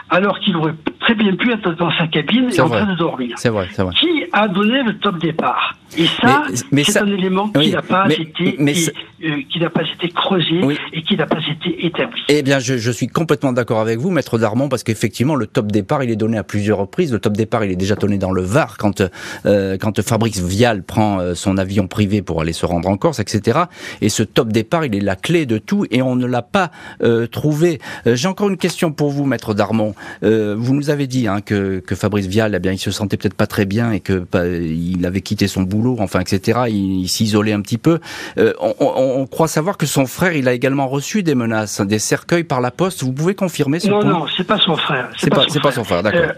alors 0.10 0.40
qu'il 0.40 0.56
aurait 0.58 0.74
très 1.00 1.14
bien 1.14 1.36
pu 1.36 1.52
être 1.52 1.72
dans 1.74 1.92
sa 1.98 2.08
cabine 2.08 2.50
et 2.52 2.60
en 2.60 2.70
train 2.70 2.86
de 2.86 2.96
dormir. 2.96 3.36
C'est 3.38 3.50
vrai, 3.50 3.68
c'est 3.72 3.84
vrai. 3.84 3.94
Qui 3.96 4.19
a 4.34 4.48
donné 4.48 4.84
le 4.84 4.98
top 4.98 5.20
départ 5.20 5.78
Et 5.98 6.06
ça, 6.22 6.44
c'est 6.54 6.98
un 6.98 7.08
élément 7.08 7.50
qui 7.50 7.60
oui, 7.60 7.72
n'a 7.72 7.82
pas 7.82 8.06
euh, 8.08 9.70
pas 9.70 9.82
été 9.82 10.10
creusé 10.10 10.62
Oui. 10.64 10.78
et 10.94 11.02
qui 11.02 11.18
n'a 11.18 11.26
pas 11.26 11.40
été 11.40 11.86
établi. 11.86 12.22
Eh 12.30 12.42
bien, 12.42 12.60
je, 12.60 12.78
je 12.78 12.92
suis 12.92 13.08
complètement 13.08 13.54
d'accord 13.54 13.80
avec 13.80 14.00
vous, 14.00 14.12
maître 14.12 14.38
Darmon, 14.38 14.70
parce 14.70 14.84
qu'effectivement, 14.84 15.36
le 15.36 15.48
top 15.48 15.72
départ, 15.72 16.04
il 16.04 16.12
est 16.12 16.16
donné 16.16 16.38
à 16.38 16.44
plusieurs 16.44 16.78
reprises. 16.78 17.12
Le 17.12 17.20
top 17.20 17.34
départ, 17.34 17.64
il 17.66 17.72
est 17.72 17.76
déjà 17.76 17.96
donné 17.96 18.18
dans 18.18 18.32
le 18.32 18.42
Var 18.42 18.78
quand 18.78 19.02
euh, 19.46 19.78
quand 19.78 20.02
Fabrice 20.02 20.42
Vial 20.42 20.84
prend 20.84 21.20
euh, 21.20 21.34
son 21.36 21.58
avion 21.58 21.88
privé 21.88 22.22
pour 22.22 22.42
aller 22.42 22.54
se 22.54 22.66
rendre 22.66 22.90
en 22.90 22.98
Corse, 22.98 23.20
etc. 23.20 23.60
Et 24.02 24.10
ce 24.10 24.24
top 24.24 24.50
départ, 24.50 24.86
il 24.86 24.96
est 24.96 25.02
la 25.02 25.16
clé 25.16 25.46
de 25.46 25.58
tout, 25.58 25.86
et 25.92 26.02
on 26.02 26.16
ne 26.16 26.26
l'a 26.26 26.42
pas 26.42 26.72
euh, 27.04 27.28
trouvé. 27.28 27.80
J'ai 28.06 28.28
encore 28.28 28.50
une 28.50 28.58
question 28.58 28.92
pour 28.92 29.10
vous, 29.10 29.26
maître 29.26 29.54
Darmon. 29.54 29.94
Vous 30.22 30.74
nous 30.74 30.90
avez 30.90 31.08
dit 31.08 31.28
hein, 31.28 31.42
que, 31.42 31.80
que 31.80 31.96
Fabrice 31.96 32.28
Vial, 32.28 32.54
eh 32.56 32.60
bien, 32.60 32.72
il 32.72 32.78
se 32.78 32.92
sentait 32.92 33.18
peut-être 33.18 33.34
pas 33.34 33.48
très 33.48 33.66
bien 33.66 33.92
et 33.92 34.00
que 34.00 34.19
il 34.34 35.06
avait 35.06 35.22
quitté 35.22 35.48
son 35.48 35.64
boulot, 35.64 35.98
enfin, 36.00 36.20
etc. 36.20 36.62
Il, 36.70 37.02
il 37.02 37.08
s'isolait 37.08 37.54
un 37.54 37.62
petit 37.62 37.78
peu. 37.78 38.00
Euh, 38.38 38.54
on, 38.60 38.74
on- 38.80 39.22
on 39.22 39.28
croit 39.28 39.48
savoir 39.48 39.78
que 39.78 39.86
son 39.86 40.06
frère, 40.06 40.34
il 40.34 40.48
a 40.48 40.54
également 40.54 40.88
reçu 40.88 41.24
des 41.24 41.36
menaces, 41.36 41.82
des 41.82 42.00
cercueils 42.00 42.44
par 42.44 42.62
la 42.62 42.72
poste. 42.72 43.04
Vous 43.04 43.14
pouvez 43.14 43.36
confirmer 43.36 43.80
ce 43.80 43.90
Non, 43.90 44.00
point 44.02 44.10
non, 44.12 44.26
c'est 44.36 44.46
pas 44.48 44.58
son 44.60 44.76
frère. 44.78 45.10
C'est 45.18 45.30
pas, 45.30 45.46
pas 45.62 45.72
son 45.72 45.84
frère, 45.84 46.04
d'accord. 46.04 46.22
Euh, 46.22 46.34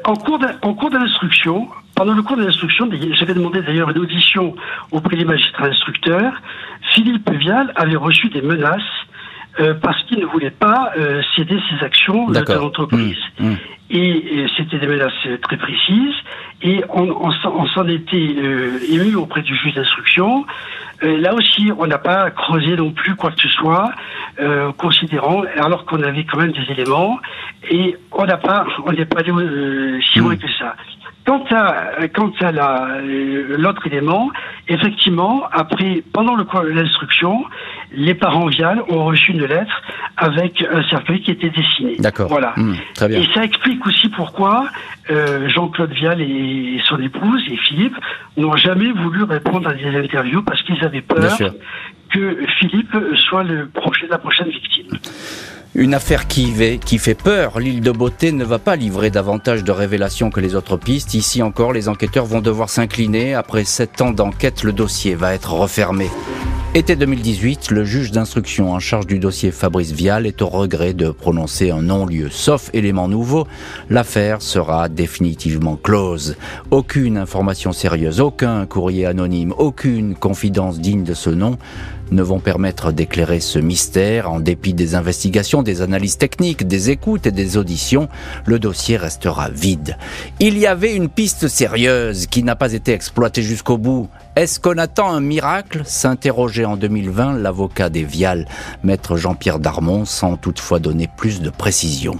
en 0.63 0.73
cours 0.73 0.89
d'instruction, 0.89 1.67
pendant 1.95 2.13
le 2.13 2.21
cours 2.23 2.37
d'instruction, 2.37 2.87
d'ailleurs, 2.87 3.15
j'avais 3.15 3.33
demandé 3.33 3.61
d'ailleurs 3.61 3.89
une 3.89 3.97
audition 3.99 4.55
auprès 4.91 5.15
des 5.17 5.25
magistrats 5.25 5.65
instructeurs. 5.67 6.33
Philippe 6.93 7.29
Vial 7.31 7.71
avait 7.75 7.95
reçu 7.95 8.29
des 8.29 8.41
menaces 8.41 8.81
euh, 9.59 9.73
parce 9.81 10.01
qu'il 10.05 10.19
ne 10.19 10.25
voulait 10.25 10.49
pas 10.51 10.91
euh, 10.97 11.21
céder 11.35 11.59
ses 11.69 11.85
actions 11.85 12.27
de 12.29 12.39
l'entreprise. 12.53 13.17
Mmh, 13.39 13.49
mmh. 13.49 13.55
Et, 13.93 14.39
et 14.43 14.47
c'était 14.55 14.79
des 14.79 14.87
menaces 14.87 15.11
très 15.41 15.57
précises. 15.57 16.15
Et 16.61 16.81
on, 16.93 17.09
on 17.09 17.31
s'en- 17.31 17.53
on 17.55 17.67
s'en 17.67 17.87
était 17.87 18.35
euh, 18.37 18.79
ému 18.89 19.15
auprès 19.15 19.41
du 19.41 19.55
juge 19.55 19.73
d'instruction. 19.73 20.45
Euh, 21.03 21.17
là 21.17 21.33
aussi, 21.33 21.71
on 21.77 21.87
n'a 21.87 21.97
pas 21.97 22.29
creusé 22.31 22.75
non 22.77 22.91
plus 22.91 23.15
quoi 23.15 23.31
que 23.31 23.41
ce 23.41 23.49
soit, 23.49 23.91
euh, 24.39 24.71
considérant, 24.77 25.41
alors 25.59 25.85
qu'on 25.85 26.01
avait 26.03 26.23
quand 26.25 26.37
même 26.37 26.51
des 26.53 26.71
éléments, 26.71 27.19
et 27.69 27.97
on 28.11 28.25
n'a 28.25 28.37
pas, 28.37 28.65
on 28.85 28.91
n'est 28.93 29.05
pas 29.05 29.19
allé 29.21 29.31
si 30.13 30.19
loin 30.19 30.35
Mm. 30.35 30.37
que 30.37 30.47
ça. 30.59 30.75
Quant 31.23 31.43
à, 31.51 32.07
quant 32.15 32.31
à 32.41 32.51
la, 32.51 32.97
l'autre 33.57 33.85
élément, 33.85 34.31
effectivement, 34.67 35.43
après, 35.51 36.03
pendant 36.13 36.35
le 36.35 36.43
cours 36.45 36.61
de 36.63 36.69
l'instruction, 36.69 37.45
les 37.93 38.15
parents 38.15 38.47
Vial 38.47 38.81
ont 38.89 39.05
reçu 39.05 39.31
une 39.31 39.45
lettre 39.45 39.81
avec 40.17 40.65
un 40.71 40.81
cercueil 40.89 41.21
qui 41.21 41.29
était 41.31 41.51
dessiné. 41.51 41.97
D'accord. 41.99 42.27
Voilà. 42.27 42.53
Mmh, 42.57 42.73
très 42.95 43.07
bien. 43.07 43.19
Et 43.21 43.27
ça 43.35 43.43
explique 43.43 43.80
aussi 43.87 44.09
pourquoi 44.09 44.67
euh, 45.09 45.49
Jean-Claude 45.49 45.91
Vial 45.91 46.21
et 46.21 46.81
son 46.85 46.99
épouse 46.99 47.41
et 47.49 47.57
Philippe 47.57 47.95
n'ont 48.37 48.55
jamais 48.55 48.91
voulu 48.91 49.23
répondre 49.23 49.69
à 49.69 49.73
des 49.73 49.95
interviews 49.97 50.43
parce 50.43 50.61
qu'ils 50.63 50.83
avaient 50.83 51.01
peur 51.01 51.37
que 52.09 52.45
Philippe 52.59 52.95
soit 53.15 53.43
le 53.43 53.67
prochain, 53.67 54.07
la 54.09 54.17
prochaine 54.17 54.49
victime. 54.49 54.87
Une 55.73 55.93
affaire 55.93 56.27
qui, 56.27 56.51
fait 56.97 57.15
peur. 57.15 57.57
L'île 57.57 57.79
de 57.79 57.91
Beauté 57.91 58.33
ne 58.33 58.43
va 58.43 58.59
pas 58.59 58.75
livrer 58.75 59.09
davantage 59.09 59.63
de 59.63 59.71
révélations 59.71 60.29
que 60.29 60.41
les 60.41 60.53
autres 60.53 60.75
pistes. 60.75 61.13
Ici 61.13 61.41
encore, 61.41 61.71
les 61.71 61.87
enquêteurs 61.87 62.25
vont 62.25 62.41
devoir 62.41 62.69
s'incliner. 62.69 63.35
Après 63.35 63.63
sept 63.63 64.01
ans 64.01 64.11
d'enquête, 64.11 64.63
le 64.63 64.73
dossier 64.73 65.15
va 65.15 65.33
être 65.33 65.53
refermé. 65.53 66.09
Été 66.73 66.97
2018, 66.97 67.71
le 67.71 67.85
juge 67.85 68.11
d'instruction 68.11 68.73
en 68.73 68.79
charge 68.79 69.07
du 69.07 69.17
dossier 69.17 69.51
Fabrice 69.51 69.91
Vial 69.91 70.25
est 70.25 70.41
au 70.41 70.47
regret 70.47 70.93
de 70.93 71.09
prononcer 71.09 71.71
un 71.71 71.81
non-lieu. 71.81 72.29
Sauf 72.29 72.69
élément 72.73 73.07
nouveau, 73.07 73.47
l'affaire 73.89 74.41
sera 74.41 74.89
définitivement 74.89 75.77
close. 75.77 76.35
Aucune 76.69 77.17
information 77.17 77.71
sérieuse, 77.71 78.19
aucun 78.19 78.65
courrier 78.65 79.05
anonyme, 79.05 79.53
aucune 79.57 80.15
confidence 80.15 80.79
digne 80.79 81.03
de 81.03 81.13
ce 81.13 81.29
nom 81.29 81.57
ne 82.11 82.21
vont 82.21 82.39
permettre 82.39 82.91
d'éclairer 82.91 83.39
ce 83.39 83.59
mystère. 83.59 84.31
En 84.31 84.39
dépit 84.39 84.73
des 84.73 84.95
investigations, 84.95 85.63
des 85.63 85.81
analyses 85.81 86.17
techniques, 86.17 86.67
des 86.67 86.89
écoutes 86.89 87.25
et 87.25 87.31
des 87.31 87.57
auditions, 87.57 88.09
le 88.45 88.59
dossier 88.59 88.97
restera 88.97 89.49
vide. 89.49 89.97
Il 90.39 90.57
y 90.57 90.67
avait 90.67 90.95
une 90.95 91.09
piste 91.09 91.47
sérieuse 91.47 92.27
qui 92.27 92.43
n'a 92.43 92.55
pas 92.55 92.73
été 92.73 92.93
exploitée 92.93 93.41
jusqu'au 93.41 93.77
bout. 93.77 94.09
Est-ce 94.35 94.59
qu'on 94.59 94.77
attend 94.77 95.11
un 95.11 95.21
miracle? 95.21 95.81
s'interrogeait 95.85 96.65
en 96.65 96.77
2020 96.77 97.37
l'avocat 97.37 97.89
des 97.89 98.03
Vial, 98.03 98.47
maître 98.83 99.17
Jean-Pierre 99.17 99.59
Darmon, 99.59 100.05
sans 100.05 100.37
toutefois 100.37 100.79
donner 100.79 101.09
plus 101.17 101.41
de 101.41 101.49
précision. 101.49 102.17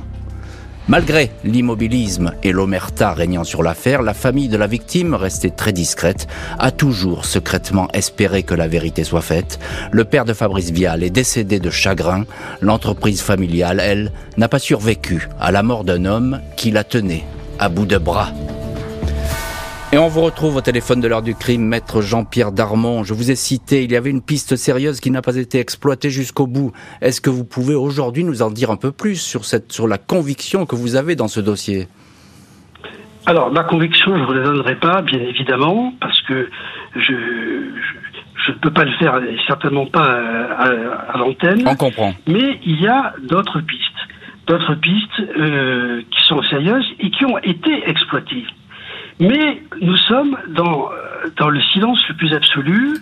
Malgré 0.91 1.31
l'immobilisme 1.45 2.33
et 2.43 2.51
l'omerta 2.51 3.13
régnant 3.13 3.45
sur 3.45 3.63
l'affaire, 3.63 4.01
la 4.01 4.13
famille 4.13 4.49
de 4.49 4.57
la 4.57 4.67
victime, 4.67 5.13
restée 5.13 5.49
très 5.49 5.71
discrète, 5.71 6.27
a 6.59 6.69
toujours 6.71 7.23
secrètement 7.23 7.87
espéré 7.93 8.43
que 8.43 8.55
la 8.55 8.67
vérité 8.67 9.05
soit 9.05 9.21
faite. 9.21 9.57
Le 9.93 10.03
père 10.03 10.25
de 10.25 10.33
Fabrice 10.33 10.71
Vial 10.71 11.01
est 11.01 11.09
décédé 11.09 11.61
de 11.61 11.69
chagrin. 11.69 12.25
L'entreprise 12.59 13.21
familiale, 13.21 13.79
elle, 13.79 14.11
n'a 14.35 14.49
pas 14.49 14.59
survécu 14.59 15.29
à 15.39 15.53
la 15.53 15.63
mort 15.63 15.85
d'un 15.85 16.03
homme 16.03 16.41
qui 16.57 16.71
la 16.71 16.83
tenait 16.83 17.23
à 17.57 17.69
bout 17.69 17.85
de 17.85 17.97
bras. 17.97 18.33
Et 19.93 19.97
on 19.97 20.07
vous 20.07 20.21
retrouve 20.21 20.55
au 20.55 20.61
téléphone 20.61 21.01
de 21.01 21.07
l'heure 21.09 21.21
du 21.21 21.35
crime, 21.35 21.63
maître 21.63 22.01
Jean-Pierre 22.01 22.53
Darmon. 22.53 23.03
Je 23.03 23.13
vous 23.13 23.29
ai 23.29 23.35
cité, 23.35 23.83
il 23.83 23.91
y 23.91 23.97
avait 23.97 24.09
une 24.09 24.21
piste 24.21 24.55
sérieuse 24.55 25.01
qui 25.01 25.11
n'a 25.11 25.21
pas 25.21 25.35
été 25.35 25.59
exploitée 25.59 26.09
jusqu'au 26.09 26.47
bout. 26.47 26.71
Est-ce 27.01 27.19
que 27.19 27.29
vous 27.29 27.43
pouvez 27.43 27.75
aujourd'hui 27.75 28.23
nous 28.23 28.41
en 28.41 28.51
dire 28.51 28.71
un 28.71 28.77
peu 28.77 28.93
plus 28.93 29.17
sur 29.21 29.43
cette, 29.43 29.73
sur 29.73 29.89
la 29.89 29.97
conviction 29.97 30.65
que 30.65 30.75
vous 30.77 30.95
avez 30.95 31.17
dans 31.17 31.27
ce 31.27 31.41
dossier? 31.41 31.89
Alors, 33.25 33.51
ma 33.51 33.63
conviction, 33.65 34.15
je 34.15 34.21
ne 34.21 34.25
vous 34.25 34.33
la 34.33 34.43
donnerai 34.43 34.75
pas, 34.79 35.01
bien 35.01 35.19
évidemment, 35.19 35.93
parce 35.99 36.21
que 36.21 36.49
je, 36.95 37.01
je, 37.01 37.13
je 38.45 38.51
ne 38.53 38.57
peux 38.59 38.71
pas 38.71 38.85
le 38.85 38.93
faire, 38.97 39.19
certainement 39.45 39.87
pas 39.87 40.05
à, 40.05 40.69
à- 40.69 41.11
à 41.15 41.17
l'antenne. 41.17 41.63
On 41.67 41.75
comprend. 41.75 42.13
Mais 42.27 42.59
il 42.65 42.81
y 42.81 42.87
a 42.87 43.13
d'autres 43.27 43.59
pistes, 43.59 44.07
d'autres 44.47 44.75
pistes 44.75 45.19
euh, 45.37 46.01
qui 46.09 46.23
sont 46.27 46.41
sérieuses 46.43 46.87
et 47.01 47.11
qui 47.11 47.25
ont 47.25 47.37
été 47.39 47.89
exploitées. 47.89 48.45
Mais 49.19 49.61
nous 49.81 49.97
sommes 49.97 50.37
dans, 50.49 50.89
euh, 50.91 51.29
dans 51.37 51.49
le 51.49 51.61
silence 51.73 51.99
le 52.09 52.15
plus 52.15 52.33
absolu 52.33 52.97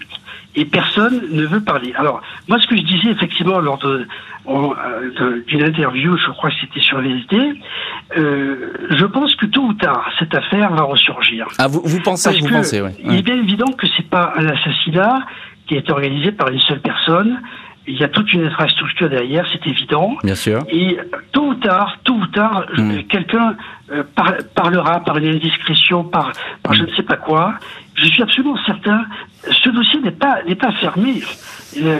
et 0.55 0.65
personne 0.65 1.21
ne 1.31 1.45
veut 1.45 1.61
parler. 1.61 1.93
Alors, 1.95 2.21
moi, 2.47 2.59
ce 2.59 2.67
que 2.67 2.75
je 2.75 2.81
disais 2.81 3.09
effectivement 3.09 3.59
lors 3.59 3.77
de, 3.77 4.07
euh, 4.47 5.43
d'une 5.47 5.63
interview, 5.63 6.17
je 6.17 6.31
crois 6.31 6.49
que 6.49 6.55
c'était 6.59 6.79
sur 6.79 6.99
VSD, 6.99 7.53
euh, 8.17 8.73
je 8.89 9.05
pense 9.05 9.35
que 9.35 9.45
tôt 9.45 9.61
ou 9.61 9.73
tard, 9.73 10.09
cette 10.17 10.33
affaire 10.33 10.73
va 10.73 10.83
ressurgir. 10.83 11.47
Ah, 11.59 11.67
vous, 11.67 11.81
vous 11.83 12.01
pensez, 12.01 12.29
Parce 12.29 12.41
vous 12.41 12.47
que 12.47 12.53
pensez, 12.53 12.81
oui. 12.81 12.89
Il 13.05 13.15
est 13.15 13.21
bien 13.21 13.37
évident 13.37 13.71
que 13.77 13.87
c'est 13.95 14.09
pas 14.09 14.33
un 14.37 14.47
assassinat 14.47 15.25
qui 15.67 15.75
a 15.75 15.77
été 15.77 15.91
organisé 15.91 16.31
par 16.31 16.49
une 16.49 16.59
seule 16.61 16.81
personne. 16.81 17.39
Il 17.91 17.97
y 17.99 18.03
a 18.03 18.07
toute 18.07 18.31
une 18.33 18.45
infrastructure 18.45 19.09
derrière, 19.09 19.45
c'est 19.51 19.65
évident. 19.67 20.15
Bien 20.23 20.35
sûr. 20.35 20.59
Et 20.69 20.97
tôt 21.31 21.47
ou 21.47 21.55
tard, 21.55 21.97
tôt 22.03 22.13
ou 22.13 22.27
tard, 22.27 22.65
je- 22.75 22.81
Mm. 22.81 23.03
quelqu'un 23.13 23.55
euh, 23.91 24.03
par- 24.15 24.35
parlera 24.53 25.03
par 25.03 25.17
une 25.17 25.27
indiscrétion, 25.37 26.03
par, 26.03 26.31
par 26.61 26.73
je 26.75 26.83
ne 26.83 26.91
sais 26.95 27.01
pas 27.01 27.15
quoi. 27.17 27.55
Je 27.95 28.05
suis 28.05 28.21
absolument 28.21 28.57
certain. 28.65 29.05
Ce 29.63 29.69
dossier 29.69 29.99
n'est 30.01 30.11
pas 30.25 30.43
n'est 30.47 30.53
pas 30.65 30.71
fermé. 30.73 31.15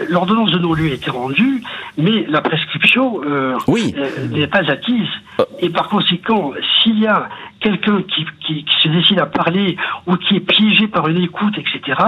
L'ordonnance 0.10 0.52
de 0.52 0.58
non-lieu 0.60 0.92
a 0.92 0.94
été 0.94 1.10
rendue, 1.12 1.62
mais 1.98 2.26
la 2.28 2.42
prescription 2.42 3.22
euh, 3.26 3.56
Oui. 3.68 3.94
euh, 3.98 4.28
n'est 4.30 4.48
pas 4.48 4.70
acquise. 4.70 5.08
Euh. 5.40 5.46
Et 5.60 5.70
par 5.70 5.88
conséquent, 5.90 6.52
s'il 6.82 7.00
y 7.00 7.08
a 7.08 7.30
quelqu'un 7.60 8.02
qui, 8.04 8.26
qui, 8.46 8.64
qui 8.64 8.76
se 8.82 8.88
décide 8.88 9.20
à 9.20 9.26
parler 9.26 9.76
ou 10.08 10.16
qui 10.16 10.38
est 10.38 10.40
piégé 10.40 10.88
par 10.88 11.08
une 11.08 11.22
écoute, 11.22 11.56
etc., 11.58 12.00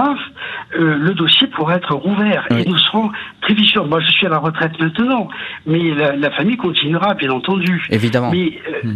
euh, 0.78 0.96
le 0.96 1.14
dossier 1.14 1.46
pourrait 1.48 1.76
être 1.76 1.94
rouvert. 1.94 2.46
Oui. 2.50 2.62
Et 2.64 2.68
nous 2.68 2.78
serons 2.78 3.10
très 3.42 3.54
vigilants. 3.54 3.86
Moi, 3.86 4.00
je 4.00 4.10
suis 4.10 4.26
à 4.26 4.30
la 4.30 4.38
retraite 4.38 4.78
maintenant, 4.80 5.28
mais 5.66 5.94
la, 5.94 6.16
la 6.16 6.30
famille 6.30 6.56
continuera, 6.56 7.14
bien 7.14 7.30
entendu. 7.30 7.86
Évidemment. 7.90 8.30
Mais 8.30 8.58
euh, 8.84 8.92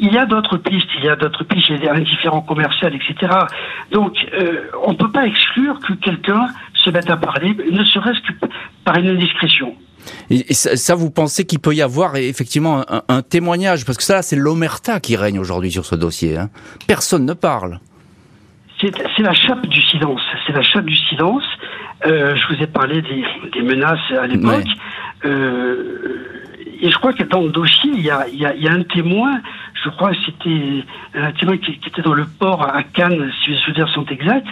il 0.00 0.12
y 0.12 0.18
a 0.18 0.26
d'autres 0.26 0.58
pistes, 0.58 0.88
il 0.98 1.04
y 1.04 1.08
a 1.08 1.16
d'autres 1.16 1.42
pistes, 1.44 1.68
il 1.70 1.76
y 1.76 1.88
a 1.88 1.92
des 1.92 2.00
indifférents 2.00 2.40
commerciaux, 2.42 2.88
etc. 2.88 3.32
Donc, 3.90 4.14
euh, 4.32 4.60
on 4.84 4.92
ne 4.92 4.96
peut 4.96 5.10
pas 5.10 5.26
exclure 5.26 5.80
que 5.80 5.92
quelqu'un 5.94 6.46
se 6.88 6.92
mette 6.92 7.10
à 7.10 7.16
parler, 7.16 7.54
ne 7.70 7.84
serait-ce 7.84 8.20
que 8.20 8.46
par 8.84 8.96
une 8.96 9.08
indiscrétion. 9.08 9.74
Et, 10.30 10.54
ça, 10.54 10.76
ça, 10.76 10.94
vous 10.94 11.10
pensez 11.10 11.44
qu'il 11.44 11.58
peut 11.58 11.74
y 11.74 11.82
avoir 11.82 12.16
effectivement 12.16 12.84
un, 12.88 13.02
un 13.08 13.22
témoignage? 13.22 13.84
Parce 13.84 13.98
que 13.98 14.04
ça, 14.04 14.22
c'est 14.22 14.36
l'omerta 14.36 15.00
qui 15.00 15.16
règne 15.16 15.38
aujourd'hui 15.38 15.70
sur 15.70 15.84
ce 15.84 15.94
dossier. 15.94 16.38
Hein. 16.38 16.50
Personne 16.86 17.26
ne 17.26 17.34
parle. 17.34 17.80
C'est 18.80 19.22
la 19.22 19.34
chape 19.34 19.66
du 19.66 19.82
silence. 19.82 20.20
C'est 20.46 20.52
la 20.52 20.62
chape 20.62 20.84
du 20.84 20.94
silence. 20.94 21.42
Euh, 22.06 22.36
je 22.36 22.54
vous 22.54 22.62
ai 22.62 22.66
parlé 22.68 23.02
des, 23.02 23.24
des 23.52 23.62
menaces 23.62 23.98
à 24.18 24.26
l'époque. 24.26 24.68
Euh, 25.24 26.24
et 26.80 26.90
je 26.90 26.96
crois 26.96 27.12
que 27.12 27.24
dans 27.24 27.42
le 27.42 27.50
dossier, 27.50 27.90
il 27.92 28.02
y 28.02 28.10
a, 28.10 28.26
il 28.32 28.38
y 28.38 28.46
a, 28.46 28.54
il 28.54 28.62
y 28.62 28.68
a 28.68 28.72
un 28.72 28.84
témoin, 28.84 29.40
je 29.84 29.90
crois 29.90 30.12
que 30.12 30.18
c'était 30.26 30.84
un 31.14 31.32
témoin 31.32 31.56
qui, 31.56 31.78
qui 31.78 31.88
était 31.88 32.02
dans 32.02 32.14
le 32.14 32.26
port 32.26 32.62
à 32.62 32.82
Cannes, 32.82 33.30
si 33.42 33.50
mes 33.50 33.56
souvenirs 33.58 33.88
sont 33.90 34.04
exacts, 34.06 34.48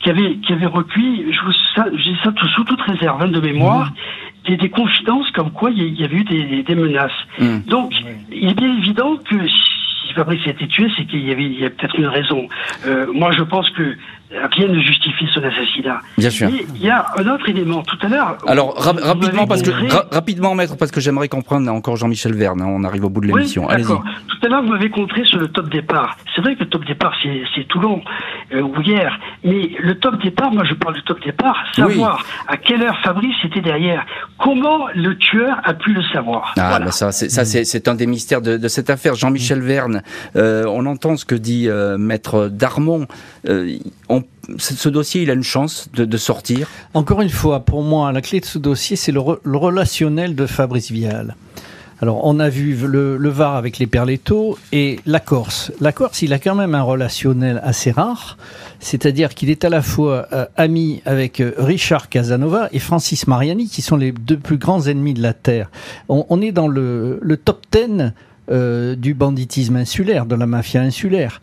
qui 0.00 0.10
avait, 0.10 0.36
qui 0.36 0.52
avait 0.52 0.66
recueilli, 0.66 1.32
je 1.32 1.40
vous 1.44 1.52
ça, 1.74 1.86
je 1.92 2.02
dis 2.02 2.16
ça 2.22 2.32
tout, 2.32 2.46
sous 2.48 2.64
toute 2.64 2.80
réserve 2.82 3.22
hein, 3.22 3.28
de 3.28 3.40
mémoire, 3.40 3.92
des, 4.46 4.56
des 4.56 4.70
confidences 4.70 5.30
comme 5.32 5.50
quoi 5.50 5.70
il 5.70 6.00
y 6.00 6.04
avait 6.04 6.16
eu 6.16 6.24
des, 6.24 6.62
des 6.62 6.74
menaces. 6.74 7.10
Mm. 7.38 7.58
Donc, 7.66 7.92
il 8.30 8.48
est 8.48 8.54
bien 8.54 8.76
évident 8.76 9.16
que 9.16 9.36
si 9.48 10.12
Fabrice 10.14 10.46
a 10.46 10.50
été 10.50 10.66
tué, 10.68 10.88
c'est 10.96 11.04
qu'il 11.04 11.26
y 11.26 11.32
avait, 11.32 11.70
peut-être 11.70 11.98
une 11.98 12.06
raison. 12.06 12.48
Euh, 12.86 13.06
moi, 13.12 13.32
je 13.32 13.42
pense 13.42 13.68
que 13.70 13.96
rien 14.30 14.68
ne 14.68 14.80
justifie 14.80 15.26
son 15.32 15.42
assassinat. 15.42 16.00
Bien 16.18 16.30
sûr. 16.30 16.48
Il 16.50 16.82
y 16.82 16.90
a 16.90 17.06
un 17.16 17.26
autre 17.28 17.48
élément. 17.48 17.82
Tout 17.82 17.98
à 18.02 18.08
l'heure. 18.08 18.38
Alors 18.46 18.74
ra- 18.76 18.94
rapidement 19.00 19.46
parce 19.46 19.62
que 19.62 19.70
ra- 19.70 20.06
rapidement 20.10 20.54
maître 20.54 20.76
parce 20.76 20.90
que 20.90 21.00
j'aimerais 21.00 21.28
comprendre 21.28 21.70
encore 21.72 21.96
Jean-Michel 21.96 22.34
Verne. 22.34 22.60
hein, 22.62 22.66
on 22.68 22.84
arrive 22.84 23.04
au 23.04 23.10
bout 23.10 23.20
de 23.20 23.26
l'émission. 23.28 23.66
Oui, 23.66 23.72
Allez-y. 23.74 23.86
d'accord. 23.88 24.04
Tout 24.28 24.46
à 24.46 24.48
l'heure, 24.48 24.62
vous 24.62 24.68
m'avez 24.68 24.90
contré 24.90 25.24
sur 25.24 25.38
le 25.38 25.48
top 25.48 25.70
départ. 25.70 26.16
C'est 26.34 26.42
vrai 26.42 26.54
que 26.54 26.60
le 26.64 26.68
top 26.68 26.84
départ, 26.84 27.14
c'est 27.22 27.66
Toulon 27.68 28.02
euh, 28.52 28.60
ou 28.62 28.80
hier. 28.82 29.18
Mais 29.44 29.70
le 29.80 29.98
top 29.98 30.22
départ, 30.22 30.50
moi, 30.52 30.64
je 30.64 30.74
parle 30.74 30.94
du 30.94 31.02
top 31.02 31.22
départ, 31.24 31.56
savoir 31.74 32.22
à 32.48 32.56
quelle 32.56 32.82
heure 32.82 32.98
Fabrice 33.02 33.36
était 33.44 33.60
derrière. 33.62 34.04
Comment 34.38 34.86
le 34.94 35.16
tueur 35.16 35.58
a 35.64 35.72
pu 35.74 35.92
le 35.92 36.02
savoir? 36.12 36.52
Ah, 36.58 36.68
Voilà. 36.70 36.84
bah 36.86 36.90
ça, 36.92 37.12
c'est, 37.12 37.88
un 37.88 37.94
des 37.94 38.06
mystères 38.06 38.42
de, 38.42 38.56
de 38.56 38.68
cette 38.68 38.90
affaire. 38.90 39.14
Jean-Michel 39.14 39.60
Verne, 39.60 40.02
euh, 40.36 40.64
on 40.68 40.84
entend 40.86 41.16
ce 41.16 41.24
que 41.24 41.34
dit 41.34 41.68
euh, 41.68 41.96
Maître 41.98 42.48
Darmon. 42.52 43.06
Euh, 43.48 43.76
ce 44.58 44.88
dossier, 44.88 45.22
il 45.22 45.30
a 45.30 45.34
une 45.34 45.42
chance 45.42 45.88
de, 45.94 46.16
sortir. 46.16 46.68
Encore 46.94 47.20
une 47.20 47.30
fois, 47.30 47.60
pour 47.60 47.82
moi, 47.82 48.12
la 48.12 48.22
clé 48.22 48.40
de 48.40 48.44
ce 48.44 48.58
dossier, 48.58 48.96
c'est 48.96 49.12
le, 49.12 49.20
re- 49.20 49.38
le 49.42 49.56
relationnel 49.56 50.34
de 50.34 50.46
Fabrice 50.46 50.90
Vial. 50.90 51.36
Alors, 52.00 52.20
on 52.24 52.38
a 52.40 52.50
vu 52.50 52.74
le, 52.74 53.28
Var 53.28 53.56
avec 53.56 53.78
les 53.78 53.86
Perletto 53.86 54.58
et 54.70 55.00
la 55.06 55.18
Corse. 55.18 55.72
La 55.80 55.92
Corse, 55.92 56.20
il 56.20 56.34
a 56.34 56.38
quand 56.38 56.54
même 56.54 56.74
un 56.74 56.82
relationnel 56.82 57.60
assez 57.64 57.90
rare, 57.90 58.36
c'est-à-dire 58.80 59.34
qu'il 59.34 59.48
est 59.48 59.64
à 59.64 59.70
la 59.70 59.80
fois 59.80 60.26
euh, 60.32 60.44
ami 60.56 61.00
avec 61.06 61.40
euh, 61.40 61.52
Richard 61.56 62.10
Casanova 62.10 62.68
et 62.72 62.80
Francis 62.80 63.26
Mariani, 63.26 63.68
qui 63.68 63.80
sont 63.80 63.96
les 63.96 64.12
deux 64.12 64.36
plus 64.36 64.58
grands 64.58 64.86
ennemis 64.86 65.14
de 65.14 65.22
la 65.22 65.32
Terre. 65.32 65.70
On, 66.08 66.42
est 66.42 66.52
dans 66.52 66.68
le 66.68 67.40
top 67.42 67.64
10 67.72 68.12
euh, 68.50 68.94
du 68.96 69.14
banditisme 69.14 69.76
insulaire, 69.76 70.26
de 70.26 70.34
la 70.34 70.46
mafia 70.46 70.80
insulaire. 70.82 71.40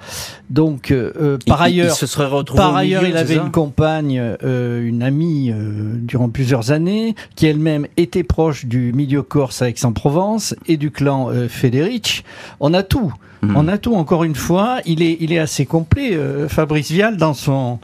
Donc, 0.49 0.91
euh, 0.91 1.37
par 1.45 1.67
Il- 1.67 1.73
il- 1.75 1.81
ailleurs, 1.81 1.93
il 1.95 1.97
se 1.97 2.05
serait 2.05 2.25
retrouvé 2.27 2.57
par 2.61 2.75
ailleurs, 2.75 3.01
milieu, 3.01 3.13
il 3.13 3.17
avait 3.17 3.35
une 3.35 3.51
compagne, 3.51 4.19
euh, 4.43 4.85
une 4.85 5.03
amie 5.03 5.51
euh, 5.51 5.93
durant 5.95 6.29
plusieurs 6.29 6.71
années, 6.71 7.15
qui 7.35 7.45
elle-même 7.47 7.87
était 7.97 8.23
proche 8.23 8.65
du 8.65 8.93
milieu 8.93 9.21
corse 9.21 9.61
à 9.61 9.69
Aix-en-Provence 9.69 10.55
et 10.67 10.77
du 10.77 10.91
clan 10.91 11.29
euh, 11.29 11.47
Federic. 11.49 12.23
On 12.59 12.73
a 12.73 12.83
tout. 12.83 13.13
Mhm. 13.41 13.57
On 13.57 13.67
a 13.67 13.77
tout. 13.77 13.93
Encore 13.95 14.23
une 14.23 14.35
fois, 14.35 14.77
il 14.85 15.01
est, 15.01 15.17
il 15.19 15.33
est 15.33 15.39
assez 15.39 15.65
complet, 15.65 16.11
euh, 16.15 16.47
Fabrice 16.47 16.91
Vial, 16.91 17.17
dans 17.17 17.33
son, 17.33 17.79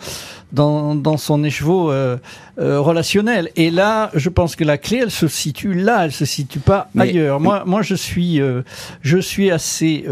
dans, 0.51 0.95
dans 0.95 1.17
son 1.17 1.43
écheveau 1.43 1.91
euh, 1.91 2.17
euh, 2.59 2.79
relationnel. 2.79 3.49
Et 3.55 3.69
là, 3.71 4.09
je 4.15 4.29
pense 4.29 4.55
que 4.55 4.63
la 4.63 4.77
clé, 4.77 4.99
elle 5.03 5.11
se 5.11 5.27
situe 5.27 5.73
là. 5.73 6.05
Elle 6.05 6.11
se 6.11 6.25
situe 6.25 6.59
pas 6.59 6.89
Mais- 6.95 7.03
ailleurs. 7.03 7.39
Moi, 7.39 7.63
moi, 7.65 7.81
je 7.81 7.95
suis, 7.95 8.41
euh, 8.41 8.61
je 9.01 9.17
suis 9.17 9.51
assez 9.51 10.05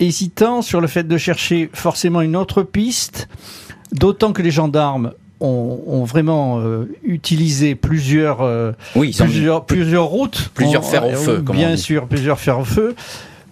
hésitant 0.00 0.62
sur 0.62 0.80
le 0.80 0.86
fait 0.86 1.04
de 1.04 1.16
chercher 1.18 1.70
forcément 1.72 2.20
une 2.20 2.36
autre 2.36 2.62
piste. 2.62 3.28
D'autant 3.92 4.32
que 4.32 4.42
les 4.42 4.50
gendarmes 4.50 5.12
ont, 5.40 5.78
ont 5.86 6.04
vraiment 6.04 6.58
euh, 6.60 6.88
utilisé 7.04 7.74
plusieurs, 7.74 8.40
euh, 8.40 8.72
Oui, 8.96 9.14
plusieurs, 9.16 9.66
plusieurs 9.66 10.06
routes. 10.06 10.50
Plusieurs 10.54 10.84
fers 10.84 11.06
au 11.06 11.12
feu, 11.12 11.42
comme 11.44 11.54
on 11.56 11.58
Bien 11.58 11.74
dit. 11.74 11.80
sûr, 11.80 12.06
plusieurs 12.08 12.40
fers 12.40 12.58
au 12.58 12.64
feu. 12.64 12.94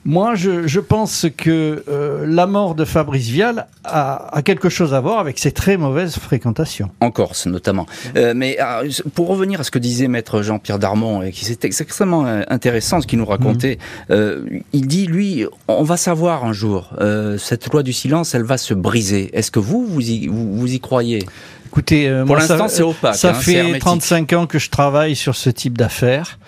Moi, 0.04 0.34
je, 0.34 0.66
je 0.66 0.80
pense 0.80 1.26
que 1.36 1.84
euh, 1.88 2.26
la 2.26 2.46
mort 2.46 2.74
de 2.74 2.84
Fabrice 2.84 3.28
Vial 3.28 3.68
a, 3.84 4.36
a 4.36 4.42
quelque 4.42 4.68
chose 4.68 4.94
à 4.94 5.00
voir 5.00 5.20
avec 5.20 5.38
ses 5.38 5.52
très 5.52 5.76
mauvaises 5.76 6.16
fréquentations. 6.16 6.90
en 7.00 7.12
Corse 7.12 7.46
notamment. 7.46 7.86
Euh, 8.16 8.32
mais 8.34 8.58
euh, 8.60 8.88
pour 9.14 9.28
revenir 9.28 9.60
à 9.60 9.64
ce 9.64 9.70
que 9.70 9.78
disait 9.78 10.08
maître 10.08 10.42
Jean-Pierre 10.42 10.80
Darmon, 10.80 11.22
et 11.22 11.30
qui 11.30 11.44
c'était 11.44 11.68
extrêmement 11.68 12.26
euh, 12.26 12.42
intéressant 12.48 13.00
ce 13.00 13.06
qu'il 13.06 13.20
nous 13.20 13.26
racontait, 13.26 13.78
euh, 14.10 14.44
il 14.72 14.88
dit 14.88 15.06
lui, 15.06 15.46
on 15.68 15.84
va 15.84 15.96
savoir 15.96 16.44
un 16.44 16.52
jour, 16.52 16.90
cette 17.38 17.72
loi 17.72 17.82
du 17.82 17.92
silence, 17.92 18.34
elle 18.34 18.42
va 18.44 18.58
se 18.58 18.74
briser. 18.74 19.30
Est-ce 19.36 19.50
que 19.50 19.60
vous, 19.60 19.86
vous 19.86 20.10
y, 20.10 20.26
vous, 20.26 20.52
vous 20.56 20.72
y 20.72 20.80
croyez? 20.80 21.24
Écoutez, 21.66 22.10
Pour 22.26 22.36
l'instant, 22.36 22.68
c'est 22.68 22.82
opaque, 22.82 23.14
Ça 23.14 23.30
hein, 23.30 23.34
c'est 23.34 23.52
fait 23.52 23.58
hermétique. 23.58 23.80
35 23.80 24.32
ans 24.34 24.46
que 24.46 24.58
je 24.58 24.68
travaille 24.68 25.16
sur 25.16 25.36
ce 25.36 25.48
type 25.48 25.78
d'affaires. 25.78 26.38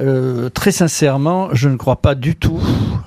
Euh, 0.00 0.48
très 0.48 0.72
sincèrement, 0.72 1.50
je 1.52 1.68
ne 1.68 1.76
crois 1.76 2.00
pas 2.00 2.14
du 2.14 2.34
tout. 2.34 2.60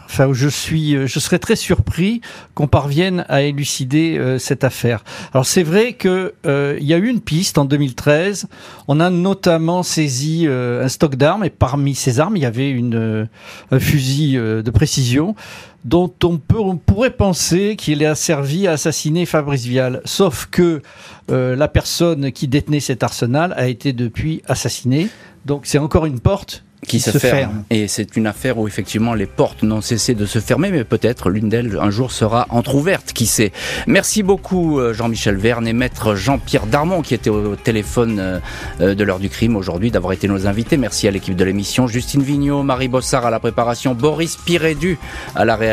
Enfin, 0.05 0.31
je 0.31 0.47
suis, 0.47 0.95
euh, 0.95 1.07
je 1.07 1.19
serais 1.19 1.39
très 1.39 1.55
surpris 1.55 2.21
qu'on 2.53 2.67
parvienne 2.67 3.25
à 3.29 3.41
élucider 3.41 4.17
euh, 4.19 4.37
cette 4.37 4.63
affaire. 4.63 5.03
Alors 5.33 5.45
c'est 5.45 5.63
vrai 5.63 5.93
que 5.93 6.35
euh, 6.45 6.77
il 6.79 6.85
y 6.85 6.93
a 6.93 6.97
eu 6.97 7.07
une 7.07 7.21
piste 7.21 7.57
en 7.57 7.65
2013. 7.65 8.47
On 8.87 8.99
a 8.99 9.09
notamment 9.09 9.81
saisi 9.81 10.45
euh, 10.45 10.85
un 10.85 10.87
stock 10.87 11.15
d'armes 11.15 11.45
et 11.45 11.49
parmi 11.49 11.95
ces 11.95 12.19
armes, 12.19 12.37
il 12.37 12.43
y 12.43 12.45
avait 12.45 12.69
une 12.69 12.95
euh, 12.95 13.25
un 13.71 13.79
fusil 13.79 14.35
de 14.35 14.71
précision 14.71 15.35
dont 15.85 16.11
on, 16.23 16.37
peut, 16.37 16.59
on 16.59 16.77
pourrait 16.77 17.11
penser 17.11 17.75
qu'il 17.75 18.05
a 18.05 18.15
servi 18.15 18.67
à 18.67 18.71
assassiner 18.73 19.25
Fabrice 19.25 19.65
Vial. 19.65 20.01
Sauf 20.05 20.47
que 20.49 20.81
euh, 21.31 21.55
la 21.55 21.67
personne 21.67 22.31
qui 22.31 22.47
détenait 22.47 22.79
cet 22.79 23.03
arsenal 23.03 23.53
a 23.57 23.67
été 23.67 23.93
depuis 23.93 24.41
assassinée. 24.47 25.09
Donc 25.45 25.65
c'est 25.65 25.77
encore 25.77 26.05
une 26.05 26.19
porte 26.19 26.63
qui 26.87 26.99
se, 26.99 27.17
ferme. 27.17 27.63
Et 27.69 27.87
c'est 27.87 28.15
une 28.15 28.27
affaire 28.27 28.57
où 28.57 28.67
effectivement 28.67 29.13
les 29.13 29.25
portes 29.25 29.63
n'ont 29.63 29.81
cessé 29.81 30.15
de 30.15 30.25
se 30.25 30.39
fermer, 30.39 30.71
mais 30.71 30.83
peut-être 30.83 31.29
l'une 31.29 31.49
d'elles 31.49 31.77
un 31.81 31.89
jour 31.89 32.11
sera 32.11 32.45
entr'ouverte, 32.49 33.13
qui 33.13 33.25
sait. 33.25 33.51
Merci 33.87 34.23
beaucoup 34.23 34.79
euh, 34.79 34.93
Jean-Michel 34.93 35.35
Verne 35.35 35.67
et 35.67 35.73
maître 35.73 36.15
Jean-Pierre 36.15 36.65
Darmon 36.65 37.01
qui 37.01 37.13
était 37.13 37.29
au 37.29 37.55
téléphone 37.55 38.41
euh, 38.79 38.95
de 38.95 39.03
l'heure 39.03 39.19
du 39.19 39.29
crime 39.29 39.55
aujourd'hui 39.55 39.91
d'avoir 39.91 40.13
été 40.13 40.27
nos 40.27 40.47
invités. 40.47 40.77
Merci 40.77 41.07
à 41.07 41.11
l'équipe 41.11 41.35
de 41.35 41.43
l'émission, 41.43 41.87
Justine 41.87 42.23
Vignot, 42.23 42.63
Marie 42.63 42.87
Bossard 42.87 43.25
à 43.25 43.29
la 43.29 43.39
préparation, 43.39 43.93
Boris 43.93 44.35
Pirédu 44.37 44.97
à 45.35 45.45
la 45.45 45.55
réalisation. 45.55 45.72